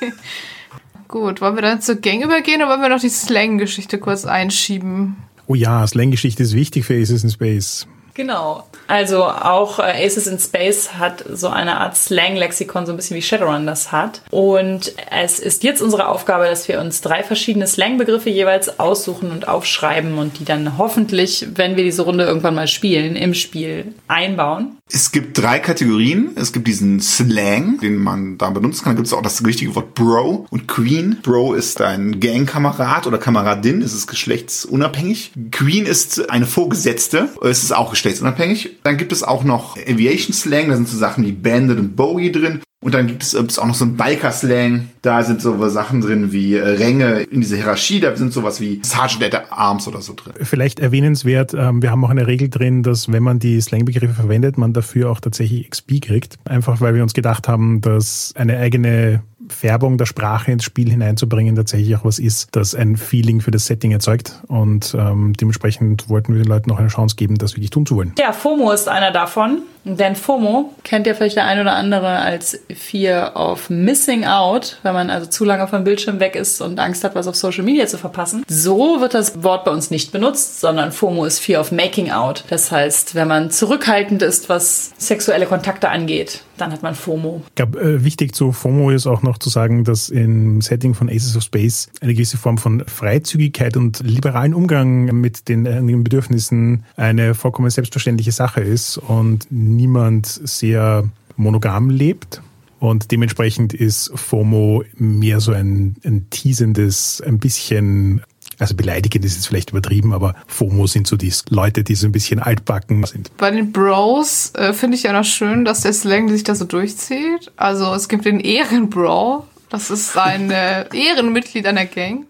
Gut, 1.08 1.40
wollen 1.40 1.54
wir 1.54 1.62
dann 1.62 1.80
zur 1.80 1.96
Gang 1.96 2.22
übergehen 2.22 2.60
oder 2.60 2.70
wollen 2.70 2.82
wir 2.82 2.90
noch 2.90 3.00
die 3.00 3.08
Slang-Geschichte 3.08 3.98
kurz 3.98 4.26
einschieben? 4.26 5.16
Oh 5.46 5.54
ja, 5.54 5.86
Slang-Geschichte 5.86 6.42
ist 6.42 6.54
wichtig 6.54 6.84
für 6.84 7.00
Aces 7.00 7.24
in 7.24 7.30
Space. 7.30 7.86
Genau. 8.18 8.64
Also 8.88 9.22
auch 9.22 9.78
äh, 9.78 10.04
Aces 10.04 10.26
in 10.26 10.40
Space 10.40 10.94
hat 10.94 11.24
so 11.32 11.46
eine 11.46 11.78
Art 11.78 11.96
Slang-Lexikon, 11.96 12.84
so 12.84 12.92
ein 12.92 12.96
bisschen 12.96 13.16
wie 13.16 13.22
Shadowrun 13.22 13.64
das 13.64 13.92
hat. 13.92 14.22
Und 14.32 14.92
es 15.12 15.38
ist 15.38 15.62
jetzt 15.62 15.80
unsere 15.80 16.08
Aufgabe, 16.08 16.46
dass 16.46 16.66
wir 16.66 16.80
uns 16.80 17.00
drei 17.00 17.22
verschiedene 17.22 17.68
Slang-Begriffe 17.68 18.28
jeweils 18.28 18.80
aussuchen 18.80 19.30
und 19.30 19.46
aufschreiben 19.46 20.18
und 20.18 20.40
die 20.40 20.44
dann 20.44 20.78
hoffentlich, 20.78 21.46
wenn 21.54 21.76
wir 21.76 21.84
diese 21.84 22.02
Runde 22.02 22.24
irgendwann 22.24 22.56
mal 22.56 22.66
spielen, 22.66 23.14
im 23.14 23.34
Spiel 23.34 23.94
einbauen. 24.08 24.77
Es 24.90 25.12
gibt 25.12 25.36
drei 25.38 25.58
Kategorien. 25.58 26.30
Es 26.36 26.52
gibt 26.52 26.66
diesen 26.66 27.00
Slang, 27.00 27.78
den 27.80 27.96
man 27.96 28.38
da 28.38 28.50
benutzen 28.50 28.84
kann. 28.84 28.94
Da 28.94 28.96
gibt 28.96 29.06
es 29.06 29.12
auch 29.12 29.22
das 29.22 29.44
richtige 29.44 29.74
Wort 29.74 29.94
Bro 29.94 30.46
und 30.50 30.66
Queen. 30.66 31.18
Bro 31.22 31.54
ist 31.54 31.80
ein 31.80 32.20
Gangkamerad 32.20 33.06
oder 33.06 33.18
Kameradin. 33.18 33.82
Es 33.82 33.92
ist 33.92 34.06
geschlechtsunabhängig. 34.06 35.32
Queen 35.50 35.84
ist 35.84 36.30
eine 36.30 36.46
Vorgesetzte. 36.46 37.28
Es 37.42 37.62
ist 37.62 37.72
auch 37.72 37.90
geschlechtsunabhängig. 37.90 38.78
Dann 38.82 38.96
gibt 38.96 39.12
es 39.12 39.22
auch 39.22 39.44
noch 39.44 39.76
Aviation 39.76 40.32
Slang. 40.32 40.68
Da 40.68 40.76
sind 40.76 40.88
so 40.88 40.96
Sachen 40.96 41.24
wie 41.26 41.32
Bandit 41.32 41.78
und 41.78 41.94
Bowie 41.94 42.32
drin. 42.32 42.60
Und 42.80 42.94
dann 42.94 43.08
gibt 43.08 43.24
es 43.24 43.58
auch 43.58 43.66
noch 43.66 43.74
so 43.74 43.84
ein 43.84 43.96
Biker-Slang. 43.96 44.90
Da 45.02 45.24
sind 45.24 45.42
so 45.42 45.68
Sachen 45.68 46.00
drin 46.00 46.30
wie 46.30 46.54
äh, 46.54 46.62
Ränge 46.62 47.22
in 47.22 47.40
dieser 47.40 47.56
Hierarchie. 47.56 47.98
Da 47.98 48.14
sind 48.14 48.32
sowas 48.32 48.60
wie 48.60 48.80
Sergeant 48.84 49.34
at 49.34 49.50
Arms 49.50 49.88
oder 49.88 50.00
so 50.00 50.14
drin. 50.14 50.32
Vielleicht 50.42 50.78
erwähnenswert, 50.78 51.54
ähm, 51.54 51.82
wir 51.82 51.90
haben 51.90 52.04
auch 52.04 52.10
eine 52.10 52.28
Regel 52.28 52.48
drin, 52.48 52.84
dass 52.84 53.10
wenn 53.10 53.24
man 53.24 53.40
die 53.40 53.60
Slang-Begriffe 53.60 54.14
verwendet, 54.14 54.58
man 54.58 54.72
dafür 54.72 55.10
auch 55.10 55.18
tatsächlich 55.18 55.68
XP 55.68 56.00
kriegt. 56.00 56.38
Einfach 56.44 56.80
weil 56.80 56.94
wir 56.94 57.02
uns 57.02 57.14
gedacht 57.14 57.48
haben, 57.48 57.80
dass 57.80 58.32
eine 58.36 58.58
eigene 58.58 59.22
Färbung 59.48 59.98
der 59.98 60.06
Sprache 60.06 60.50
ins 60.50 60.64
Spiel 60.64 60.90
hineinzubringen 60.90 61.54
tatsächlich 61.54 61.94
auch 61.96 62.04
was 62.04 62.18
ist, 62.18 62.48
das 62.52 62.74
ein 62.74 62.96
Feeling 62.96 63.40
für 63.40 63.50
das 63.50 63.66
Setting 63.66 63.92
erzeugt. 63.92 64.40
Und 64.48 64.94
ähm, 64.98 65.34
dementsprechend 65.34 66.08
wollten 66.08 66.34
wir 66.34 66.42
den 66.42 66.48
Leuten 66.48 66.68
noch 66.68 66.78
eine 66.78 66.88
Chance 66.88 67.16
geben, 67.16 67.36
das 67.36 67.54
wirklich 67.54 67.70
tun 67.70 67.86
zu 67.86 67.96
wollen. 67.96 68.14
Ja, 68.18 68.32
FOMO 68.32 68.72
ist 68.72 68.88
einer 68.88 69.12
davon. 69.12 69.62
Denn 69.84 70.16
FOMO 70.16 70.74
kennt 70.84 71.06
ja 71.06 71.14
vielleicht 71.14 71.36
der 71.36 71.46
ein 71.46 71.60
oder 71.60 71.74
andere 71.74 72.08
als 72.08 72.60
Fear 72.74 73.36
of 73.36 73.70
Missing 73.70 74.26
Out, 74.26 74.78
wenn 74.82 74.92
man 74.92 75.08
also 75.08 75.26
zu 75.26 75.44
lange 75.44 75.66
vom 75.66 75.84
Bildschirm 75.84 76.20
weg 76.20 76.36
ist 76.36 76.60
und 76.60 76.78
Angst 76.78 77.04
hat, 77.04 77.14
was 77.14 77.26
auf 77.26 77.36
Social 77.36 77.64
Media 77.64 77.86
zu 77.86 77.96
verpassen. 77.96 78.44
So 78.48 79.00
wird 79.00 79.14
das 79.14 79.42
Wort 79.42 79.64
bei 79.64 79.70
uns 79.70 79.90
nicht 79.90 80.12
benutzt, 80.12 80.60
sondern 80.60 80.92
FOMO 80.92 81.24
ist 81.24 81.38
Fear 81.38 81.60
of 81.60 81.72
Making 81.72 82.10
Out. 82.10 82.44
Das 82.50 82.70
heißt, 82.70 83.14
wenn 83.14 83.28
man 83.28 83.50
zurückhaltend 83.50 84.20
ist, 84.20 84.48
was 84.48 84.92
sexuelle 84.98 85.46
Kontakte 85.46 85.88
angeht, 85.88 86.42
dann 86.60 86.72
hat 86.72 86.82
man 86.82 86.94
FOMO. 86.94 87.42
Ich 87.48 87.54
glaube, 87.54 87.80
äh, 87.80 88.04
wichtig 88.04 88.34
zu 88.34 88.52
FOMO 88.52 88.90
ist 88.90 89.06
auch 89.06 89.22
noch 89.22 89.38
zu 89.38 89.48
sagen, 89.48 89.84
dass 89.84 90.08
im 90.08 90.60
Setting 90.60 90.94
von 90.94 91.08
Aces 91.08 91.36
of 91.36 91.42
Space 91.42 91.88
eine 92.00 92.14
gewisse 92.14 92.36
Form 92.36 92.58
von 92.58 92.84
Freizügigkeit 92.86 93.76
und 93.76 94.00
liberalen 94.00 94.54
Umgang 94.54 95.06
mit 95.20 95.48
den, 95.48 95.66
äh, 95.66 95.82
den 95.82 96.04
Bedürfnissen 96.04 96.84
eine 96.96 97.34
vollkommen 97.34 97.70
selbstverständliche 97.70 98.32
Sache 98.32 98.60
ist 98.60 98.98
und 98.98 99.46
niemand 99.50 100.26
sehr 100.26 101.08
monogam 101.36 101.90
lebt. 101.90 102.42
Und 102.80 103.10
dementsprechend 103.10 103.74
ist 103.74 104.12
FOMO 104.14 104.84
mehr 104.96 105.40
so 105.40 105.52
ein, 105.52 105.96
ein 106.04 106.30
teasendes, 106.30 107.20
ein 107.26 107.38
bisschen 107.38 108.22
also 108.58 108.74
beleidigend 108.74 109.24
ist 109.24 109.36
jetzt 109.36 109.46
vielleicht 109.46 109.70
übertrieben, 109.70 110.12
aber 110.12 110.34
FOMO 110.46 110.86
sind 110.86 111.06
so 111.06 111.16
die 111.16 111.32
Leute, 111.48 111.84
die 111.84 111.94
so 111.94 112.06
ein 112.06 112.12
bisschen 112.12 112.40
altbacken 112.40 113.04
sind. 113.04 113.30
Bei 113.36 113.50
den 113.50 113.72
Bros 113.72 114.52
äh, 114.54 114.72
finde 114.72 114.96
ich 114.96 115.04
ja 115.04 115.12
noch 115.12 115.24
schön, 115.24 115.64
dass 115.64 115.82
der 115.82 115.92
Slang 115.92 116.28
sich 116.28 116.44
da 116.44 116.54
so 116.54 116.64
durchzieht. 116.64 117.52
Also 117.56 117.94
es 117.94 118.08
gibt 118.08 118.24
den 118.24 118.40
Ehrenbro. 118.40 119.46
Das 119.70 119.90
ist 119.90 120.16
ein 120.16 120.50
äh, 120.50 120.86
Ehrenmitglied 120.92 121.66
einer 121.66 121.86
Gang. 121.86 122.26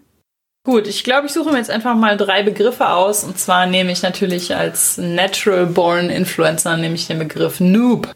Gut, 0.65 0.87
ich 0.87 1.03
glaube, 1.03 1.27
ich 1.27 1.33
suche 1.33 1.51
mir 1.51 1.57
jetzt 1.57 1.71
einfach 1.71 1.95
mal 1.95 2.17
drei 2.17 2.43
Begriffe 2.43 2.89
aus. 2.89 3.23
Und 3.23 3.39
zwar 3.39 3.65
nehme 3.65 3.91
ich 3.91 4.03
natürlich 4.03 4.55
als 4.55 4.97
Natural 4.97 5.65
Born 5.65 6.09
Influencer 6.09 6.77
nehme 6.77 6.95
ich 6.95 7.07
den 7.07 7.17
Begriff 7.17 7.59
Noob. 7.59 8.13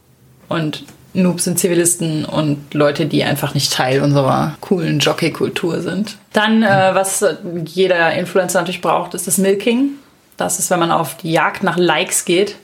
Und 0.49 0.83
Noobs 1.13 1.43
sind 1.43 1.59
Zivilisten 1.59 2.25
und 2.25 2.73
Leute, 2.73 3.05
die 3.05 3.23
einfach 3.23 3.53
nicht 3.53 3.71
Teil 3.71 4.01
unserer 4.01 4.55
coolen 4.61 4.99
Jockey-Kultur 4.99 5.81
sind. 5.81 6.17
Dann, 6.33 6.63
äh, 6.63 6.91
was 6.93 7.23
jeder 7.65 8.13
Influencer 8.13 8.59
natürlich 8.59 8.81
braucht, 8.81 9.13
ist 9.13 9.27
das 9.27 9.37
Milking. 9.37 9.91
Das 10.37 10.57
ist, 10.57 10.71
wenn 10.71 10.79
man 10.79 10.91
auf 10.91 11.17
die 11.17 11.31
Jagd 11.31 11.63
nach 11.63 11.77
Likes 11.77 12.25
geht. 12.25 12.55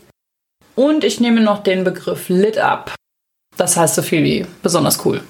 Und 0.75 1.03
ich 1.03 1.19
nehme 1.19 1.41
noch 1.41 1.61
den 1.61 1.83
Begriff 1.83 2.29
Lit 2.29 2.57
Up. 2.57 2.95
Das 3.57 3.77
heißt 3.77 3.95
so 3.95 4.01
viel 4.01 4.23
wie 4.23 4.45
besonders 4.63 5.05
cool. 5.05 5.21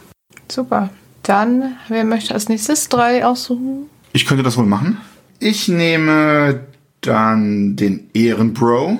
Super. 0.50 0.90
Dann, 1.24 1.76
wer 1.90 2.06
möchte 2.06 2.34
als 2.34 2.48
nächstes 2.48 2.88
drei 2.88 3.26
aussuchen? 3.26 3.90
Ich 4.14 4.26
könnte 4.26 4.44
das 4.44 4.58
wohl 4.58 4.66
machen. 4.66 4.98
Ich 5.40 5.68
nehme 5.68 6.62
dann 7.02 7.76
den 7.76 8.10
Ehrenbro. 8.14 9.00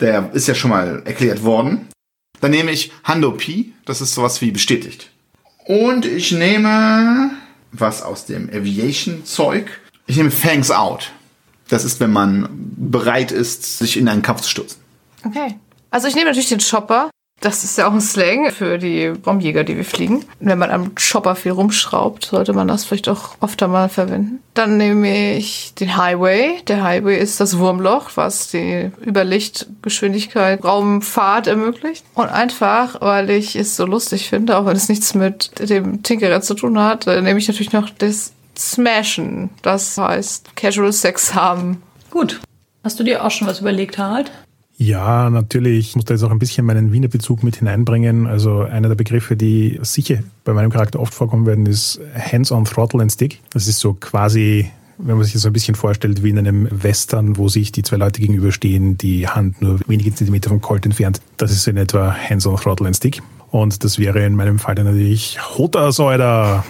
Der 0.00 0.30
ist 0.34 0.46
ja 0.46 0.54
schon 0.54 0.70
mal 0.70 1.02
erklärt 1.04 1.42
worden. 1.42 1.88
Dann 2.40 2.50
nehme 2.50 2.70
ich 2.70 2.92
Hando 3.04 3.32
Pi. 3.32 3.72
Das 3.84 4.00
ist 4.00 4.14
sowas 4.14 4.40
wie 4.40 4.50
bestätigt. 4.50 5.10
Und 5.66 6.04
ich 6.06 6.32
nehme 6.32 7.30
was 7.72 8.02
aus 8.02 8.26
dem 8.26 8.48
Aviation-Zeug. 8.48 9.80
Ich 10.06 10.16
nehme 10.16 10.30
Fangs 10.30 10.70
Out. 10.70 11.12
Das 11.68 11.84
ist, 11.84 11.98
wenn 11.98 12.12
man 12.12 12.48
bereit 12.76 13.32
ist, 13.32 13.78
sich 13.78 13.96
in 13.96 14.08
einen 14.08 14.22
Kampf 14.22 14.42
zu 14.42 14.50
stürzen. 14.50 14.80
Okay. 15.24 15.56
Also 15.90 16.08
ich 16.08 16.14
nehme 16.14 16.26
natürlich 16.26 16.48
den 16.48 16.60
Chopper. 16.60 17.10
Das 17.40 17.64
ist 17.64 17.76
ja 17.76 17.86
auch 17.86 17.92
ein 17.92 18.00
Slang 18.00 18.50
für 18.50 18.78
die 18.78 19.10
Bombjäger, 19.10 19.62
die 19.62 19.76
wir 19.76 19.84
fliegen. 19.84 20.24
Wenn 20.40 20.58
man 20.58 20.70
am 20.70 20.94
Chopper 20.94 21.36
viel 21.36 21.52
rumschraubt, 21.52 22.24
sollte 22.24 22.54
man 22.54 22.66
das 22.66 22.84
vielleicht 22.86 23.10
auch 23.10 23.36
öfter 23.42 23.68
mal 23.68 23.90
verwenden. 23.90 24.42
Dann 24.54 24.78
nehme 24.78 25.36
ich 25.36 25.74
den 25.74 25.98
Highway. 25.98 26.62
Der 26.66 26.82
Highway 26.82 27.18
ist 27.18 27.38
das 27.38 27.58
Wurmloch, 27.58 28.12
was 28.14 28.48
die 28.48 28.90
Überlichtgeschwindigkeit, 29.04 30.64
Raumfahrt 30.64 31.46
ermöglicht. 31.46 32.06
Und 32.14 32.30
einfach, 32.30 33.02
weil 33.02 33.28
ich 33.28 33.54
es 33.54 33.76
so 33.76 33.84
lustig 33.84 34.30
finde, 34.30 34.56
auch 34.56 34.64
wenn 34.64 34.76
es 34.76 34.88
nichts 34.88 35.14
mit 35.14 35.50
dem 35.58 36.02
Tinkerer 36.02 36.40
zu 36.40 36.54
tun 36.54 36.78
hat, 36.78 37.06
äh, 37.06 37.20
nehme 37.20 37.38
ich 37.38 37.48
natürlich 37.48 37.72
noch 37.72 37.90
das 37.90 38.32
Smashen. 38.56 39.50
Das 39.60 39.98
heißt 39.98 40.56
Casual 40.56 40.92
Sex 40.92 41.34
haben. 41.34 41.82
Gut. 42.10 42.40
Hast 42.82 42.98
du 42.98 43.04
dir 43.04 43.24
auch 43.24 43.30
schon 43.30 43.46
was 43.46 43.60
überlegt, 43.60 43.98
Harald? 43.98 44.30
Ja, 44.78 45.30
natürlich. 45.30 45.88
Ich 45.88 45.96
muss 45.96 46.04
da 46.04 46.14
jetzt 46.14 46.22
auch 46.22 46.30
ein 46.30 46.38
bisschen 46.38 46.66
meinen 46.66 46.92
Wiener 46.92 47.08
Bezug 47.08 47.42
mit 47.42 47.56
hineinbringen. 47.56 48.26
Also 48.26 48.60
einer 48.60 48.88
der 48.88 48.94
Begriffe, 48.94 49.36
die 49.36 49.78
sicher 49.82 50.18
bei 50.44 50.52
meinem 50.52 50.70
Charakter 50.70 51.00
oft 51.00 51.14
vorkommen 51.14 51.46
werden, 51.46 51.64
ist 51.64 51.98
Hands-on 52.14 52.66
Throttle 52.66 53.00
and 53.00 53.10
Stick. 53.10 53.40
Das 53.50 53.68
ist 53.68 53.78
so 53.78 53.94
quasi, 53.94 54.70
wenn 54.98 55.16
man 55.16 55.24
sich 55.24 55.32
das 55.32 55.42
so 55.42 55.48
ein 55.48 55.54
bisschen 55.54 55.76
vorstellt, 55.76 56.22
wie 56.22 56.30
in 56.30 56.38
einem 56.38 56.68
Western, 56.70 57.38
wo 57.38 57.48
sich 57.48 57.72
die 57.72 57.82
zwei 57.82 57.96
Leute 57.96 58.20
gegenüberstehen, 58.20 58.98
die 58.98 59.26
Hand 59.26 59.62
nur 59.62 59.80
wenige 59.86 60.14
Zentimeter 60.14 60.50
vom 60.50 60.60
Colt 60.60 60.84
entfernt. 60.84 61.22
Das 61.38 61.52
ist 61.52 61.66
in 61.66 61.78
etwa 61.78 62.14
Hands-on 62.14 62.56
Throttle 62.56 62.86
and 62.86 62.96
Stick. 62.96 63.22
Und 63.56 63.84
das 63.84 63.98
wäre 63.98 64.22
in 64.22 64.34
meinem 64.34 64.58
Fall 64.58 64.74
dann 64.74 64.84
natürlich 64.84 65.38
Hotasäuder. 65.56 66.62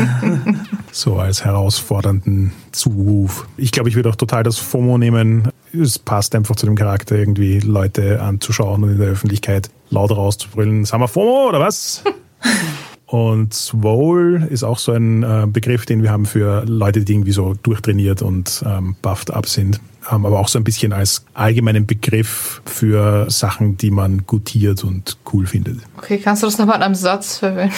so 0.90 1.18
als 1.18 1.44
herausfordernden 1.44 2.52
Zuruf. 2.72 3.46
Ich 3.58 3.72
glaube, 3.72 3.90
ich 3.90 3.94
würde 3.94 4.08
auch 4.08 4.16
total 4.16 4.42
das 4.42 4.56
FOMO 4.56 4.96
nehmen. 4.96 5.48
Es 5.72 5.98
passt 5.98 6.34
einfach 6.34 6.56
zu 6.56 6.64
dem 6.64 6.76
Charakter, 6.76 7.14
irgendwie 7.14 7.58
Leute 7.60 8.22
anzuschauen 8.22 8.84
und 8.84 8.92
in 8.92 8.98
der 8.98 9.08
Öffentlichkeit 9.08 9.68
laut 9.90 10.10
rauszubrüllen. 10.10 10.86
Sagen 10.86 11.02
wir 11.02 11.08
FOMO 11.08 11.50
oder 11.50 11.60
was? 11.60 12.02
Und 13.08 13.54
Swole 13.54 14.46
ist 14.48 14.62
auch 14.64 14.78
so 14.78 14.92
ein 14.92 15.22
äh, 15.22 15.46
Begriff, 15.50 15.86
den 15.86 16.02
wir 16.02 16.10
haben 16.10 16.26
für 16.26 16.64
Leute, 16.66 17.04
die 17.04 17.14
irgendwie 17.14 17.32
so 17.32 17.54
durchtrainiert 17.62 18.20
und 18.20 18.62
ähm, 18.66 18.96
buffed 19.00 19.30
up 19.30 19.46
sind. 19.46 19.80
Ähm, 20.12 20.26
aber 20.26 20.38
auch 20.38 20.48
so 20.48 20.58
ein 20.58 20.64
bisschen 20.64 20.92
als 20.92 21.24
allgemeinen 21.32 21.86
Begriff 21.86 22.60
für 22.66 23.30
Sachen, 23.30 23.78
die 23.78 23.90
man 23.90 24.26
gutiert 24.26 24.84
und 24.84 25.16
cool 25.32 25.46
findet. 25.46 25.78
Okay, 25.96 26.18
kannst 26.18 26.42
du 26.42 26.48
das 26.48 26.58
nochmal 26.58 26.76
in 26.76 26.82
einem 26.82 26.94
Satz 26.94 27.38
verwenden? 27.38 27.74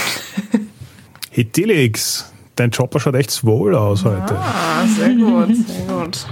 Hitilix, 1.31 2.33
dein 2.57 2.73
Chopper 2.73 2.99
schaut 2.99 3.15
echt 3.15 3.31
swole 3.31 3.79
aus 3.79 4.05
heute. 4.05 4.37
Ah, 4.37 4.85
sehr 4.85 5.15
gut, 5.15 5.55
sehr 5.55 5.87
gut. 5.87 6.27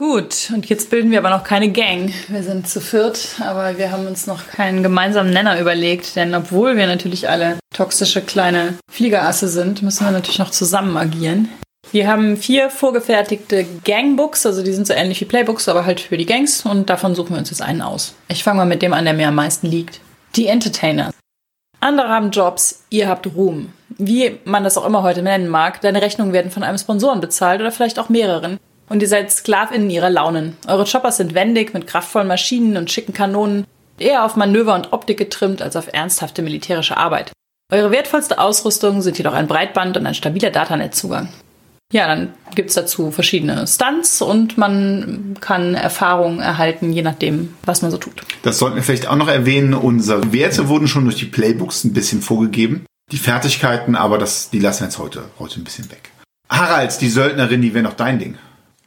Gut, 0.00 0.50
und 0.54 0.66
jetzt 0.70 0.88
bilden 0.88 1.10
wir 1.10 1.18
aber 1.18 1.28
noch 1.28 1.44
keine 1.44 1.70
Gang. 1.70 2.10
Wir 2.28 2.42
sind 2.42 2.66
zu 2.66 2.80
viert, 2.80 3.36
aber 3.40 3.76
wir 3.76 3.92
haben 3.92 4.06
uns 4.06 4.26
noch 4.26 4.48
keinen 4.48 4.82
gemeinsamen 4.82 5.30
Nenner 5.30 5.60
überlegt, 5.60 6.16
denn 6.16 6.34
obwohl 6.34 6.78
wir 6.78 6.86
natürlich 6.86 7.28
alle 7.28 7.58
toxische 7.74 8.22
kleine 8.22 8.78
Fliegerasse 8.90 9.46
sind, 9.48 9.82
müssen 9.82 10.06
wir 10.06 10.10
natürlich 10.10 10.38
noch 10.38 10.52
zusammen 10.52 10.96
agieren. 10.96 11.50
Wir 11.92 12.08
haben 12.08 12.38
vier 12.38 12.70
vorgefertigte 12.70 13.66
Gangbooks, 13.84 14.46
also 14.46 14.62
die 14.62 14.72
sind 14.72 14.86
so 14.86 14.94
ähnlich 14.94 15.20
wie 15.20 15.26
Playbooks, 15.26 15.68
aber 15.68 15.84
halt 15.84 16.00
für 16.00 16.16
die 16.16 16.24
Gangs 16.24 16.64
und 16.64 16.88
davon 16.88 17.14
suchen 17.14 17.34
wir 17.34 17.38
uns 17.38 17.50
jetzt 17.50 17.60
einen 17.60 17.82
aus. 17.82 18.14
Ich 18.28 18.42
fange 18.42 18.56
mal 18.56 18.64
mit 18.64 18.80
dem 18.80 18.94
an, 18.94 19.04
der 19.04 19.12
mir 19.12 19.28
am 19.28 19.34
meisten 19.34 19.66
liegt. 19.66 20.00
Die 20.34 20.46
Entertainer. 20.46 21.10
Andere 21.80 22.08
haben 22.08 22.30
Jobs, 22.30 22.84
ihr 22.88 23.06
habt 23.06 23.26
Ruhm. 23.26 23.74
Wie 23.98 24.38
man 24.46 24.64
das 24.64 24.78
auch 24.78 24.86
immer 24.86 25.02
heute 25.02 25.20
nennen 25.20 25.48
mag, 25.48 25.82
deine 25.82 26.00
Rechnungen 26.00 26.32
werden 26.32 26.50
von 26.50 26.62
einem 26.62 26.78
Sponsoren 26.78 27.20
bezahlt 27.20 27.60
oder 27.60 27.70
vielleicht 27.70 27.98
auch 27.98 28.08
mehreren 28.08 28.58
und 28.90 29.00
ihr 29.00 29.08
seid 29.08 29.32
SklavInnen 29.32 29.88
ihrer 29.88 30.10
Launen. 30.10 30.56
Eure 30.66 30.84
Choppers 30.84 31.16
sind 31.16 31.32
wendig 31.34 31.72
mit 31.72 31.86
kraftvollen 31.86 32.28
Maschinen 32.28 32.76
und 32.76 32.90
schicken 32.90 33.14
Kanonen, 33.14 33.64
eher 33.98 34.24
auf 34.24 34.36
Manöver 34.36 34.74
und 34.74 34.92
Optik 34.92 35.16
getrimmt 35.16 35.62
als 35.62 35.76
auf 35.76 35.88
ernsthafte 35.92 36.42
militärische 36.42 36.96
Arbeit. 36.96 37.32
Eure 37.72 37.92
wertvollste 37.92 38.38
Ausrüstung 38.38 39.00
sind 39.00 39.16
jedoch 39.16 39.32
ein 39.32 39.46
Breitband 39.46 39.96
und 39.96 40.06
ein 40.06 40.14
stabiler 40.14 40.50
Datanetzugang. 40.50 41.28
Ja, 41.92 42.06
dann 42.06 42.34
gibt's 42.54 42.74
dazu 42.74 43.10
verschiedene 43.10 43.66
Stunts 43.66 44.22
und 44.22 44.58
man 44.58 45.36
kann 45.40 45.74
Erfahrungen 45.74 46.40
erhalten, 46.40 46.92
je 46.92 47.02
nachdem, 47.02 47.54
was 47.64 47.82
man 47.82 47.90
so 47.90 47.96
tut. 47.96 48.22
Das 48.42 48.58
sollten 48.58 48.76
wir 48.76 48.82
vielleicht 48.82 49.08
auch 49.08 49.16
noch 49.16 49.28
erwähnen. 49.28 49.74
Unsere 49.74 50.32
Werte 50.32 50.68
wurden 50.68 50.88
schon 50.88 51.04
durch 51.04 51.16
die 51.16 51.26
Playbooks 51.26 51.84
ein 51.84 51.92
bisschen 51.92 52.22
vorgegeben. 52.22 52.84
Die 53.10 53.18
Fertigkeiten, 53.18 53.96
aber 53.96 54.18
das, 54.18 54.50
die 54.50 54.60
lassen 54.60 54.80
wir 54.80 54.86
jetzt 54.86 54.98
heute, 54.98 55.24
heute 55.40 55.60
ein 55.60 55.64
bisschen 55.64 55.90
weg. 55.90 56.10
Harald, 56.48 57.00
die 57.00 57.08
Söldnerin, 57.08 57.62
die 57.62 57.74
wäre 57.74 57.84
noch 57.84 57.94
dein 57.94 58.20
Ding. 58.20 58.36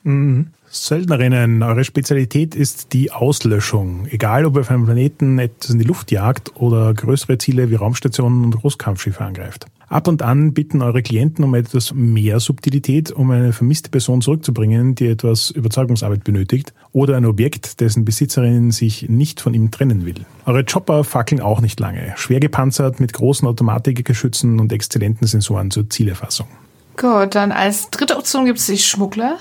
Mhm. 0.04 0.47
Söldnerinnen, 0.70 1.62
eure 1.62 1.84
Spezialität 1.84 2.56
ist 2.56 2.93
die 2.93 3.12
Auslöschung. 3.12 4.08
Egal, 4.10 4.45
ob 4.45 4.56
ihr 4.56 4.62
auf 4.62 4.72
einem 4.72 4.86
Planeten 4.86 5.38
etwas 5.38 5.70
in 5.70 5.78
die 5.78 5.86
Luft 5.86 6.12
jagt 6.12 6.56
oder 6.56 6.93
größere 6.95 7.38
Ziele 7.38 7.70
wie 7.70 7.76
Raumstationen 7.76 8.43
und 8.43 8.56
Großkampfschiffe 8.56 9.24
angreift. 9.24 9.68
Ab 9.88 10.08
und 10.08 10.24
an 10.24 10.54
bitten 10.54 10.82
eure 10.82 11.04
Klienten 11.04 11.45
um 11.45 11.54
etwas 11.54 11.93
mehr 11.93 12.39
Subtilität, 12.39 13.12
um 13.12 13.30
eine 13.30 13.54
vermisste 13.54 13.91
Person 13.91 14.22
zurückzubringen, 14.22 14.95
die 14.95 15.10
etwas 15.10 15.51
Überzeugungsarbeit 15.51 16.24
benötigt, 16.24 16.74
oder 16.91 17.16
ein 17.16 17.26
Objekt, 17.26 17.80
dessen 17.80 18.04
Besitzerin 18.04 18.72
sich 18.72 19.08
nicht 19.08 19.39
von 19.39 19.54
ihm 19.54 19.70
trennen 19.70 20.08
will. 20.08 20.26
Eure 20.47 20.66
Chopper 20.66 21.04
fackeln 21.04 21.41
auch 21.41 21.62
nicht 21.62 21.80
lange, 21.80 22.14
schwer 22.16 22.39
gepanzert 22.39 22.99
mit 22.99 23.14
großen 23.14 23.47
Automatikgeschützen 23.47 24.60
und 24.60 24.74
exzellenten 24.74 25.28
Sensoren 25.28 25.70
zur 25.70 25.88
Zielerfassung. 25.88 26.47
Gut, 26.97 27.36
dann 27.36 27.51
als 27.51 27.91
dritte 27.91 28.18
Option 28.18 28.45
gibt 28.45 28.58
es 28.58 28.66
die 28.66 28.80
Schmuggler. 28.80 29.38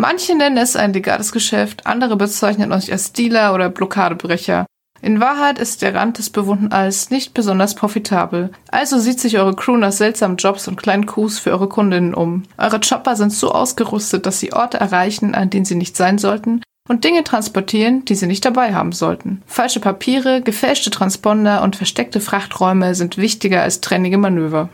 Manche 0.00 0.36
nennen 0.36 0.58
es 0.58 0.76
ein 0.76 0.92
legales 0.92 1.32
Geschäft, 1.32 1.84
andere 1.84 2.14
bezeichnen 2.14 2.70
euch 2.70 2.92
als 2.92 3.12
Dealer 3.12 3.52
oder 3.52 3.68
Blockadebrecher. 3.68 4.64
In 5.02 5.18
Wahrheit 5.18 5.58
ist 5.58 5.82
der 5.82 5.92
Rand 5.92 6.18
des 6.18 6.30
bewohnten 6.30 6.70
Alls 6.70 7.10
nicht 7.10 7.34
besonders 7.34 7.74
profitabel. 7.74 8.52
Also 8.70 9.00
sieht 9.00 9.18
sich 9.18 9.40
eure 9.40 9.56
Crew 9.56 9.76
nach 9.76 9.90
seltsamen 9.90 10.36
Jobs 10.36 10.68
und 10.68 10.80
kleinen 10.80 11.06
Coups 11.06 11.40
für 11.40 11.50
eure 11.50 11.68
Kundinnen 11.68 12.14
um. 12.14 12.44
Eure 12.58 12.78
Chopper 12.78 13.16
sind 13.16 13.32
so 13.32 13.50
ausgerüstet, 13.50 14.24
dass 14.24 14.38
sie 14.38 14.52
Orte 14.52 14.78
erreichen, 14.78 15.34
an 15.34 15.50
denen 15.50 15.64
sie 15.64 15.74
nicht 15.74 15.96
sein 15.96 16.18
sollten 16.18 16.62
und 16.88 17.02
Dinge 17.02 17.24
transportieren, 17.24 18.04
die 18.04 18.14
sie 18.14 18.28
nicht 18.28 18.44
dabei 18.44 18.74
haben 18.74 18.92
sollten. 18.92 19.42
Falsche 19.46 19.80
Papiere, 19.80 20.42
gefälschte 20.42 20.90
Transponder 20.90 21.60
und 21.62 21.74
versteckte 21.74 22.20
Frachträume 22.20 22.94
sind 22.94 23.18
wichtiger 23.18 23.62
als 23.62 23.80
trennige 23.80 24.16
Manöver. 24.16 24.68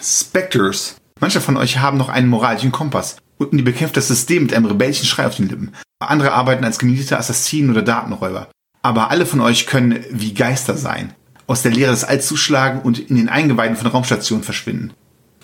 Spectres. 0.00 0.96
Manche 1.20 1.42
von 1.42 1.58
euch 1.58 1.78
haben 1.78 1.98
noch 1.98 2.08
einen 2.08 2.28
moralischen 2.28 2.72
Kompass 2.72 3.18
die 3.50 3.62
bekämpft 3.62 3.96
das 3.96 4.08
System 4.08 4.44
mit 4.44 4.54
einem 4.54 4.66
rebellischen 4.66 5.06
Schrei 5.06 5.26
auf 5.26 5.36
den 5.36 5.48
Lippen. 5.48 5.72
Andere 6.00 6.32
arbeiten 6.32 6.64
als 6.64 6.78
gemietete 6.78 7.18
Assassinen 7.18 7.70
oder 7.70 7.82
Datenräuber. 7.82 8.48
Aber 8.82 9.10
alle 9.10 9.26
von 9.26 9.40
euch 9.40 9.66
können 9.66 10.04
wie 10.10 10.34
Geister 10.34 10.76
sein, 10.76 11.14
aus 11.46 11.62
der 11.62 11.72
Leere 11.72 11.92
des 11.92 12.04
Alls 12.04 12.26
zuschlagen 12.26 12.80
und 12.82 12.98
in 12.98 13.16
den 13.16 13.28
Eingeweiden 13.28 13.76
von 13.76 13.86
Raumstationen 13.86 14.44
verschwinden. 14.44 14.92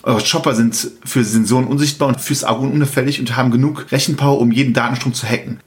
Eure 0.03 0.23
Chopper 0.23 0.55
sind 0.55 0.91
für 1.05 1.25
Sensoren 1.25 1.67
unsichtbar 1.67 2.09
und 2.09 2.21
fürs 2.21 2.45
Auge 2.45 2.67
unauffällig 2.67 3.21
und 3.21 3.37
haben 3.37 3.51
genug 3.51 3.91
Rechenpower, 3.93 4.41
um 4.41 4.53
jeden 4.53 4.73
Datenstrom 4.73 5.15
zu 5.15 5.27
hacken. 5.29 5.61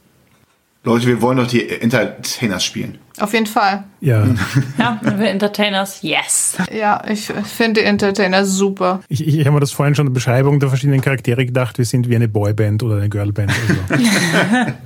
Leute, 0.84 1.06
wir 1.06 1.22
wollen 1.22 1.36
doch 1.36 1.46
die 1.46 1.68
Entertainers 1.68 2.64
spielen. 2.64 2.98
Auf 3.20 3.32
jeden 3.34 3.46
Fall. 3.46 3.84
Ja. 4.00 4.26
Ja, 4.78 5.00
wir 5.02 5.28
Entertainers, 5.28 6.02
yes. 6.02 6.56
Ja, 6.72 7.02
ich 7.08 7.26
finde 7.26 7.80
die 7.80 7.86
Entertainer 7.86 8.44
super. 8.44 9.00
Ich, 9.08 9.26
ich 9.26 9.40
habe 9.40 9.52
mir 9.52 9.60
das 9.60 9.70
vorhin 9.70 9.94
schon 9.94 10.06
in 10.06 10.12
der 10.12 10.14
Beschreibung 10.14 10.58
der 10.58 10.70
verschiedenen 10.70 11.00
Charaktere 11.00 11.46
gedacht, 11.46 11.78
wir 11.78 11.84
sind 11.84 12.08
wie 12.08 12.16
eine 12.16 12.26
Boyband 12.26 12.82
oder 12.82 12.96
eine 12.96 13.08
Girlband. 13.08 13.52
Also. 13.52 14.72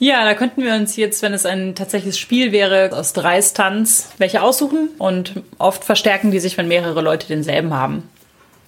Ja, 0.00 0.24
da 0.24 0.34
könnten 0.34 0.62
wir 0.62 0.74
uns 0.74 0.96
jetzt, 0.96 1.22
wenn 1.22 1.32
es 1.32 1.46
ein 1.46 1.76
tatsächliches 1.76 2.18
Spiel 2.18 2.50
wäre, 2.50 2.90
aus 2.92 3.12
drei 3.12 3.40
Stunts 3.40 4.10
welche 4.18 4.42
aussuchen 4.42 4.88
und 4.98 5.40
oft 5.58 5.84
verstärken 5.84 6.32
die 6.32 6.40
sich, 6.40 6.58
wenn 6.58 6.66
mehrere 6.66 7.00
Leute 7.00 7.28
denselben 7.28 7.72
haben. 7.72 8.02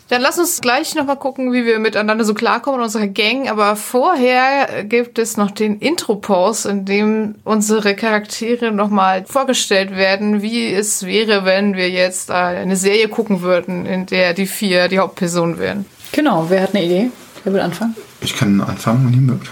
Dann 0.09 0.23
lass 0.23 0.39
uns 0.39 0.61
gleich 0.61 0.95
nochmal 0.95 1.17
gucken, 1.17 1.53
wie 1.53 1.65
wir 1.65 1.81
miteinander 1.81 2.25
so 2.25 2.33
klarkommen 2.33 2.79
in 2.79 2.85
unserer 2.85 3.09
Gang. 3.09 3.51
Aber 3.51 3.75
vorher 3.75 4.85
gibt 4.85 5.19
es 5.19 5.37
noch 5.37 5.51
den 5.51 5.79
Intro-Pause, 5.79 6.71
in 6.71 6.85
dem 6.85 7.35
unsere 7.43 7.97
Charaktere 7.97 8.71
nochmal 8.71 9.25
vorgestellt 9.27 9.97
werden, 9.97 10.43
wie 10.43 10.73
es 10.73 11.05
wäre, 11.05 11.45
wenn 11.45 11.75
wir 11.75 11.91
jetzt 11.91 12.31
eine 12.31 12.77
Serie 12.77 13.09
gucken 13.09 13.43
würden, 13.43 13.85
in 13.85 14.07
der 14.07 14.33
die 14.33 14.47
vier 14.47 14.87
die 14.87 15.01
Hauptpersonen 15.01 15.59
wären. 15.59 15.87
Genau, 16.13 16.47
wer 16.49 16.63
hat 16.63 16.75
eine 16.75 16.85
Idee? 16.85 17.11
Wer 17.43 17.53
will 17.53 17.61
anfangen? 17.61 17.97
Ich 18.21 18.37
kann 18.37 18.61
anfangen, 18.61 19.07
wenn 19.07 19.15
ihr 19.15 19.21
mögt. 19.21 19.51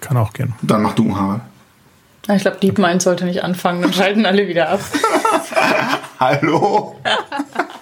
Kann 0.00 0.18
auch 0.18 0.34
gehen. 0.34 0.52
Dann 0.60 0.82
mach 0.82 0.94
du, 0.94 1.16
Harald. 1.16 1.40
Ich 2.28 2.42
glaube, 2.42 2.58
DeepMind 2.58 3.02
sollte 3.02 3.24
nicht 3.24 3.42
anfangen, 3.42 3.82
dann 3.82 3.92
schalten 3.92 4.24
alle 4.24 4.48
wieder 4.48 4.68
ab. 4.70 4.80
Hallo? 6.20 6.96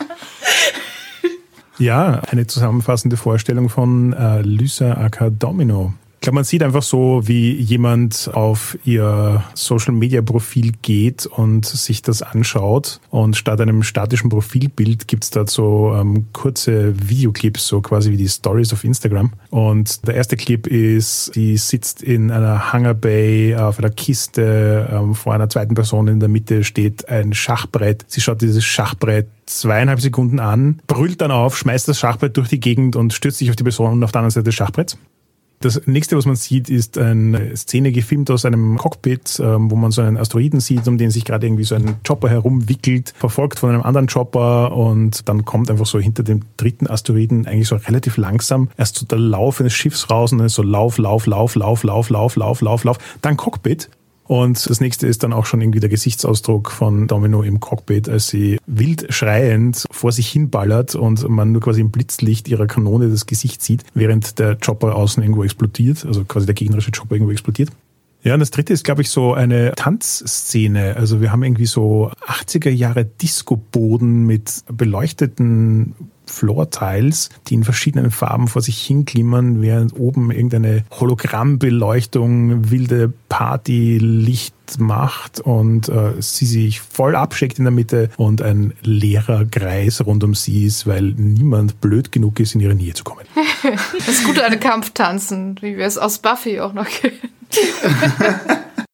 Ja, 1.79 2.21
eine 2.29 2.47
zusammenfassende 2.47 3.17
Vorstellung 3.17 3.69
von 3.69 4.13
äh, 4.13 4.43
Lysa 4.43 4.95
aka 4.95 5.31
Domino. 5.31 5.95
Ich 6.23 6.25
glaube, 6.25 6.37
man 6.37 6.45
sieht 6.45 6.63
einfach 6.63 6.85
so, 6.85 7.23
wie 7.25 7.51
jemand 7.51 8.31
auf 8.33 8.79
ihr 8.85 9.43
Social-Media-Profil 9.55 10.71
geht 10.81 11.27
und 11.27 11.67
sich 11.67 12.01
das 12.01 12.23
anschaut. 12.23 13.01
Und 13.11 13.37
statt 13.37 13.61
einem 13.61 13.83
statischen 13.83 14.31
Profilbild 14.31 15.09
gibt's 15.09 15.31
da 15.31 15.49
so 15.49 15.93
ähm, 15.97 16.27
kurze 16.33 16.95
Videoclips, 17.09 17.67
so 17.67 17.81
quasi 17.81 18.13
wie 18.13 18.17
die 18.17 18.29
Stories 18.29 18.73
auf 18.73 18.85
Instagram. 18.85 19.33
Und 19.51 20.07
der 20.07 20.15
erste 20.15 20.37
Clip 20.37 20.65
ist, 20.69 21.35
sie 21.35 21.57
sitzt 21.57 22.05
in 22.05 22.31
einer 22.31 22.73
Hangar 22.73 22.95
Bay 22.95 23.57
auf 23.57 23.81
einer 23.81 23.91
Kiste. 23.91 24.91
Ähm, 24.93 25.17
vor 25.17 25.35
einer 25.35 25.49
zweiten 25.49 25.75
Person 25.75 26.07
in 26.07 26.21
der 26.21 26.29
Mitte 26.29 26.63
steht 26.63 27.09
ein 27.09 27.35
Schachbrett. 27.35 28.05
Sie 28.07 28.21
schaut 28.21 28.43
dieses 28.43 28.65
Schachbrett 28.65 29.27
zweieinhalb 29.47 30.01
Sekunden 30.01 30.39
an, 30.39 30.81
brüllt 30.87 31.21
dann 31.21 31.33
auf, 31.33 31.59
schmeißt 31.59 31.89
das 31.89 31.99
Schachbrett 31.99 32.37
durch 32.37 32.49
die 32.49 32.61
Gegend 32.61 32.95
und 32.95 33.13
stürzt 33.13 33.39
sich 33.39 33.51
auf 33.51 33.57
die 33.57 33.65
Person 33.65 34.05
auf 34.05 34.13
der 34.13 34.21
anderen 34.21 34.31
Seite 34.31 34.45
des 34.45 34.55
Schachbretts. 34.55 34.97
Das 35.63 35.81
nächste, 35.87 36.17
was 36.17 36.27
man 36.27 36.35
sieht, 36.35 36.69
ist 36.69 36.99
eine 36.99 37.57
Szene 37.57 37.93
gefilmt 37.93 38.33
aus 38.33 38.45
einem 38.45 38.79
Cockpit, 38.79 39.41
ähm, 39.41 39.71
wo 39.71 39.77
man 39.77 39.93
so 39.93 40.03
einen 40.03 40.17
Asteroiden 40.17 40.59
sieht, 40.59 40.89
um 40.89 40.99
den 40.99 41.13
sich 41.13 41.25
gerade 41.25 41.47
irgendwie 41.47 41.63
so 41.63 41.77
ein 41.77 42.03
Chopper 42.05 42.29
herumwickelt, 42.29 43.15
verfolgt 43.17 43.61
von 43.61 43.71
einem 43.71 43.83
anderen 43.83 44.09
Chopper 44.09 44.73
und 44.73 45.29
dann 45.29 45.45
kommt 45.45 45.71
einfach 45.71 45.87
so 45.87 46.01
hinter 46.01 46.25
dem 46.25 46.41
dritten 46.57 46.89
Asteroiden 46.89 47.47
eigentlich 47.47 47.69
so 47.69 47.77
relativ 47.77 48.17
langsam 48.17 48.71
erst 48.77 48.97
so 48.97 49.07
der 49.07 49.19
Lauf 49.19 49.61
eines 49.61 49.73
Schiffs 49.73 50.11
raus 50.11 50.33
und 50.33 50.39
dann 50.39 50.49
ist 50.49 50.55
so 50.55 50.65
Lauf, 50.65 50.99
Lauf, 50.99 51.27
Lauf, 51.27 51.55
Lauf, 51.55 51.85
Lauf, 51.85 52.11
Lauf, 52.11 52.35
Lauf, 52.35 52.61
Lauf, 52.61 52.83
Lauf, 52.83 52.99
dann 53.21 53.37
Cockpit 53.37 53.89
und 54.33 54.71
das 54.71 54.81
nächste 54.81 55.07
ist 55.07 55.23
dann 55.25 55.35
auch 55.35 55.45
schon 55.45 55.61
irgendwie 55.61 55.81
der 55.81 55.91
Gesichtsausdruck 55.91 56.71
von 56.71 57.07
Domino 57.07 57.43
im 57.43 57.61
Cockpit, 57.61 58.09
als 58.09 58.29
sie 58.29 58.59
wild 58.67 59.13
schreiend 59.13 59.85
vor 59.91 60.11
sich 60.11 60.29
hinballert 60.29 60.95
und 60.95 61.29
man 61.29 61.53
nur 61.53 61.61
quasi 61.61 61.83
im 61.83 61.91
Blitzlicht 61.91 62.49
ihrer 62.49 62.67
Kanone 62.67 63.11
das 63.11 63.27
Gesicht 63.27 63.63
sieht, 63.63 63.85
während 63.93 64.39
der 64.39 64.57
Chopper 64.57 64.97
außen 64.97 65.23
irgendwo 65.23 65.45
explodiert, 65.45 66.07
also 66.07 66.25
quasi 66.25 66.47
der 66.47 66.55
gegnerische 66.55 66.93
Chopper 66.93 67.17
irgendwo 67.17 67.31
explodiert. 67.31 67.69
Ja, 68.23 68.33
und 68.33 68.41
das 68.41 68.51
dritte 68.51 68.73
ist, 68.73 68.85
glaube 68.85 69.03
ich, 69.03 69.11
so 69.11 69.35
eine 69.35 69.73
Tanzszene. 69.77 70.97
Also 70.97 71.21
wir 71.21 71.31
haben 71.31 71.43
irgendwie 71.43 71.67
so 71.67 72.11
80er 72.27 72.71
Jahre 72.71 73.05
Disco-Boden 73.05 74.25
mit 74.25 74.65
beleuchteten 74.73 75.95
Floor-Tiles, 76.27 77.31
die 77.49 77.55
in 77.55 77.65
verschiedenen 77.65 78.11
Farben 78.11 78.49
vor 78.49 78.63
sich 78.63 78.81
hinglimmern, 78.81 79.61
während 79.61 79.99
oben 79.99 80.31
irgendeine 80.31 80.85
Hologrammbeleuchtung 80.91 82.71
wilde 82.71 83.13
Party-Licht 83.29 84.55
macht 84.79 85.41
und 85.41 85.89
äh, 85.89 86.21
sie 86.21 86.47
sich 86.47 86.81
voll 86.81 87.17
abschickt 87.17 87.59
in 87.59 87.65
der 87.65 87.73
Mitte 87.73 88.11
und 88.17 88.41
ein 88.41 88.73
leerer 88.83 89.45
Kreis 89.45 90.05
rund 90.05 90.25
um 90.25 90.35
sie 90.35 90.65
ist, 90.65 90.87
weil 90.87 91.03
niemand 91.03 91.81
blöd 91.81 92.13
genug 92.13 92.41
ist, 92.41 92.55
in 92.55 92.61
ihre 92.61 92.75
Nähe 92.75 92.95
zu 92.95 93.05
kommen. 93.05 93.25
das 94.07 94.25
Gute 94.25 94.45
an 94.45 94.59
Kampftanzen, 94.61 95.59
wie 95.61 95.77
wir 95.77 95.87
es 95.87 95.99
aus 95.99 96.19
Buffy 96.19 96.61
auch 96.61 96.73
noch 96.73 96.89
kennen. 96.89 97.19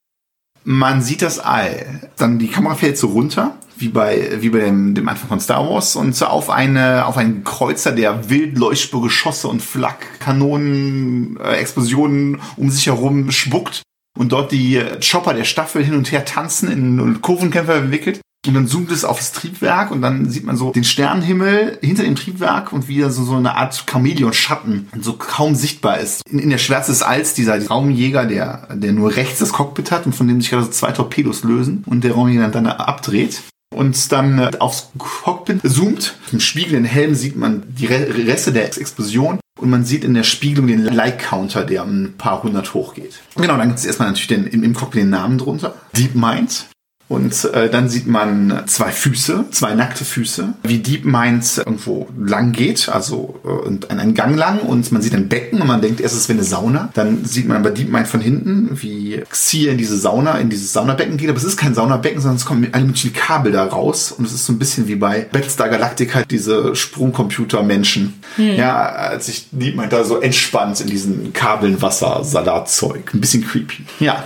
Man 0.70 1.00
sieht 1.00 1.22
das 1.22 1.38
All. 1.38 2.10
Dann 2.18 2.38
die 2.38 2.48
Kamera 2.48 2.74
fällt 2.74 2.98
so 2.98 3.06
runter, 3.06 3.56
wie 3.78 3.88
bei, 3.88 4.36
wie 4.40 4.50
bei 4.50 4.58
dem, 4.58 4.94
dem 4.94 5.08
Anfang 5.08 5.28
von 5.28 5.40
Star 5.40 5.66
Wars, 5.66 5.96
und 5.96 6.14
so 6.14 6.26
auf 6.26 6.50
eine, 6.50 7.06
auf 7.06 7.16
einen 7.16 7.42
Kreuzer, 7.42 7.90
der 7.92 8.28
wild 8.28 8.58
leuchtspur 8.58 9.00
Geschosse 9.00 9.48
und 9.48 9.62
Flak, 9.62 10.20
Kanonen, 10.20 11.38
äh, 11.40 11.54
Explosionen 11.54 12.42
um 12.58 12.68
sich 12.68 12.86
herum 12.86 13.30
spuckt 13.30 13.80
und 14.18 14.32
dort 14.32 14.52
die 14.52 14.84
Chopper 15.00 15.32
der 15.32 15.44
Staffel 15.44 15.82
hin 15.82 15.94
und 15.94 16.12
her 16.12 16.26
tanzen, 16.26 16.70
in 16.70 17.22
Kurvenkämpfer 17.22 17.76
entwickelt. 17.76 18.20
Und 18.46 18.54
dann 18.54 18.68
zoomt 18.68 18.90
es 18.92 19.04
auf 19.04 19.18
das 19.18 19.32
Triebwerk 19.32 19.90
und 19.90 20.00
dann 20.00 20.30
sieht 20.30 20.44
man 20.44 20.56
so 20.56 20.70
den 20.70 20.84
Sternenhimmel 20.84 21.78
hinter 21.82 22.04
dem 22.04 22.14
Triebwerk 22.14 22.72
und 22.72 22.88
wie 22.88 23.02
so, 23.02 23.24
so 23.24 23.34
eine 23.34 23.56
Art 23.56 23.84
Chamäleon-Schatten 23.90 24.88
so 25.00 25.14
kaum 25.14 25.54
sichtbar 25.54 25.98
ist. 25.98 26.22
In, 26.30 26.38
in 26.38 26.50
der 26.50 26.58
Schwärze 26.58 26.92
des 26.92 27.02
Alls 27.02 27.34
dieser 27.34 27.66
Raumjäger, 27.66 28.26
der, 28.26 28.68
der 28.74 28.92
nur 28.92 29.16
rechts 29.16 29.40
das 29.40 29.52
Cockpit 29.52 29.90
hat 29.90 30.06
und 30.06 30.14
von 30.14 30.28
dem 30.28 30.40
sich 30.40 30.50
gerade 30.50 30.64
so 30.64 30.70
zwei 30.70 30.92
Torpedos 30.92 31.42
lösen 31.42 31.82
und 31.86 32.04
der 32.04 32.12
Raumjäger 32.12 32.48
dann 32.48 32.66
abdreht 32.66 33.42
und 33.74 34.12
dann 34.12 34.38
äh, 34.38 34.50
aufs 34.60 34.90
Cockpit 34.96 35.60
zoomt. 35.68 36.14
Im 36.32 36.40
spiegelnden 36.40 36.84
Helm 36.84 37.14
sieht 37.14 37.36
man 37.36 37.64
die 37.68 37.86
Reste 37.86 38.52
der 38.52 38.64
Explosion 38.64 39.40
und 39.60 39.70
man 39.70 39.84
sieht 39.84 40.04
in 40.04 40.14
der 40.14 40.22
Spiegelung 40.22 40.68
den 40.68 40.84
Like-Counter, 40.84 41.64
der 41.64 41.82
um 41.82 42.04
ein 42.04 42.14
paar 42.16 42.42
hundert 42.42 42.72
hochgeht. 42.72 43.20
Genau, 43.36 43.56
dann 43.56 43.68
gibt 43.68 43.80
es 43.80 43.84
erstmal 43.84 44.08
natürlich 44.08 44.28
den, 44.28 44.46
im, 44.46 44.62
im 44.62 44.74
Cockpit 44.74 45.02
den 45.02 45.10
Namen 45.10 45.38
drunter. 45.38 45.74
Deep 45.96 46.14
Mind. 46.14 46.66
Und 47.08 47.44
äh, 47.54 47.70
dann 47.70 47.88
sieht 47.88 48.06
man 48.06 48.64
zwei 48.66 48.90
Füße, 48.90 49.46
zwei 49.50 49.74
nackte 49.74 50.04
Füße, 50.04 50.54
wie 50.62 50.78
Deep 50.78 51.06
Mind 51.06 51.44
irgendwo 51.56 52.08
lang 52.18 52.52
geht, 52.52 52.90
also 52.90 53.40
äh, 53.44 53.92
einen 53.92 54.12
Gang 54.14 54.36
lang 54.36 54.60
und 54.60 54.92
man 54.92 55.00
sieht 55.00 55.14
ein 55.14 55.28
Becken 55.28 55.62
und 55.62 55.66
man 55.66 55.80
denkt 55.80 56.00
erst, 56.00 56.14
es 56.14 56.28
wäre 56.28 56.38
eine 56.38 56.46
Sauna. 56.46 56.90
Dann 56.94 57.24
sieht 57.24 57.48
man 57.48 57.62
bei 57.62 57.70
Deep 57.70 57.90
Mind 57.90 58.08
von 58.08 58.20
hinten, 58.20 58.70
wie 58.82 59.22
Xia 59.28 59.72
in 59.72 59.78
diese 59.78 59.96
Sauna, 59.96 60.38
in 60.38 60.50
dieses 60.50 60.72
Saunabecken 60.74 61.16
geht, 61.16 61.30
aber 61.30 61.38
es 61.38 61.44
ist 61.44 61.56
kein 61.56 61.74
Saunabecken, 61.74 62.20
sondern 62.20 62.36
es 62.36 62.44
kommen 62.44 62.60
mit 62.60 62.74
einem 62.74 62.92
Kabel 63.14 63.52
da 63.52 63.64
raus 63.64 64.12
und 64.12 64.26
es 64.26 64.32
ist 64.34 64.44
so 64.44 64.52
ein 64.52 64.58
bisschen 64.58 64.86
wie 64.86 64.96
bei 64.96 65.26
Battlestar 65.32 65.70
Galactica, 65.70 66.24
diese 66.24 66.76
Sprungcomputer-Menschen. 66.76 68.14
Hm. 68.36 68.56
Ja, 68.56 68.80
als 68.80 69.26
sich 69.26 69.46
Deep 69.50 69.76
Mind 69.76 69.92
da 69.92 70.04
so 70.04 70.20
entspannt 70.20 70.80
in 70.80 70.88
diesen 70.88 71.32
Kabeln 71.32 71.80
Wasser, 71.80 72.22
Salatzeug. 72.22 73.14
Ein 73.14 73.20
bisschen 73.20 73.46
creepy. 73.46 73.84
Ja, 74.00 74.24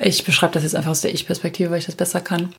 ich 0.00 0.24
beschreibe 0.24 0.54
das 0.54 0.62
jetzt 0.62 0.76
einfach 0.76 0.90
aus 0.90 1.00
der 1.00 1.12
Ich-Perspektive, 1.12 1.70
weil 1.70 1.78
ich 1.78 1.86
das 1.86 1.94
besser 1.94 2.20
kann. 2.20 2.54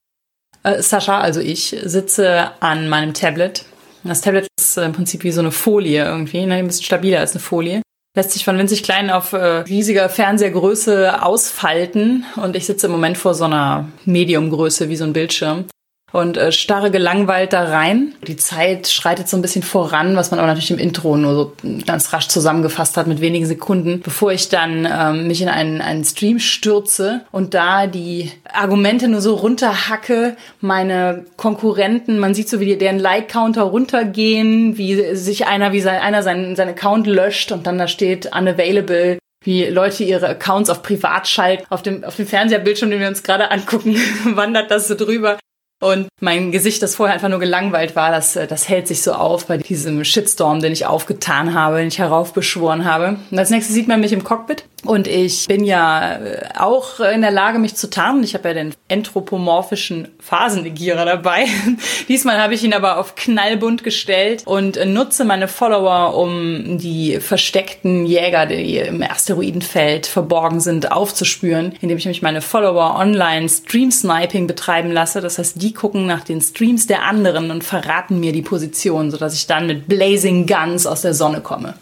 Äh, 0.64 0.82
Sascha, 0.82 1.20
also 1.20 1.40
ich, 1.40 1.76
sitze 1.84 2.52
an 2.60 2.90
meinem 2.90 3.14
Tablet. 3.14 3.66
Das 4.04 4.22
Tablet 4.22 4.48
ist 4.60 4.78
im 4.78 4.94
Prinzip 4.94 5.24
wie 5.24 5.32
so 5.32 5.42
eine 5.42 5.52
Folie 5.52 6.04
irgendwie, 6.06 6.46
ne? 6.46 6.56
ein 6.56 6.68
bisschen 6.68 6.84
stabiler 6.84 7.20
als 7.20 7.32
eine 7.32 7.42
Folie. 7.42 7.82
Lässt 8.16 8.32
sich 8.32 8.44
von 8.44 8.58
winzig 8.58 8.84
klein 8.84 9.12
auf 9.12 9.34
äh, 9.34 9.38
riesiger 9.38 10.10
Fernsehergröße 10.10 11.22
ausfalten 11.22 12.26
und 12.38 12.56
ich 12.56 12.66
sitze 12.66 12.88
im 12.88 12.92
Moment 12.92 13.18
vor 13.18 13.34
so 13.34 13.46
einer 13.46 13.88
Mediumgröße 14.06 14.90
wie 14.90 14.96
so 14.96 15.04
ein 15.04 15.14
Bildschirm 15.14 15.66
und 16.12 16.38
äh, 16.38 16.52
starre 16.52 16.92
gelangweilt 16.92 17.54
da 17.54 17.64
rein. 17.64 18.14
Die 18.28 18.38
Zeit 18.38 18.88
schreitet 18.88 19.30
so 19.30 19.38
ein 19.38 19.42
bisschen 19.42 19.64
voran, 19.64 20.16
was 20.16 20.32
man 20.32 20.40
aber 20.40 20.48
natürlich 20.48 20.72
im 20.72 20.80
Intro 20.80 21.18
nur 21.18 21.34
so 21.34 21.54
ganz 21.86 22.14
rasch 22.14 22.28
zusammengefasst 22.28 22.98
hat 22.98 23.08
mit 23.08 23.22
wenigen 23.22 23.46
Sekunden, 23.46 24.02
bevor 24.02 24.32
ich 24.32 24.50
dann 24.50 24.88
ähm, 24.92 25.28
mich 25.28 25.42
in 25.42 25.50
einen, 25.50 25.82
einen 25.82 26.04
Stream 26.04 26.40
stürze 26.40 27.22
und 27.32 27.54
da 27.54 27.88
die 27.88 28.32
Argumente 28.52 29.08
nur 29.08 29.22
so 29.22 29.36
runterhacke, 29.36 30.36
meine 30.62 31.26
Konkurrenten, 31.38 32.20
man 32.20 32.34
sieht 32.34 32.50
so, 32.50 32.60
wie 32.60 32.76
deren 32.76 33.00
Like-Counter 33.00 33.64
runtergehen, 33.64 34.78
wie 34.78 35.16
sich 35.16 35.48
einer, 35.48 35.72
wie 35.72 35.82
sein, 35.82 36.02
einer 36.02 36.24
seinen, 36.24 36.56
seinen 36.56 36.70
Account 36.70 37.08
löscht 37.08 37.52
und 37.52 37.68
dann 37.68 37.78
da 37.78 37.88
steht 37.88 38.36
unavailable 38.36 39.20
wie 39.42 39.66
Leute 39.66 40.04
ihre 40.04 40.28
Accounts 40.28 40.70
auf 40.70 40.84
privat 40.84 41.28
schalten. 41.28 41.66
Auf 41.70 41.82
dem, 41.82 42.04
auf 42.04 42.16
dem 42.18 42.28
Fernsehbildschirm, 42.28 42.90
den 42.90 43.00
wir 43.00 43.08
uns 43.08 43.24
gerade 43.24 43.52
angucken, 43.52 43.96
wandert 44.26 44.70
das 44.70 44.88
so 44.88 44.96
drüber. 44.96 45.38
Und 45.82 46.10
mein 46.20 46.52
Gesicht, 46.52 46.84
das 46.84 46.96
vorher 46.96 47.14
einfach 47.14 47.30
nur 47.30 47.40
gelangweilt 47.40 47.96
war, 47.96 48.12
das, 48.12 48.34
das 48.34 48.68
hält 48.68 48.88
sich 48.88 49.02
so 49.02 49.14
auf 49.14 49.46
bei 49.46 49.58
diesem 49.58 50.04
Shitstorm, 50.04 50.60
den 50.62 50.74
ich 50.74 50.86
aufgetan 50.86 51.54
habe, 51.54 51.78
den 51.78 51.88
ich 51.88 52.00
heraufbeschworen 52.00 52.84
habe. 52.84 53.18
Und 53.32 53.40
als 53.40 53.50
nächstes 53.50 53.74
sieht 53.76 53.88
man 53.88 54.02
mich 54.02 54.12
im 54.12 54.24
Cockpit 54.24 54.66
und 54.86 55.08
ich 55.08 55.48
bin 55.48 55.64
ja 55.64 56.16
äh, 56.16 56.50
auch 56.58 57.00
in 57.00 57.22
der 57.22 57.32
Lage, 57.32 57.60
mich 57.60 57.76
zu 57.76 57.90
tarnen. 57.90 58.24
Ich 58.24 58.34
habe 58.34 58.50
ja 58.50 58.54
den 58.54 58.74
anthropomorphischen 58.90 60.08
Phasennegierer 60.20 61.06
dabei. 61.06 61.46
Diesmal 62.08 62.42
habe 62.42 62.54
ich 62.54 62.64
ihn 62.64 62.74
aber 62.74 62.98
auf 62.98 63.16
knallbunt 63.16 63.84
gestellt 63.84 64.44
und 64.46 64.80
nutze 64.86 65.26
meine 65.26 65.48
Follower, 65.48 66.16
um 66.16 66.78
die 66.78 67.20
versteckten 67.20 68.06
Jäger, 68.06 68.46
die 68.46 68.78
im 68.78 69.04
Asteroidenfeld 69.04 70.08
verborgen 70.08 70.60
sind, 70.60 70.92
aufzuspüren, 70.92 71.74
indem 71.82 71.98
ich 71.98 72.06
nämlich 72.06 72.22
meine 72.22 72.42
Follower 72.42 72.96
online 72.98 73.50
Stream 73.50 73.92
Sniping 73.92 74.48
betreiben 74.48 74.92
lasse. 74.92 75.22
Das 75.22 75.38
heißt, 75.38 75.62
die 75.62 75.74
gucken 75.74 76.06
nach 76.06 76.24
den 76.24 76.42
Streams 76.42 76.88
der 76.88 77.04
anderen 77.04 77.52
und 77.52 77.64
verraten 77.64 78.20
mir 78.20 78.32
die 78.32 78.42
Position, 78.42 79.12
sodass 79.12 79.34
ich 79.34 79.48
dann 79.48 79.68
mit 79.68 79.88
Blazing 79.88 80.46
Guns 80.46 80.88
aus 80.88 81.02
der 81.02 81.14
Sonne 81.14 81.42
komme. 81.42 81.76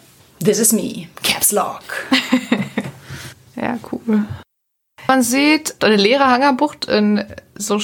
This 0.44 0.58
is 0.58 0.72
me. 0.72 1.08
Caps 1.22 1.52
Lock. 1.52 1.82
Ja, 3.60 3.78
cool. 3.90 4.24
Man 5.06 5.22
sieht 5.22 5.82
eine 5.82 5.96
leere 5.96 6.26
Hangerbucht 6.26 6.84
in 6.84 7.24
so 7.54 7.78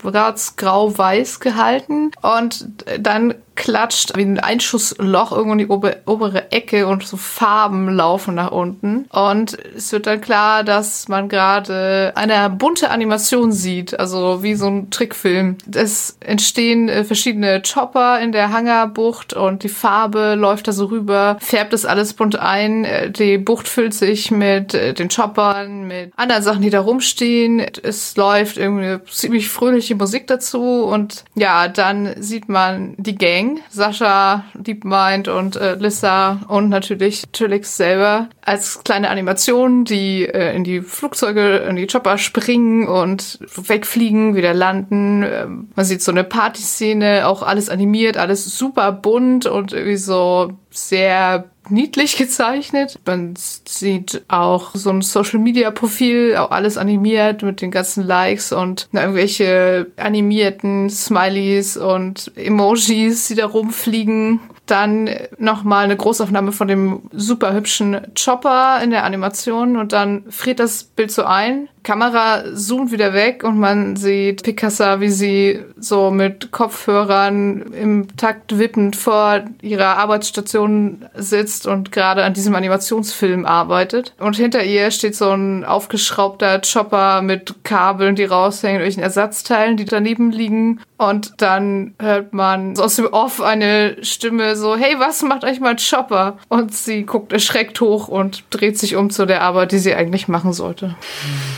schwarz-grau-weiß 0.00 1.40
gehalten 1.40 2.10
und 2.22 2.68
dann 3.00 3.34
klatscht 3.58 4.16
wie 4.16 4.22
ein 4.22 4.38
Einschussloch 4.38 5.32
irgendwo 5.32 5.52
in 5.52 5.58
die 5.58 5.66
ober 5.66 5.96
obere 6.06 6.52
Ecke 6.52 6.86
und 6.86 7.04
so 7.04 7.16
Farben 7.16 7.88
laufen 7.88 8.36
nach 8.36 8.52
unten. 8.52 9.06
Und 9.10 9.58
es 9.76 9.90
wird 9.90 10.06
dann 10.06 10.20
klar, 10.20 10.62
dass 10.62 11.08
man 11.08 11.28
gerade 11.28 12.12
eine 12.14 12.50
bunte 12.50 12.90
Animation 12.90 13.50
sieht, 13.50 13.98
also 13.98 14.44
wie 14.44 14.54
so 14.54 14.68
ein 14.68 14.90
Trickfilm. 14.90 15.56
Es 15.74 16.16
entstehen 16.20 16.88
äh, 16.88 17.02
verschiedene 17.02 17.60
Chopper 17.60 18.20
in 18.20 18.30
der 18.30 18.52
Hangarbucht 18.52 19.32
und 19.32 19.64
die 19.64 19.68
Farbe 19.68 20.36
läuft 20.36 20.68
da 20.68 20.72
so 20.72 20.86
rüber, 20.86 21.36
färbt 21.40 21.72
das 21.72 21.84
alles 21.84 22.14
bunt 22.14 22.38
ein. 22.38 22.84
Äh, 22.84 23.10
die 23.10 23.38
Bucht 23.38 23.66
füllt 23.66 23.92
sich 23.92 24.30
mit 24.30 24.74
äh, 24.74 24.94
den 24.94 25.08
Choppern, 25.08 25.88
mit 25.88 26.12
anderen 26.16 26.44
Sachen, 26.44 26.62
die 26.62 26.70
da 26.70 26.80
rumstehen. 26.80 27.60
Es 27.82 28.16
läuft 28.16 28.56
irgendwie 28.56 29.04
ziemlich 29.10 29.48
fröhliche 29.88 29.96
Musik 29.96 30.26
dazu 30.26 30.84
und 30.84 31.24
ja, 31.34 31.68
dann 31.68 32.14
sieht 32.22 32.48
man 32.48 32.94
die 32.98 33.14
Gang 33.14 33.60
Sascha, 33.70 34.44
DeepMind 34.54 35.28
und 35.28 35.56
äh, 35.56 35.74
Lissa 35.76 36.40
und 36.48 36.68
natürlich 36.68 37.24
Trilix 37.32 37.76
selber 37.76 38.28
als 38.42 38.84
kleine 38.84 39.08
Animation, 39.08 39.84
die 39.84 40.26
äh, 40.26 40.54
in 40.54 40.64
die 40.64 40.82
Flugzeuge, 40.82 41.58
in 41.68 41.76
die 41.76 41.86
Chopper 41.86 42.18
springen 42.18 42.86
und 42.86 43.38
wegfliegen, 43.56 44.34
wieder 44.34 44.52
landen. 44.52 45.22
Ähm, 45.22 45.68
man 45.74 45.84
sieht 45.84 46.02
so 46.02 46.12
eine 46.12 46.24
Partyszene, 46.24 47.26
auch 47.26 47.42
alles 47.42 47.70
animiert, 47.70 48.16
alles 48.16 48.44
super 48.44 48.92
bunt 48.92 49.46
und 49.46 49.72
irgendwie 49.72 49.96
so 49.96 50.52
sehr 50.70 51.50
niedlich 51.70 52.16
gezeichnet. 52.16 52.98
Man 53.06 53.34
sieht 53.36 54.22
auch 54.28 54.74
so 54.74 54.90
ein 54.90 55.02
Social 55.02 55.38
Media 55.38 55.70
Profil, 55.70 56.36
auch 56.36 56.50
alles 56.50 56.76
animiert 56.76 57.42
mit 57.42 57.60
den 57.60 57.70
ganzen 57.70 58.04
Likes 58.04 58.52
und 58.52 58.88
irgendwelche 58.92 59.86
animierten 59.96 60.90
Smileys 60.90 61.76
und 61.76 62.32
Emojis, 62.36 63.28
die 63.28 63.34
da 63.34 63.46
rumfliegen. 63.46 64.40
Dann 64.68 65.10
nochmal 65.38 65.84
eine 65.84 65.96
Großaufnahme 65.96 66.52
von 66.52 66.68
dem 66.68 67.02
super 67.10 67.54
hübschen 67.54 68.00
Chopper 68.14 68.80
in 68.82 68.90
der 68.90 69.04
Animation 69.04 69.76
und 69.76 69.92
dann 69.92 70.24
friert 70.28 70.60
das 70.60 70.84
Bild 70.84 71.10
so 71.10 71.24
ein 71.24 71.68
Kamera 71.88 72.54
zoomt 72.54 72.92
wieder 72.92 73.14
weg 73.14 73.44
und 73.44 73.58
man 73.58 73.96
sieht 73.96 74.42
Picasso, 74.42 75.00
wie 75.00 75.08
sie 75.08 75.60
so 75.78 76.10
mit 76.10 76.50
Kopfhörern 76.50 77.72
im 77.72 78.14
Takt 78.18 78.58
wippend 78.58 78.94
vor 78.94 79.44
ihrer 79.62 79.96
Arbeitsstation 79.96 81.06
sitzt 81.14 81.66
und 81.66 81.90
gerade 81.90 82.24
an 82.24 82.34
diesem 82.34 82.54
Animationsfilm 82.54 83.46
arbeitet. 83.46 84.12
Und 84.18 84.36
hinter 84.36 84.64
ihr 84.64 84.90
steht 84.90 85.16
so 85.16 85.30
ein 85.30 85.64
aufgeschraubter 85.64 86.60
Chopper 86.60 87.22
mit 87.22 87.64
Kabeln, 87.64 88.16
die 88.16 88.24
raushängen, 88.24 88.82
welchen 88.82 89.02
Ersatzteilen, 89.02 89.78
die 89.78 89.86
daneben 89.86 90.30
liegen. 90.30 90.80
Und 90.98 91.34
dann 91.38 91.94
hört 91.98 92.34
man 92.34 92.78
aus 92.78 92.96
dem 92.96 93.06
Off 93.06 93.40
eine 93.40 93.96
Stimme 94.02 94.56
so, 94.58 94.76
hey, 94.76 94.96
was 94.98 95.22
macht 95.22 95.44
euch 95.44 95.60
mal 95.60 95.76
Chopper? 95.76 96.36
Und 96.48 96.74
sie 96.74 97.04
guckt 97.04 97.32
erschreckt 97.32 97.80
hoch 97.80 98.08
und 98.08 98.44
dreht 98.50 98.78
sich 98.78 98.96
um 98.96 99.10
zu 99.10 99.26
der 99.26 99.42
Arbeit, 99.42 99.72
die 99.72 99.78
sie 99.78 99.94
eigentlich 99.94 100.28
machen 100.28 100.52
sollte. 100.52 100.94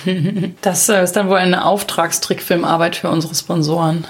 Das 0.63 0.89
äh, 0.89 1.03
ist 1.03 1.13
dann 1.17 1.29
wohl 1.29 1.37
eine 1.39 1.65
Auftragstrickfilmarbeit 1.65 2.97
für 2.97 3.11
unsere 3.11 3.35
Sponsoren. 3.35 4.07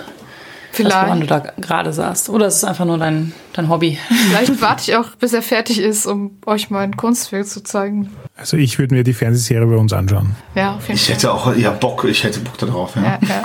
Vielleicht. 0.73 0.95
Das, 0.95 1.05
woran 1.07 1.21
du 1.21 1.27
da 1.27 1.39
gerade 1.59 1.93
saßt. 1.93 2.29
Oder 2.29 2.47
ist 2.47 2.57
es 2.57 2.65
einfach 2.65 2.85
nur 2.85 2.99
dein, 2.99 3.33
dein 3.53 3.69
Hobby? 3.69 3.99
Vielleicht 4.29 4.61
warte 4.61 4.83
ich 4.89 4.97
auch, 4.97 5.11
bis 5.19 5.33
er 5.33 5.43
fertig 5.43 5.81
ist, 5.81 6.07
um 6.07 6.39
euch 6.47 6.71
mein 6.71 6.97
Kunstwerk 6.97 7.47
zu 7.47 7.63
zeigen. 7.63 8.11
Also 8.37 8.57
ich 8.57 8.79
würde 8.79 8.95
mir 8.95 9.03
die 9.05 9.13
Fernsehserie 9.15 9.67
bei 9.67 9.77
uns 9.77 9.93
anschauen. 9.93 10.37
Ja, 10.55 10.77
auf 10.77 10.87
jeden 10.89 10.95
Ich 10.95 11.07
Fall. 11.07 11.15
hätte 11.17 11.33
auch 11.33 11.57
ja 11.57 11.71
Bock, 11.71 12.05
ich 12.05 12.23
hätte 12.25 12.41
Bock 12.41 12.57
darauf. 12.59 12.95
Ja. 12.97 13.03
Ja, 13.03 13.19
ja. 13.29 13.43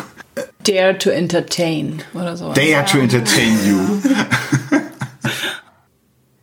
Dare 0.68 0.98
to 0.98 1.10
entertain 1.10 2.02
oder 2.14 2.36
so. 2.38 2.52
Dare 2.54 2.86
to 2.86 2.98
entertain 3.00 3.58
you. 3.68 3.80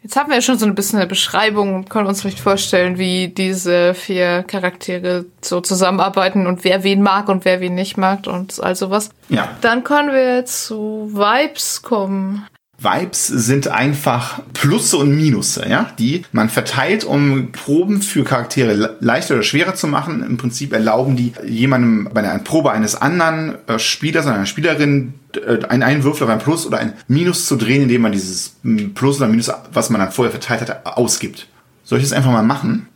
Jetzt 0.02 0.16
haben 0.16 0.30
wir 0.30 0.36
ja 0.36 0.42
schon 0.42 0.58
so 0.58 0.66
ein 0.66 0.74
bisschen 0.74 0.98
eine 0.98 1.06
Beschreibung 1.06 1.76
und 1.76 1.88
können 1.88 2.08
uns 2.08 2.22
vielleicht 2.22 2.40
vorstellen, 2.40 2.98
wie 2.98 3.28
diese 3.28 3.94
vier 3.94 4.42
Charaktere 4.42 5.26
so 5.40 5.60
zusammenarbeiten 5.60 6.46
und 6.48 6.64
wer 6.64 6.82
wen 6.82 7.02
mag 7.02 7.28
und 7.28 7.44
wer 7.44 7.60
wen 7.60 7.76
nicht 7.76 7.96
mag 7.96 8.26
und 8.26 8.60
all 8.62 8.74
sowas. 8.74 9.10
Ja. 9.28 9.48
Dann 9.60 9.84
können 9.84 10.12
wir 10.12 10.44
zu 10.44 11.10
Vibes 11.12 11.82
kommen. 11.82 12.44
Vibes 12.78 13.28
sind 13.28 13.68
einfach 13.68 14.40
Plusse 14.54 14.96
und 14.96 15.14
Minusse, 15.14 15.68
ja, 15.68 15.90
die 16.00 16.24
man 16.32 16.48
verteilt, 16.48 17.04
um 17.04 17.52
Proben 17.52 18.02
für 18.02 18.24
Charaktere 18.24 18.74
le- 18.74 18.96
leichter 18.98 19.34
oder 19.34 19.44
schwerer 19.44 19.76
zu 19.76 19.86
machen. 19.86 20.24
Im 20.24 20.36
Prinzip 20.36 20.72
erlauben 20.72 21.14
die 21.14 21.32
jemandem 21.46 22.08
bei 22.12 22.28
einer 22.28 22.40
Probe 22.40 22.72
eines 22.72 22.96
anderen 22.96 23.54
äh, 23.68 23.78
Spielers 23.78 24.26
oder 24.26 24.34
einer 24.34 24.46
Spielerin 24.46 25.14
äh, 25.38 25.64
einen, 25.68 25.82
einen 25.82 26.04
Würfel 26.04 26.24
auf 26.24 26.30
ein 26.30 26.38
Plus 26.38 26.66
oder 26.66 26.78
ein 26.78 26.94
Minus 27.08 27.46
zu 27.46 27.56
drehen, 27.56 27.82
indem 27.82 28.02
man 28.02 28.12
dieses 28.12 28.56
m, 28.64 28.94
Plus 28.94 29.18
oder 29.18 29.28
Minus, 29.28 29.50
was 29.72 29.90
man 29.90 30.00
dann 30.00 30.12
vorher 30.12 30.30
verteilt 30.30 30.68
hat, 30.68 30.86
ausgibt. 30.86 31.48
Soll 31.84 31.98
ich 31.98 32.04
das 32.04 32.12
einfach 32.12 32.30
mal 32.30 32.42
machen? 32.42 32.88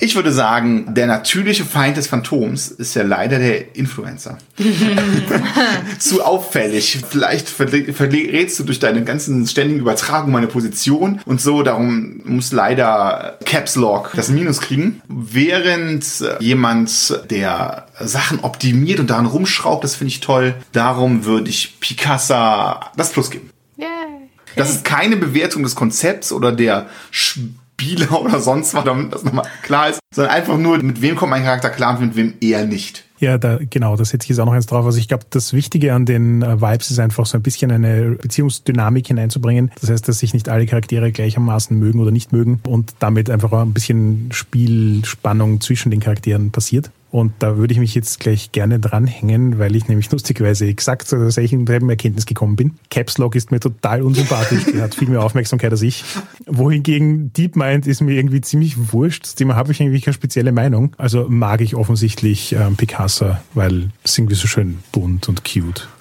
Ich 0.00 0.14
würde 0.14 0.32
sagen, 0.32 0.94
der 0.94 1.08
natürliche 1.08 1.64
Feind 1.64 1.96
des 1.96 2.06
Phantoms 2.06 2.68
ist 2.68 2.94
ja 2.94 3.02
leider 3.02 3.40
der 3.40 3.74
Influencer. 3.74 4.38
Zu 5.98 6.22
auffällig. 6.22 7.00
Vielleicht 7.08 7.48
verrätst 7.48 8.60
du 8.60 8.64
durch 8.64 8.78
deine 8.78 9.02
ganzen 9.02 9.46
ständigen 9.48 9.80
Übertragungen 9.80 10.32
meine 10.32 10.46
Position 10.46 11.20
und 11.24 11.40
so. 11.40 11.64
Darum 11.64 12.20
muss 12.24 12.52
leider 12.52 13.38
Caps 13.44 13.74
Lock 13.74 14.12
das 14.14 14.28
Minus 14.28 14.60
kriegen. 14.60 15.02
Während 15.08 16.04
äh, 16.20 16.36
jemand, 16.42 17.20
der 17.30 17.86
Sachen 17.98 18.40
optimiert 18.40 19.00
und 19.00 19.10
daran 19.10 19.26
rumschraubt, 19.26 19.82
das 19.82 19.96
finde 19.96 20.10
ich 20.10 20.20
toll. 20.20 20.54
Darum 20.70 21.24
würde 21.24 21.50
ich 21.50 21.80
Picasa 21.80 22.92
das 22.96 23.10
Plus 23.10 23.30
geben. 23.30 23.50
Yay. 23.76 23.88
Das 24.54 24.70
ist 24.70 24.84
keine 24.84 25.16
Bewertung 25.16 25.64
des 25.64 25.74
Konzepts 25.74 26.30
oder 26.30 26.52
der 26.52 26.86
Spieler 27.80 28.20
oder 28.20 28.40
sonst 28.40 28.74
was, 28.74 28.84
damit 28.84 29.12
das 29.12 29.24
nochmal 29.24 29.46
klar 29.62 29.90
ist, 29.90 30.00
sondern 30.14 30.34
einfach 30.34 30.58
nur, 30.58 30.78
mit 30.78 31.00
wem 31.00 31.16
kommt 31.16 31.30
mein 31.30 31.44
Charakter 31.44 31.70
klar 31.70 31.98
und 31.98 32.06
mit 32.06 32.16
wem 32.16 32.34
eher 32.40 32.66
nicht. 32.66 33.04
Ja, 33.20 33.36
da, 33.36 33.58
genau, 33.58 33.96
da 33.96 34.04
setze 34.04 34.24
ich 34.24 34.28
jetzt 34.28 34.38
auch 34.38 34.46
noch 34.46 34.52
eins 34.52 34.66
drauf. 34.66 34.84
Also 34.84 34.98
ich 34.98 35.08
glaube, 35.08 35.24
das 35.30 35.52
Wichtige 35.52 35.92
an 35.92 36.06
den 36.06 36.42
äh, 36.42 36.60
Vibes 36.60 36.90
ist 36.90 37.00
einfach 37.00 37.26
so 37.26 37.36
ein 37.36 37.42
bisschen 37.42 37.72
eine 37.72 38.12
Beziehungsdynamik 38.12 39.08
hineinzubringen. 39.08 39.72
Das 39.80 39.90
heißt, 39.90 40.06
dass 40.06 40.20
sich 40.20 40.34
nicht 40.34 40.48
alle 40.48 40.66
Charaktere 40.66 41.10
gleichermaßen 41.10 41.76
mögen 41.76 41.98
oder 41.98 42.12
nicht 42.12 42.32
mögen 42.32 42.60
und 42.64 42.94
damit 43.00 43.28
einfach 43.28 43.50
auch 43.50 43.62
ein 43.62 43.74
bisschen 43.74 44.28
Spielspannung 44.32 45.60
zwischen 45.60 45.90
den 45.90 45.98
Charakteren 45.98 46.52
passiert. 46.52 46.90
Und 47.10 47.32
da 47.38 47.56
würde 47.56 47.72
ich 47.72 47.80
mich 47.80 47.94
jetzt 47.94 48.20
gleich 48.20 48.52
gerne 48.52 48.78
dranhängen, 48.78 49.58
weil 49.58 49.74
ich 49.76 49.88
nämlich 49.88 50.10
lustigerweise 50.12 50.66
exakt 50.66 51.08
zu 51.08 51.16
der 51.16 51.30
selben 51.30 51.88
Erkenntnis 51.88 52.26
gekommen 52.26 52.56
bin. 52.56 52.74
Caps 52.90 53.18
Lock 53.18 53.34
ist 53.34 53.50
mir 53.50 53.60
total 53.60 54.02
unsympathisch, 54.02 54.64
der 54.72 54.82
hat 54.82 54.94
viel 54.94 55.08
mehr 55.08 55.22
Aufmerksamkeit 55.22 55.70
als 55.70 55.82
ich. 55.82 56.04
Wohingegen 56.46 57.32
DeepMind 57.32 57.86
ist 57.86 58.00
mir 58.00 58.12
irgendwie 58.12 58.40
ziemlich 58.40 58.92
wurscht. 58.92 59.38
Dem 59.40 59.54
habe 59.54 59.72
ich 59.72 59.80
irgendwie 59.80 60.00
keine 60.00 60.14
spezielle 60.14 60.52
Meinung. 60.52 60.94
Also 60.98 61.26
mag 61.28 61.60
ich 61.60 61.74
offensichtlich 61.74 62.52
ähm, 62.52 62.76
Picasa, 62.76 63.42
weil 63.54 63.90
es 64.04 64.16
irgendwie 64.18 64.36
so 64.36 64.46
schön 64.46 64.78
bunt 64.92 65.28
und 65.28 65.44
cute. 65.44 65.88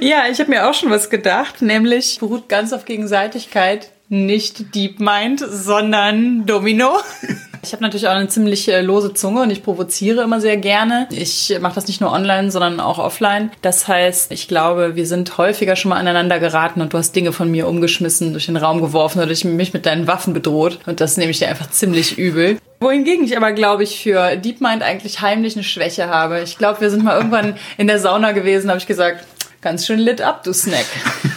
Ja, 0.00 0.24
ich 0.30 0.38
habe 0.38 0.50
mir 0.50 0.68
auch 0.68 0.74
schon 0.74 0.90
was 0.90 1.10
gedacht, 1.10 1.62
nämlich 1.62 2.18
beruht 2.20 2.48
ganz 2.48 2.72
auf 2.72 2.84
Gegenseitigkeit. 2.84 3.90
Nicht 4.08 4.74
DeepMind, 4.74 5.40
sondern 5.40 6.46
Domino. 6.46 6.98
Ich 7.64 7.72
habe 7.72 7.82
natürlich 7.84 8.08
auch 8.08 8.12
eine 8.12 8.26
ziemlich 8.26 8.68
äh, 8.68 8.80
lose 8.80 9.14
Zunge 9.14 9.42
und 9.42 9.50
ich 9.50 9.62
provoziere 9.62 10.24
immer 10.24 10.40
sehr 10.40 10.56
gerne. 10.56 11.06
Ich 11.12 11.56
mache 11.60 11.76
das 11.76 11.86
nicht 11.86 12.00
nur 12.00 12.10
online, 12.10 12.50
sondern 12.50 12.80
auch 12.80 12.98
offline. 12.98 13.52
Das 13.62 13.86
heißt, 13.86 14.32
ich 14.32 14.48
glaube, 14.48 14.96
wir 14.96 15.06
sind 15.06 15.38
häufiger 15.38 15.76
schon 15.76 15.90
mal 15.90 15.96
aneinander 15.96 16.40
geraten 16.40 16.80
und 16.80 16.92
du 16.92 16.98
hast 16.98 17.14
Dinge 17.14 17.30
von 17.30 17.48
mir 17.48 17.68
umgeschmissen, 17.68 18.32
durch 18.32 18.46
den 18.46 18.56
Raum 18.56 18.80
geworfen 18.80 19.22
oder 19.22 19.32
mich 19.48 19.72
mit 19.72 19.86
deinen 19.86 20.08
Waffen 20.08 20.34
bedroht. 20.34 20.80
Und 20.86 21.00
das 21.00 21.16
nehme 21.16 21.30
ich 21.30 21.38
dir 21.38 21.48
einfach 21.48 21.70
ziemlich 21.70 22.18
übel. 22.18 22.58
Wohingegen 22.80 23.24
ich 23.24 23.36
aber, 23.36 23.52
glaube 23.52 23.84
ich, 23.84 24.02
für 24.02 24.36
DeepMind 24.36 24.82
eigentlich 24.82 25.20
heimlich 25.20 25.54
eine 25.54 25.62
Schwäche 25.62 26.08
habe. 26.08 26.40
Ich 26.40 26.58
glaube, 26.58 26.80
wir 26.80 26.90
sind 26.90 27.04
mal 27.04 27.16
irgendwann 27.16 27.54
in 27.78 27.86
der 27.86 28.00
Sauna 28.00 28.32
gewesen, 28.32 28.70
habe 28.70 28.80
ich 28.80 28.88
gesagt, 28.88 29.24
ganz 29.60 29.86
schön 29.86 30.00
lit 30.00 30.20
up, 30.20 30.42
du 30.42 30.52
Snack. 30.52 30.86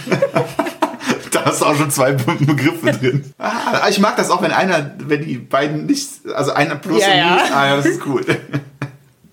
Da 1.46 1.52
hast 1.52 1.62
du 1.62 1.66
auch 1.66 1.76
schon 1.76 1.92
zwei 1.92 2.14
Be- 2.14 2.44
Begriffe 2.44 2.92
drin. 2.92 3.24
Ah, 3.38 3.88
ich 3.88 4.00
mag 4.00 4.16
das 4.18 4.32
auch, 4.32 4.42
wenn 4.42 4.52
einer, 4.52 4.96
wenn 4.98 5.24
die 5.24 5.38
beiden 5.38 5.86
nicht, 5.86 6.10
also 6.34 6.52
einer 6.54 6.76
plus 6.76 7.02
Ja, 7.02 7.08
und 7.12 7.18
ja. 7.18 7.30
minus. 7.36 7.52
Ah 7.52 7.68
ja, 7.68 7.76
das 7.78 7.86
ist 7.86 8.06
cool. 8.08 8.26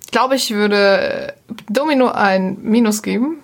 Ich 0.04 0.10
glaube, 0.10 0.34
ich 0.36 0.50
würde 0.50 1.32
Domino 1.70 2.08
ein 2.08 2.58
Minus 2.60 3.00
geben, 3.02 3.36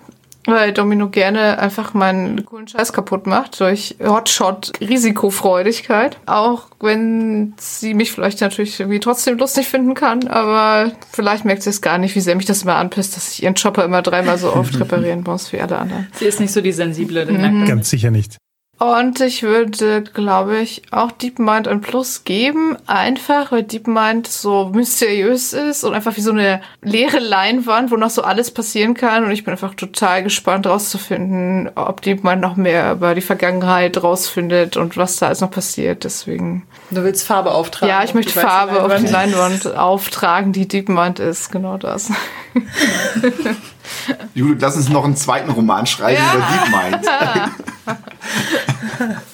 weil 0.45 0.71
Domino 0.71 1.09
gerne 1.09 1.57
einfach 1.57 1.95
meinen 1.95 2.45
coolen 2.45 2.67
Scheiß 2.67 2.93
kaputt 2.93 3.25
macht 3.25 3.59
durch 3.59 3.95
Hotshot 4.05 4.73
Risikofreudigkeit. 4.79 6.17
Auch 6.27 6.67
wenn 6.79 7.53
sie 7.57 7.95
mich 7.95 8.11
vielleicht 8.11 8.39
natürlich 8.41 8.79
irgendwie 8.79 8.99
trotzdem 8.99 9.39
lustig 9.39 9.67
finden 9.67 9.95
kann, 9.95 10.27
aber 10.27 10.91
vielleicht 11.11 11.43
merkt 11.43 11.63
sie 11.63 11.71
es 11.71 11.81
gar 11.81 11.97
nicht, 11.97 12.15
wie 12.15 12.19
sehr 12.21 12.35
mich 12.35 12.45
das 12.45 12.61
immer 12.63 12.75
anpisst, 12.75 13.15
dass 13.15 13.31
ich 13.31 13.41
ihren 13.43 13.55
Chopper 13.55 13.83
immer 13.83 14.03
dreimal 14.03 14.37
so 14.37 14.53
oft 14.53 14.79
reparieren 14.79 15.23
muss 15.23 15.51
wie 15.53 15.59
alle 15.59 15.77
anderen. 15.79 16.07
Sie 16.13 16.25
ist 16.25 16.39
nicht 16.39 16.53
so 16.53 16.61
die 16.61 16.71
sensible. 16.71 17.25
den 17.25 17.37
merkt 17.41 17.55
man. 17.55 17.65
Ganz 17.67 17.89
sicher 17.89 18.11
nicht. 18.11 18.37
Und 18.79 19.19
ich 19.19 19.43
würde, 19.43 20.01
glaube 20.01 20.59
ich, 20.59 20.83
auch 20.91 21.11
DeepMind 21.11 21.67
ein 21.67 21.81
Plus 21.81 22.23
geben. 22.23 22.77
Einfach, 22.87 23.51
weil 23.51 23.63
DeepMind 23.63 24.25
so 24.25 24.71
mysteriös 24.73 25.51
ist 25.51 25.83
und 25.83 25.93
einfach 25.93 26.15
wie 26.15 26.21
so 26.21 26.31
eine 26.31 26.61
leere 26.81 27.19
Leinwand, 27.19 27.91
wo 27.91 27.97
noch 27.97 28.09
so 28.09 28.21
alles 28.21 28.51
passieren 28.51 28.93
kann. 28.93 29.25
Und 29.25 29.31
ich 29.31 29.43
bin 29.43 29.51
einfach 29.51 29.75
total 29.75 30.23
gespannt 30.23 30.65
rauszufinden, 30.65 31.69
ob 31.75 32.01
DeepMind 32.01 32.39
noch 32.39 32.55
mehr 32.55 32.93
über 32.93 33.15
die 33.15 33.21
Vergangenheit 33.21 34.01
rausfindet 34.01 34.77
und 34.77 34.95
was 34.95 35.17
da 35.17 35.27
alles 35.27 35.41
noch 35.41 35.51
passiert. 35.51 36.05
Deswegen. 36.05 36.65
Du 36.89 37.03
willst 37.03 37.27
Farbe 37.27 37.51
auftragen. 37.51 37.89
Ja, 37.89 38.03
ich 38.05 38.13
möchte 38.13 38.31
Farbe 38.31 38.81
auf 38.81 38.95
die 38.95 39.07
Leinwand. 39.07 39.65
Leinwand 39.65 39.77
auftragen, 39.77 40.53
die 40.53 40.69
DeepMind 40.69 41.19
ist. 41.19 41.51
Genau 41.51 41.77
das. 41.77 42.11
Judith, 44.33 44.57
lass 44.61 44.75
uns 44.75 44.89
noch 44.89 45.05
einen 45.05 45.15
zweiten 45.15 45.49
Roman 45.51 45.85
schreiben 45.85 46.21
Ja. 46.21 46.35
über 46.35 46.45
DeepMind. 46.99 47.07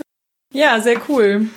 Ja, 0.53 0.79
sehr 0.79 0.95
cool. 1.09 1.47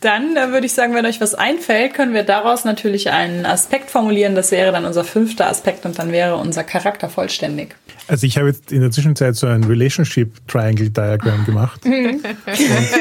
Dann 0.00 0.36
äh, 0.36 0.50
würde 0.50 0.66
ich 0.66 0.72
sagen, 0.72 0.92
wenn 0.92 1.06
euch 1.06 1.20
was 1.20 1.32
einfällt, 1.36 1.94
können 1.94 2.12
wir 2.12 2.24
daraus 2.24 2.64
natürlich 2.64 3.08
einen 3.08 3.46
Aspekt 3.46 3.88
formulieren. 3.88 4.34
Das 4.34 4.50
wäre 4.50 4.72
dann 4.72 4.84
unser 4.84 5.04
fünfter 5.04 5.48
Aspekt 5.48 5.86
und 5.86 5.96
dann 6.00 6.10
wäre 6.10 6.34
unser 6.36 6.64
Charakter 6.64 7.08
vollständig. 7.08 7.76
Also 8.08 8.26
ich 8.26 8.36
habe 8.36 8.48
jetzt 8.48 8.72
in 8.72 8.80
der 8.80 8.90
Zwischenzeit 8.90 9.36
so 9.36 9.46
ein 9.46 9.62
Relationship 9.62 10.32
Triangle 10.48 10.90
Diagram 10.90 11.44
gemacht. 11.44 11.84
und 11.84 12.20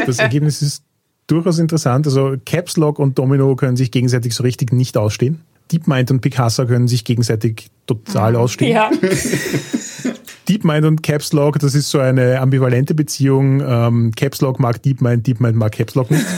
das 0.06 0.20
Ergebnis 0.20 0.62
ist 0.62 0.84
durchaus 1.26 1.58
interessant. 1.58 2.06
Also 2.06 2.36
Caps 2.46 2.78
Lock 2.78 3.00
und 3.00 3.18
Domino 3.18 3.56
können 3.56 3.78
sich 3.78 3.90
gegenseitig 3.90 4.36
so 4.36 4.44
richtig 4.44 4.72
nicht 4.74 4.96
ausstehen. 4.96 5.42
DeepMind 5.72 6.12
und 6.12 6.22
Picasa 6.22 6.66
können 6.66 6.88
sich 6.88 7.04
gegenseitig 7.04 7.70
total 7.86 8.36
ausstehen. 8.36 8.72
Ja. 8.72 8.92
DeepMind 10.50 10.86
und 10.86 11.04
Caps 11.04 11.34
Lock, 11.34 11.60
das 11.60 11.76
ist 11.76 11.90
so 11.90 12.00
eine 12.00 12.40
ambivalente 12.40 12.96
Beziehung. 12.96 13.62
Ähm, 13.62 14.14
Caps 14.16 14.42
Lock 14.42 14.60
mag 14.60 14.82
DeepMind, 14.82 15.28
DeepMind 15.28 15.58
mag 15.58 15.74
Caps 15.74 15.96
Lock 15.96 16.12
nicht. 16.12 16.26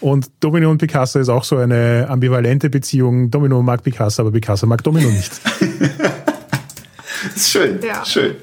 Und 0.00 0.30
Domino 0.40 0.70
und 0.70 0.78
Picasa 0.78 1.18
ist 1.18 1.28
auch 1.28 1.42
so 1.42 1.56
eine 1.56 2.06
ambivalente 2.08 2.70
Beziehung. 2.70 3.30
Domino 3.30 3.60
mag 3.62 3.82
Picasa, 3.82 4.22
aber 4.22 4.30
Picasa 4.30 4.64
mag 4.64 4.82
Domino 4.84 5.10
nicht. 5.10 5.32
Das 7.24 7.36
ist 7.36 7.50
schön. 7.50 7.80
Ja. 7.82 8.04
Schön. 8.04 8.36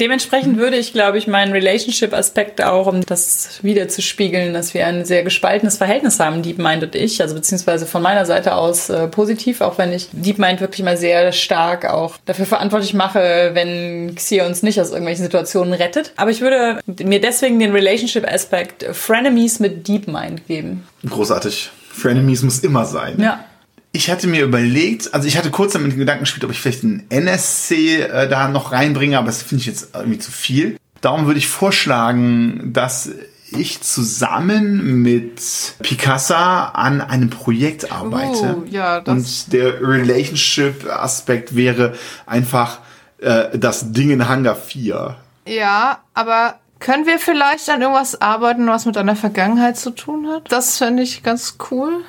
Dementsprechend 0.00 0.56
würde 0.56 0.76
ich, 0.76 0.94
glaube 0.94 1.18
ich, 1.18 1.26
meinen 1.26 1.52
Relationship-Aspekt 1.52 2.62
auch, 2.62 2.86
um 2.86 3.04
das 3.04 3.58
wieder 3.62 3.86
zu 3.88 4.00
spiegeln, 4.00 4.54
dass 4.54 4.72
wir 4.72 4.86
ein 4.86 5.04
sehr 5.04 5.22
gespaltenes 5.22 5.76
Verhältnis 5.76 6.18
haben, 6.18 6.42
DeepMind 6.42 6.82
und 6.82 6.94
ich, 6.94 7.20
also 7.20 7.34
beziehungsweise 7.34 7.84
von 7.84 8.00
meiner 8.00 8.24
Seite 8.24 8.54
aus 8.54 8.88
äh, 8.88 9.08
positiv, 9.08 9.60
auch 9.60 9.76
wenn 9.76 9.92
ich 9.92 10.08
DeepMind 10.12 10.62
wirklich 10.62 10.82
mal 10.84 10.96
sehr 10.96 11.32
stark 11.32 11.84
auch 11.84 12.16
dafür 12.24 12.46
verantwortlich 12.46 12.94
mache, 12.94 13.50
wenn 13.52 14.14
Xia 14.14 14.46
uns 14.46 14.62
nicht 14.62 14.80
aus 14.80 14.88
irgendwelchen 14.88 15.24
Situationen 15.24 15.74
rettet. 15.74 16.12
Aber 16.16 16.30
ich 16.30 16.40
würde 16.40 16.80
mir 16.86 17.20
deswegen 17.20 17.58
den 17.58 17.72
Relationship-Aspekt 17.72 18.86
Frenemies 18.92 19.60
mit 19.60 19.86
DeepMind 19.86 20.46
geben. 20.46 20.86
Großartig. 21.06 21.70
Frenemies 21.90 22.42
muss 22.42 22.60
immer 22.60 22.86
sein. 22.86 23.16
Ja. 23.20 23.44
Ich 23.92 24.10
hatte 24.10 24.26
mir 24.28 24.42
überlegt, 24.44 25.12
also 25.14 25.26
ich 25.26 25.36
hatte 25.36 25.50
kurz 25.50 25.72
damit 25.72 25.92
den 25.92 25.98
Gedanken 25.98 26.22
gespielt, 26.24 26.44
ob 26.44 26.50
ich 26.52 26.60
vielleicht 26.60 26.84
einen 26.84 27.06
NSC 27.10 28.02
äh, 28.02 28.28
da 28.28 28.48
noch 28.48 28.70
reinbringe, 28.72 29.18
aber 29.18 29.26
das 29.26 29.42
finde 29.42 29.62
ich 29.62 29.66
jetzt 29.66 29.94
irgendwie 29.94 30.18
zu 30.18 30.30
viel. 30.30 30.76
Darum 31.00 31.26
würde 31.26 31.38
ich 31.38 31.48
vorschlagen, 31.48 32.72
dass 32.72 33.10
ich 33.52 33.80
zusammen 33.80 35.02
mit 35.02 35.40
Picasa 35.82 36.66
an 36.68 37.00
einem 37.00 37.30
Projekt 37.30 37.90
arbeite. 37.90 38.58
Uh, 38.58 38.64
ja, 38.70 39.00
das- 39.00 39.14
Und 39.46 39.52
der 39.52 39.80
Relationship-Aspekt 39.80 41.56
wäre 41.56 41.94
einfach 42.26 42.78
äh, 43.18 43.58
das 43.58 43.92
Ding 43.92 44.10
in 44.10 44.28
Hangar 44.28 44.54
4. 44.56 45.16
Ja, 45.46 45.98
aber 46.14 46.60
können 46.78 47.06
wir 47.06 47.18
vielleicht 47.18 47.68
an 47.68 47.82
irgendwas 47.82 48.20
arbeiten, 48.20 48.66
was 48.66 48.86
mit 48.86 48.96
deiner 48.96 49.16
Vergangenheit 49.16 49.76
zu 49.76 49.90
tun 49.90 50.28
hat? 50.28 50.50
Das 50.50 50.78
fände 50.78 51.02
ich 51.02 51.22
ganz 51.22 51.56
cool. 51.70 52.02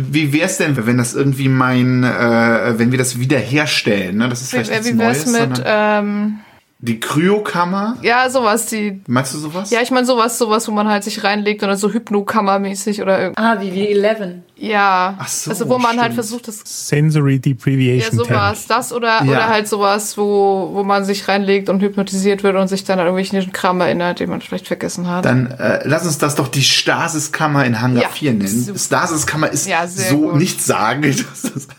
Wie 0.00 0.32
wär's 0.32 0.58
denn, 0.58 0.76
wenn 0.86 0.96
das 0.98 1.14
irgendwie 1.14 1.48
mein, 1.48 2.04
äh, 2.04 2.78
wenn 2.78 2.90
wir 2.92 2.98
das 2.98 3.18
wiederherstellen? 3.18 4.16
Ne? 4.18 4.28
Das 4.28 4.42
ist 4.42 4.52
Wie, 4.52 4.56
vielleicht 4.56 4.70
nichts 4.70 4.86
wie 4.88 4.98
wär's 4.98 5.26
Neues, 5.26 5.48
mit, 5.48 5.62
ähm, 5.66 6.38
die 6.80 7.00
Kryokammer. 7.00 7.96
ja, 8.02 8.30
sowas, 8.30 8.66
die, 8.66 9.00
Meinst 9.08 9.34
du 9.34 9.38
sowas? 9.38 9.70
ja, 9.72 9.80
ich 9.82 9.90
meine 9.90 10.06
sowas, 10.06 10.38
sowas, 10.38 10.68
wo 10.68 10.72
man 10.72 10.86
halt 10.88 11.02
sich 11.02 11.24
reinlegt 11.24 11.64
oder 11.64 11.76
so 11.76 11.92
Hypnokammermäßig 11.92 13.02
oder 13.02 13.18
irgend, 13.20 13.36
Ah, 13.38 13.60
wie 13.60 13.74
wie 13.74 13.88
11. 13.88 14.42
ja. 14.58 15.16
So, 15.26 15.50
also 15.50 15.68
wo 15.68 15.78
man 15.78 15.92
halt 15.92 16.12
stimmt. 16.12 16.14
versucht, 16.14 16.48
das 16.48 16.60
Sensory 16.64 17.34
Ja, 17.34 17.38
Deprivation 17.38 18.18
sowas. 18.18 18.66
Das 18.66 18.92
oder, 18.92 19.22
Ja. 19.24 19.30
oder 19.30 19.48
halt 19.48 19.68
sowas, 19.68 20.18
wo, 20.18 20.70
wo 20.72 20.82
man 20.84 21.04
sich 21.04 21.28
reinlegt 21.28 21.68
und 21.68 21.80
hypnotisiert 21.80 22.42
wird 22.42 22.56
und 22.56 22.68
sich 22.68 22.84
dann 22.84 22.98
an 22.98 23.06
irgendwelchen 23.06 23.52
Kram 23.52 23.80
erinnert, 23.80 24.20
den 24.20 24.30
man 24.30 24.40
vielleicht 24.40 24.66
vergessen 24.66 25.08
hat. 25.08 25.24
Dann 25.24 25.46
äh, 25.52 25.80
lass 25.84 26.04
uns 26.04 26.18
das 26.18 26.34
doch 26.34 26.48
die 26.48 26.62
Stasiskammer 26.64 27.64
in 27.64 27.80
Hangar 27.80 28.02
Ja, 28.02 28.08
4 28.08 28.32
nennen. 28.34 28.64
super. 28.64 28.78
Stasiskammer 28.78 29.48
ist 29.50 29.66
Ja, 29.68 29.86
so 29.86 30.18
gut. 30.18 30.34
nicht 30.36 30.62
sagen. 30.62 31.14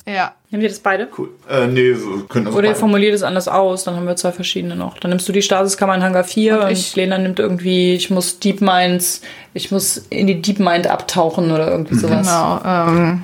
Ja. 0.07 0.33
Nehmen 0.51 0.61
wir 0.63 0.69
das 0.69 0.79
beide? 0.79 1.07
cool. 1.17 1.29
Äh, 1.47 1.67
nee, 1.67 1.93
so 1.93 2.23
können 2.27 2.45
das 2.45 2.55
Oder 2.55 2.69
ihr 2.69 2.75
formuliert 2.75 3.13
es 3.13 3.21
anders 3.21 3.47
aus, 3.47 3.83
dann 3.83 3.95
haben 3.95 4.07
wir 4.07 4.15
zwei 4.15 4.31
verschiedene 4.31 4.75
noch. 4.75 4.97
Dann 4.97 5.09
nimmst 5.09 5.27
du 5.27 5.31
die 5.31 5.43
Stasiskammer 5.43 5.93
in 5.93 6.01
Hangar 6.01 6.23
4 6.23 6.55
Und 6.59 6.63
und, 6.65 6.71
ich- 6.71 6.95
Lena 6.95 7.17
nimmt 7.19 7.37
irgendwie, 7.39 7.93
ich 7.93 8.09
muss 8.09 8.39
Deep 8.39 8.59
Minds, 8.61 9.21
ich 9.53 9.69
muss 9.71 9.97
in 10.09 10.25
die 10.25 10.41
Deep 10.41 10.57
Mind 10.59 10.87
abtauchen 10.87 11.51
oder 11.51 11.69
irgendwie 11.69 11.95
sowas. 11.95 12.25
Genau. 12.25 12.61
Ähm, 12.65 13.23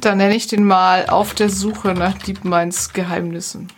dann 0.00 0.16
nenne 0.16 0.34
ich 0.36 0.46
den 0.46 0.64
mal 0.64 1.04
auf 1.10 1.34
der 1.34 1.50
Suche 1.50 1.88
nach 1.92 2.14
Deep 2.16 2.42
Minds 2.44 2.94
Geheimnissen. 2.94 3.68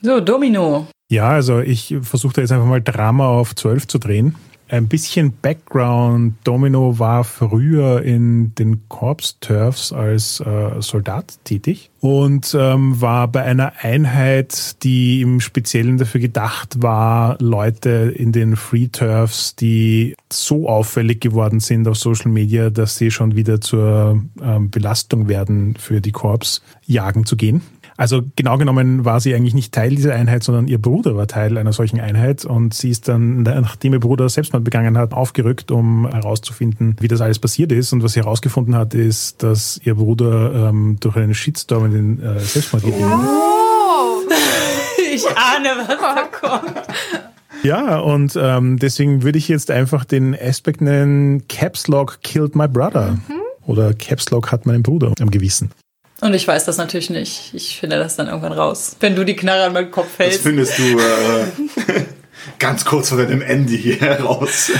So, 0.00 0.20
Domino. 0.20 0.86
Ja, 1.10 1.28
also 1.30 1.58
ich 1.58 1.96
versuche 2.02 2.34
da 2.34 2.40
jetzt 2.42 2.52
einfach 2.52 2.66
mal 2.66 2.80
Drama 2.80 3.26
auf 3.28 3.54
12 3.56 3.88
zu 3.88 3.98
drehen. 3.98 4.36
Ein 4.72 4.88
bisschen 4.88 5.34
Background. 5.42 6.36
Domino 6.44 6.98
war 6.98 7.24
früher 7.24 8.00
in 8.00 8.54
den 8.54 8.88
Corps 8.88 9.38
Turfs 9.38 9.92
als 9.92 10.40
äh, 10.40 10.80
Soldat 10.80 11.34
tätig 11.44 11.90
und 12.00 12.56
ähm, 12.58 12.98
war 12.98 13.28
bei 13.28 13.42
einer 13.42 13.74
Einheit, 13.80 14.82
die 14.82 15.20
im 15.20 15.40
Speziellen 15.40 15.98
dafür 15.98 16.22
gedacht 16.22 16.80
war, 16.80 17.36
Leute 17.38 18.14
in 18.16 18.32
den 18.32 18.56
Free 18.56 18.88
Turfs, 18.88 19.56
die 19.56 20.16
so 20.32 20.66
auffällig 20.66 21.20
geworden 21.20 21.60
sind 21.60 21.86
auf 21.86 21.98
Social 21.98 22.30
Media, 22.30 22.70
dass 22.70 22.96
sie 22.96 23.10
schon 23.10 23.36
wieder 23.36 23.60
zur 23.60 24.24
ähm, 24.42 24.70
Belastung 24.70 25.28
werden 25.28 25.76
für 25.76 26.00
die 26.00 26.12
Corps, 26.12 26.62
jagen 26.86 27.26
zu 27.26 27.36
gehen. 27.36 27.60
Also 27.96 28.22
genau 28.36 28.58
genommen 28.58 29.04
war 29.04 29.20
sie 29.20 29.34
eigentlich 29.34 29.54
nicht 29.54 29.72
Teil 29.72 29.90
dieser 29.90 30.14
Einheit, 30.14 30.42
sondern 30.42 30.68
ihr 30.68 30.80
Bruder 30.80 31.16
war 31.16 31.26
Teil 31.26 31.58
einer 31.58 31.72
solchen 31.72 32.00
Einheit 32.00 32.44
und 32.44 32.74
sie 32.74 32.90
ist 32.90 33.08
dann, 33.08 33.42
nachdem 33.42 33.92
ihr 33.92 34.00
Bruder 34.00 34.28
Selbstmord 34.28 34.64
begangen 34.64 34.96
hat, 34.98 35.12
aufgerückt, 35.12 35.70
um 35.70 36.08
herauszufinden, 36.08 36.96
wie 37.00 37.08
das 37.08 37.20
alles 37.20 37.38
passiert 37.38 37.72
ist. 37.72 37.92
Und 37.92 38.02
was 38.02 38.14
sie 38.14 38.20
herausgefunden 38.20 38.74
hat, 38.74 38.94
ist, 38.94 39.42
dass 39.42 39.80
ihr 39.84 39.96
Bruder 39.96 40.68
ähm, 40.70 40.96
durch 41.00 41.16
einen 41.16 41.34
Shitstorm 41.34 41.86
in 41.86 41.92
den 41.92 42.22
äh, 42.22 42.40
Selbstmord 42.40 42.84
geht. 42.84 42.94
Ich 45.14 45.26
ahne, 45.28 45.68
was 45.76 45.88
da 45.88 46.22
kommt. 46.40 46.72
Ja, 47.62 47.98
und 47.98 48.34
ähm, 48.40 48.78
deswegen 48.78 49.22
würde 49.22 49.36
ich 49.36 49.46
jetzt 49.46 49.70
einfach 49.70 50.06
den 50.06 50.34
Aspekt 50.34 50.80
nennen, 50.80 51.46
Caps 51.48 51.86
Lock 51.86 52.20
killed 52.22 52.56
my 52.56 52.66
brother. 52.66 53.18
Oder 53.66 53.92
Caps 53.94 54.30
Lock 54.30 54.50
hat 54.50 54.64
meinen 54.66 54.82
Bruder 54.82 55.12
am 55.20 55.30
Gewissen. 55.30 55.70
Und 56.22 56.34
ich 56.34 56.46
weiß 56.46 56.64
das 56.66 56.76
natürlich 56.76 57.10
nicht. 57.10 57.52
Ich 57.52 57.80
finde 57.80 57.98
das 57.98 58.14
dann 58.14 58.28
irgendwann 58.28 58.52
raus. 58.52 58.94
Wenn 59.00 59.16
du 59.16 59.24
die 59.24 59.34
Knarre 59.34 59.64
an 59.64 59.72
meinen 59.72 59.90
Kopf 59.90 60.06
Das 60.18 60.26
hältst. 60.26 60.42
findest 60.42 60.78
du 60.78 60.98
äh, 61.00 61.46
ganz 62.60 62.84
kurz 62.84 63.08
vor 63.08 63.18
deinem 63.18 63.42
Ende 63.42 63.72
hier 63.72 63.96
heraus. 63.96 64.70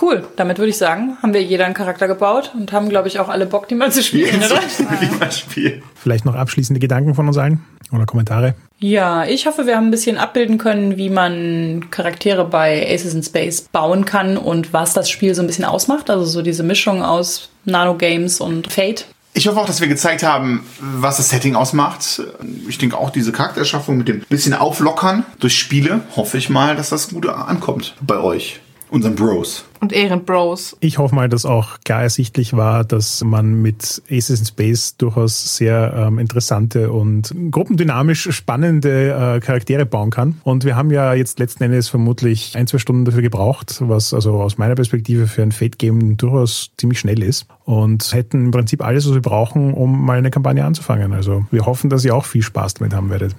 Cool, 0.00 0.26
damit 0.36 0.56
würde 0.56 0.70
ich 0.70 0.78
sagen, 0.78 1.18
haben 1.22 1.34
wir 1.34 1.42
jeder 1.42 1.66
einen 1.66 1.74
Charakter 1.74 2.08
gebaut 2.08 2.52
und 2.58 2.72
haben, 2.72 2.88
glaube 2.88 3.06
ich, 3.08 3.20
auch 3.20 3.28
alle 3.28 3.44
Bock, 3.44 3.68
die 3.68 3.74
mal 3.74 3.92
zu 3.92 4.02
spielen, 4.02 4.42
oder? 4.42 4.60
Lieber 4.98 5.30
Spiel. 5.30 5.82
Vielleicht 5.94 6.24
noch 6.24 6.34
abschließende 6.34 6.80
Gedanken 6.80 7.14
von 7.14 7.28
uns 7.28 7.36
allen 7.36 7.62
oder 7.92 8.06
Kommentare. 8.06 8.54
Ja, 8.78 9.26
ich 9.26 9.46
hoffe, 9.46 9.66
wir 9.66 9.76
haben 9.76 9.88
ein 9.88 9.90
bisschen 9.90 10.16
abbilden 10.16 10.56
können, 10.56 10.96
wie 10.96 11.10
man 11.10 11.88
Charaktere 11.90 12.46
bei 12.46 12.90
Aces 12.90 13.12
in 13.12 13.22
Space 13.22 13.60
bauen 13.60 14.06
kann 14.06 14.38
und 14.38 14.72
was 14.72 14.94
das 14.94 15.10
Spiel 15.10 15.34
so 15.34 15.42
ein 15.42 15.46
bisschen 15.46 15.66
ausmacht. 15.66 16.08
Also 16.08 16.24
so 16.24 16.40
diese 16.40 16.62
Mischung 16.62 17.02
aus 17.02 17.50
Nano-Games 17.66 18.40
und 18.40 18.72
Fate. 18.72 19.04
Ich 19.40 19.48
hoffe 19.48 19.58
auch, 19.58 19.64
dass 19.64 19.80
wir 19.80 19.88
gezeigt 19.88 20.22
haben, 20.22 20.66
was 20.80 21.16
das 21.16 21.30
Setting 21.30 21.56
ausmacht. 21.56 22.20
Ich 22.68 22.76
denke 22.76 22.98
auch 22.98 23.08
diese 23.08 23.32
Charaktererschaffung 23.32 23.96
mit 23.96 24.06
dem 24.06 24.20
bisschen 24.28 24.52
Auflockern 24.52 25.24
durch 25.38 25.56
Spiele, 25.56 26.02
hoffe 26.14 26.36
ich 26.36 26.50
mal, 26.50 26.76
dass 26.76 26.90
das 26.90 27.08
gut 27.08 27.26
ankommt 27.26 27.94
bei 28.02 28.18
euch, 28.18 28.60
unseren 28.90 29.14
Bros. 29.14 29.64
Und 29.80 29.92
Ehrenbros. 29.92 30.76
Ich 30.80 30.98
hoffe 30.98 31.14
mal, 31.14 31.28
dass 31.28 31.46
auch 31.46 31.78
klar 31.84 32.02
ersichtlich 32.02 32.54
war, 32.54 32.84
dass 32.84 33.24
man 33.24 33.62
mit 33.62 34.02
Aces 34.10 34.40
in 34.40 34.46
Space 34.46 34.96
durchaus 34.96 35.56
sehr 35.56 35.94
ähm, 35.96 36.18
interessante 36.18 36.90
und 36.90 37.34
gruppendynamisch 37.50 38.30
spannende 38.30 39.36
äh, 39.36 39.40
Charaktere 39.40 39.86
bauen 39.86 40.10
kann. 40.10 40.40
Und 40.44 40.64
wir 40.64 40.76
haben 40.76 40.90
ja 40.90 41.14
jetzt 41.14 41.38
letzten 41.38 41.64
Endes 41.64 41.88
vermutlich 41.88 42.56
ein, 42.56 42.66
zwei 42.66 42.78
Stunden 42.78 43.04
dafür 43.04 43.22
gebraucht, 43.22 43.76
was 43.80 44.12
also 44.12 44.34
aus 44.34 44.58
meiner 44.58 44.74
Perspektive 44.74 45.26
für 45.26 45.42
ein 45.42 45.52
Fate-Game 45.52 46.16
durchaus 46.16 46.70
ziemlich 46.76 47.00
schnell 47.00 47.22
ist. 47.22 47.46
Und 47.64 48.12
hätten 48.12 48.46
im 48.46 48.50
Prinzip 48.50 48.84
alles, 48.84 49.06
was 49.06 49.14
wir 49.14 49.22
brauchen, 49.22 49.72
um 49.72 50.04
mal 50.04 50.18
eine 50.18 50.30
Kampagne 50.30 50.64
anzufangen. 50.64 51.12
Also 51.12 51.46
wir 51.50 51.64
hoffen, 51.64 51.88
dass 51.88 52.04
ihr 52.04 52.14
auch 52.14 52.24
viel 52.24 52.42
Spaß 52.42 52.74
damit 52.74 52.94
haben 52.94 53.08
werdet. 53.08 53.34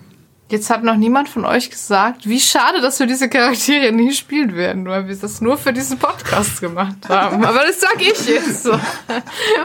Jetzt 0.51 0.69
hat 0.69 0.83
noch 0.83 0.97
niemand 0.97 1.29
von 1.29 1.45
euch 1.45 1.69
gesagt, 1.69 2.27
wie 2.27 2.41
schade, 2.41 2.81
dass 2.81 2.99
wir 2.99 3.07
diese 3.07 3.29
Charaktere 3.29 3.93
nie 3.93 4.11
spielen 4.11 4.53
werden, 4.53 4.85
weil 4.85 5.07
wir 5.07 5.15
das 5.15 5.39
nur 5.39 5.57
für 5.57 5.71
diesen 5.71 5.97
Podcast 5.97 6.59
gemacht 6.59 7.07
haben. 7.07 7.45
Aber 7.45 7.59
das 7.65 7.79
sag 7.79 8.01
ich 8.01 8.27
jetzt 8.27 8.63
so. 8.63 8.73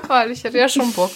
Weil 0.07 0.31
ich 0.31 0.45
hätte 0.45 0.59
ja 0.59 0.69
schon 0.69 0.93
Bock. 0.93 1.11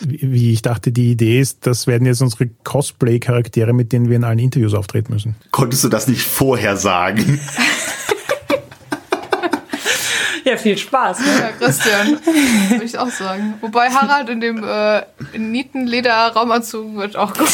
Wie 0.00 0.32
wie 0.32 0.52
ich 0.52 0.62
dachte, 0.62 0.90
die 0.90 1.12
Idee 1.12 1.38
ist, 1.38 1.64
das 1.68 1.86
werden 1.86 2.04
jetzt 2.04 2.20
unsere 2.20 2.48
Cosplay-Charaktere, 2.64 3.72
mit 3.72 3.92
denen 3.92 4.08
wir 4.08 4.16
in 4.16 4.24
allen 4.24 4.40
Interviews 4.40 4.74
auftreten 4.74 5.12
müssen. 5.12 5.36
Konntest 5.52 5.84
du 5.84 5.88
das 5.88 6.08
nicht 6.08 6.22
vorher 6.22 6.76
sagen? 6.76 7.40
Ja, 10.44 10.56
viel 10.56 10.76
Spaß. 10.76 11.20
Ne? 11.20 11.26
Ja, 11.38 11.50
Christian, 11.52 12.18
würde 12.68 12.84
ich 12.84 12.98
auch 12.98 13.10
sagen. 13.10 13.54
Wobei 13.60 13.90
Harald 13.90 14.28
in 14.28 14.40
dem 14.40 14.64
äh, 14.64 15.02
Nieten-Leder-Raumanzug 15.38 16.96
wird 16.96 17.16
auch 17.16 17.32
gut. 17.32 17.48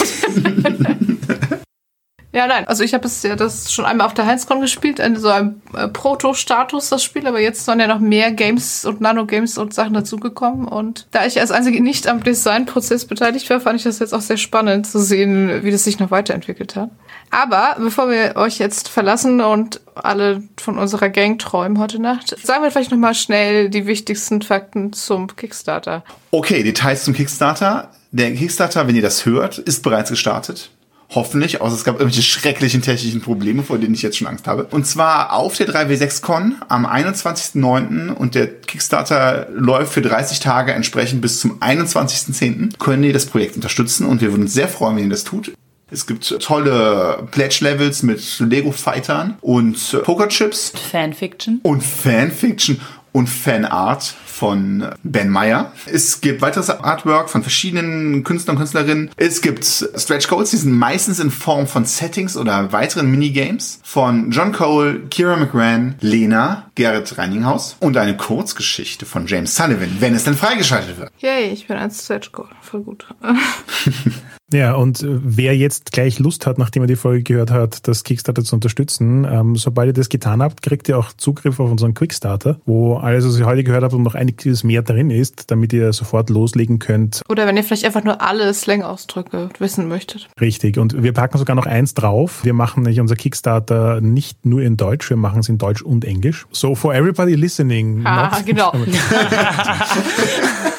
Ja, 2.33 2.47
nein, 2.47 2.69
also 2.69 2.85
ich 2.85 2.93
habe 2.93 3.07
es 3.07 3.23
ja 3.23 3.37
das 3.37 3.73
schon 3.73 3.87
einmal 3.87 4.07
auf 4.07 4.15
der 4.15 4.27
Heinzcon 4.27 4.61
gespielt, 4.61 4.99
in 4.99 5.17
so 5.17 5.29
einem 5.29 5.63
äh, 5.75 5.89
Proto-Status 5.89 6.91
das 6.91 7.03
Spiel, 7.03 7.27
aber 7.27 7.41
jetzt 7.41 7.65
sollen 7.65 7.81
ja 7.81 7.87
noch 7.87 8.01
mehr 8.01 8.33
Games 8.33 8.85
und 8.85 9.01
Nano-Games 9.01 9.57
und 9.57 9.73
Sachen 9.73 9.95
dazugekommen 9.95 10.69
und 10.69 11.07
da 11.11 11.25
ich 11.25 11.41
als 11.41 11.51
einzige 11.51 11.83
nicht 11.83 12.07
am 12.07 12.23
Designprozess 12.23 13.07
beteiligt 13.07 13.49
war, 13.49 13.61
fand 13.61 13.77
ich 13.77 13.85
das 13.85 13.99
jetzt 13.99 14.13
auch 14.13 14.21
sehr 14.21 14.37
spannend 14.37 14.87
zu 14.87 14.99
sehen, 14.99 15.63
wie 15.63 15.71
das 15.71 15.85
sich 15.85 15.99
noch 15.99 16.11
weiterentwickelt 16.11 16.77
hat. 16.77 16.91
Aber 17.31 17.77
bevor 17.79 18.11
wir 18.11 18.37
euch 18.37 18.59
jetzt 18.59 18.89
verlassen 18.89 19.41
und 19.41 19.81
alle 19.95 20.43
von 20.59 20.79
unserer 20.79 21.09
Gang 21.09 21.39
träumen 21.39 21.79
heute 21.79 22.01
Nacht, 22.01 22.37
sagen 22.45 22.63
wir 22.63 22.71
vielleicht 22.71 22.91
nochmal 22.91 23.15
schnell 23.15 23.69
die 23.71 23.87
wichtigsten 23.87 24.43
Fakten 24.43 24.93
zum 24.93 25.35
Kickstarter. 25.35 26.05
Okay, 26.31 26.63
Details 26.63 27.05
zum 27.05 27.15
Kickstarter. 27.15 27.91
Der 28.11 28.33
Kickstarter, 28.35 28.87
wenn 28.87 28.97
ihr 28.97 29.03
das 29.03 29.27
hört, 29.27 29.59
ist 29.59 29.83
bereits 29.83 30.11
gestartet. 30.11 30.71
Hoffentlich, 31.11 31.61
außer 31.61 31.75
es 31.75 31.85
gab 31.85 31.99
irgendwelche 31.99 32.23
schrecklichen 32.23 32.83
technischen 32.83 33.23
Probleme, 33.23 33.63
vor 33.63 33.79
denen 33.79 33.95
ich 33.95 34.03
jetzt 34.03 34.19
schon 34.19 34.27
Angst 34.27 34.47
habe. 34.47 34.65
Und 34.65 34.87
zwar 34.87 35.33
auf 35.33 35.57
der 35.57 35.67
3W6Con 35.67 36.53
am 36.69 36.87
21.09. 36.87 38.11
und 38.11 38.35
der 38.35 38.47
Kickstarter 38.61 39.49
läuft 39.51 39.95
für 39.95 40.03
30 40.03 40.41
Tage 40.41 40.73
entsprechend 40.73 41.23
bis 41.23 41.41
zum 41.41 41.61
21.10. 41.61 42.79
können 42.79 43.05
ihr 43.05 43.15
das 43.15 43.25
Projekt 43.25 43.57
unterstützen 43.57 44.07
und 44.07 44.21
wir 44.21 44.33
würden 44.33 44.43
uns 44.43 44.53
sehr 44.53 44.69
freuen, 44.69 44.97
wenn 44.97 45.05
ihr 45.05 45.11
das 45.11 45.25
tut. 45.25 45.53
Es 45.91 46.07
gibt 46.07 46.39
tolle 46.41 47.27
Pledge-Levels 47.31 48.03
mit 48.03 48.41
Lego-Fightern 48.41 49.39
und 49.41 50.03
Pokerchips 50.03 50.75
Fanfiction. 50.91 51.61
und 51.63 51.83
Fanfiction 51.83 52.81
und 53.13 53.29
Fanart 53.29 54.15
von 54.39 54.89
Ben 55.03 55.29
Meyer. 55.29 55.73
Es 55.87 56.21
gibt 56.21 56.41
weiteres 56.43 56.71
Artwork 56.71 57.29
von 57.29 57.43
verschiedenen 57.43 58.23
Künstlern 58.23 58.57
und 58.57 58.61
Künstlerinnen. 58.61 59.11
Es 59.17 59.43
gibt 59.43 59.65
Stretch 59.65 60.29
Goals, 60.29 60.51
die 60.51 60.59
sind 60.59 60.73
meistens 60.73 61.19
in 61.19 61.33
Form 61.33 61.67
von 61.67 61.85
Settings 61.85 62.37
oder 62.37 62.73
weiteren 62.73 63.11
Minigames 63.11 63.81
von 63.83 64.31
John 64.31 64.53
Cole, 64.53 65.01
Kira 65.11 65.37
McGran, 65.37 65.97
Lena, 66.01 66.71
Gerrit 66.77 67.19
Reininghaus 67.19 67.77
und 67.81 67.97
eine 67.97 68.17
Kurzgeschichte 68.17 69.07
von 69.07 69.27
James 69.27 69.57
Sullivan, 69.57 69.97
wenn 69.99 70.15
es 70.15 70.23
denn 70.23 70.35
freigeschaltet 70.35 70.99
wird. 70.99 71.11
Yay, 71.19 71.51
ich 71.51 71.67
bin 71.67 71.77
ein 71.77 71.91
Stretch 71.91 72.31
Goal. 72.31 72.49
Voll 72.61 72.83
gut. 72.83 73.07
Ja, 74.53 74.75
und 74.75 75.05
wer 75.07 75.55
jetzt 75.57 75.93
gleich 75.93 76.19
Lust 76.19 76.47
hat, 76.47 76.57
nachdem 76.57 76.83
er 76.83 76.87
die 76.87 76.97
Folge 76.97 77.23
gehört 77.23 77.51
hat, 77.51 77.87
das 77.87 78.03
Kickstarter 78.03 78.43
zu 78.43 78.55
unterstützen, 78.55 79.27
ähm, 79.31 79.57
sobald 79.57 79.89
ihr 79.89 79.93
das 79.93 80.09
getan 80.09 80.43
habt, 80.43 80.63
kriegt 80.63 80.89
ihr 80.89 80.99
auch 80.99 81.13
Zugriff 81.13 81.61
auf 81.61 81.71
unseren 81.71 81.93
Quickstarter, 81.93 82.59
wo 82.65 82.97
alles, 82.97 83.27
was 83.27 83.39
ihr 83.39 83.45
heute 83.45 83.63
gehört 83.63 83.83
habt 83.83 83.93
und 83.93 84.03
noch 84.03 84.15
einiges 84.15 84.65
mehr 84.65 84.81
drin 84.83 85.11
ist, 85.11 85.51
damit 85.51 85.75
ihr 85.75 85.93
sofort 85.93 86.31
loslegen 86.31 86.79
könnt. 86.79 87.23
Oder 87.29 87.47
wenn 87.47 87.59
ihr 87.59 87.63
vielleicht 87.63 87.85
einfach 87.85 88.05
nur 88.05 88.23
alle 88.23 88.55
Slang-Ausdrücke 88.55 89.51
wissen 89.59 89.87
möchtet. 89.87 90.29
Richtig. 90.41 90.79
Und 90.79 91.03
wir 91.03 91.13
packen 91.13 91.37
sogar 91.37 91.55
noch 91.55 91.67
eins 91.67 91.93
drauf. 91.93 92.43
Wir 92.43 92.55
machen 92.55 92.85
nicht 92.85 93.01
unser 93.01 93.17
Kickstarter 93.17 94.01
nicht 94.01 94.47
nur 94.47 94.63
in 94.63 94.79
Deutsch, 94.79 95.11
wir 95.11 95.19
machen 95.19 95.41
es 95.41 95.51
in 95.51 95.59
Deutsch 95.59 95.83
und 95.83 96.07
Englisch. 96.07 96.47
So 96.53 96.75
for 96.75 96.95
everybody 96.95 97.35
listening. 97.35 98.01
Ah, 98.05 98.41
genau. 98.45 98.73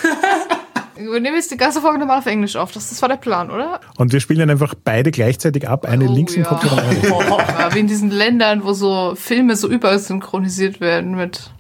Wir 1.00 1.20
nehmen 1.20 1.36
jetzt 1.36 1.50
die 1.52 1.58
ganze 1.58 1.82
Folge 1.82 1.98
nochmal 2.00 2.20
auf 2.20 2.26
Englisch 2.26 2.56
auf. 2.56 2.72
Das, 2.72 2.90
das 2.90 3.02
war 3.02 3.10
der 3.10 3.16
Plan, 3.18 3.50
oder? 3.50 3.80
Und 3.98 4.12
wir 4.12 4.20
spielen 4.20 4.40
dann 4.40 4.50
einfach 4.50 4.74
beide 4.84 5.12
gleichzeitig 5.12 5.68
ab. 5.68 5.86
Eine 5.86 6.10
Oh, 6.10 6.14
links 6.14 6.34
im 6.36 6.44
ja. 6.44 6.50
Kopf 6.50 6.64
und 6.72 6.78
eine. 6.80 7.00
Ja, 7.60 7.74
wie 7.74 7.80
in 7.80 7.88
diesen 7.88 8.12
Ländern, 8.12 8.64
wo 8.64 8.74
so 8.74 9.14
Filme 9.16 9.56
so 9.56 9.68
übersynchronisiert 9.70 10.82
werden 10.82 11.16
mit 11.16 11.52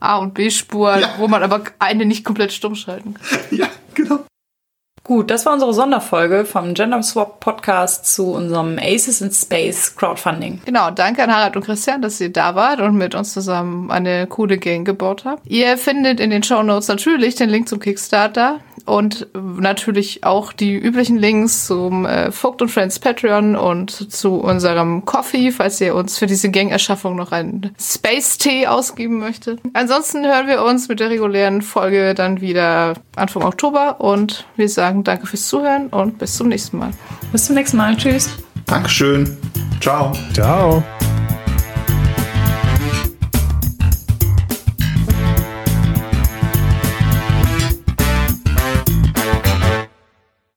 A- 0.00 0.16
und 0.18 0.34
B-Spur, 0.34 0.98
Ja. 0.98 1.08
wo 1.18 1.28
man 1.28 1.42
aber 1.42 1.62
eine 1.78 2.06
nicht 2.06 2.24
komplett 2.24 2.52
stumm 2.52 2.74
schalten 2.74 3.14
kann. 3.14 3.38
Ja, 3.58 3.66
genau. 3.94 4.20
Gut, 5.04 5.30
das 5.30 5.46
war 5.46 5.52
unsere 5.52 5.72
Sonderfolge 5.72 6.44
vom 6.44 6.74
Gender 6.74 7.00
Swap 7.00 7.38
Podcast 7.38 8.12
zu 8.12 8.32
unserem 8.32 8.76
Aces 8.76 9.20
in 9.20 9.30
Space 9.30 9.94
Crowdfunding. 9.94 10.60
Genau, 10.64 10.90
danke 10.90 11.22
an 11.22 11.32
Harald 11.32 11.54
und 11.54 11.64
Christian, 11.64 12.02
dass 12.02 12.20
ihr 12.20 12.32
da 12.32 12.56
wart 12.56 12.80
und 12.80 12.96
mit 12.96 13.14
uns 13.14 13.32
zusammen 13.32 13.92
eine 13.92 14.26
coole 14.26 14.58
Gang 14.58 14.84
gebaut 14.84 15.24
habt. 15.24 15.46
Ihr 15.46 15.78
findet 15.78 16.18
in 16.18 16.30
den 16.30 16.42
Shownotes 16.42 16.88
natürlich 16.88 17.36
den 17.36 17.50
Link 17.50 17.68
zum 17.68 17.78
Kickstarter 17.78 18.58
und 18.86 19.26
natürlich 19.34 20.24
auch 20.24 20.52
die 20.52 20.74
üblichen 20.74 21.16
Links 21.16 21.66
zum 21.66 22.06
äh, 22.06 22.32
Vogt 22.32 22.62
und 22.62 22.68
Friends 22.68 22.98
Patreon 22.98 23.56
und 23.56 23.90
zu 23.90 24.34
unserem 24.36 25.04
Coffee, 25.04 25.50
falls 25.50 25.80
ihr 25.80 25.94
uns 25.94 26.18
für 26.18 26.26
diese 26.26 26.50
Gang-Erschaffung 26.50 27.16
noch 27.16 27.32
einen 27.32 27.72
Space-Tee 27.78 28.66
ausgeben 28.66 29.18
möchtet. 29.18 29.60
Ansonsten 29.74 30.24
hören 30.24 30.46
wir 30.46 30.64
uns 30.64 30.88
mit 30.88 31.00
der 31.00 31.10
regulären 31.10 31.62
Folge 31.62 32.14
dann 32.14 32.40
wieder 32.40 32.94
Anfang 33.16 33.42
Oktober 33.42 34.00
und 34.00 34.46
wir 34.56 34.68
sagen 34.68 35.04
danke 35.04 35.26
fürs 35.26 35.48
Zuhören 35.48 35.88
und 35.88 36.18
bis 36.18 36.36
zum 36.36 36.48
nächsten 36.48 36.78
Mal. 36.78 36.90
Bis 37.32 37.46
zum 37.46 37.56
nächsten 37.56 37.76
Mal. 37.76 37.96
Tschüss. 37.96 38.30
Dankeschön. 38.66 39.36
Ciao. 39.80 40.12
Ciao. 40.32 40.82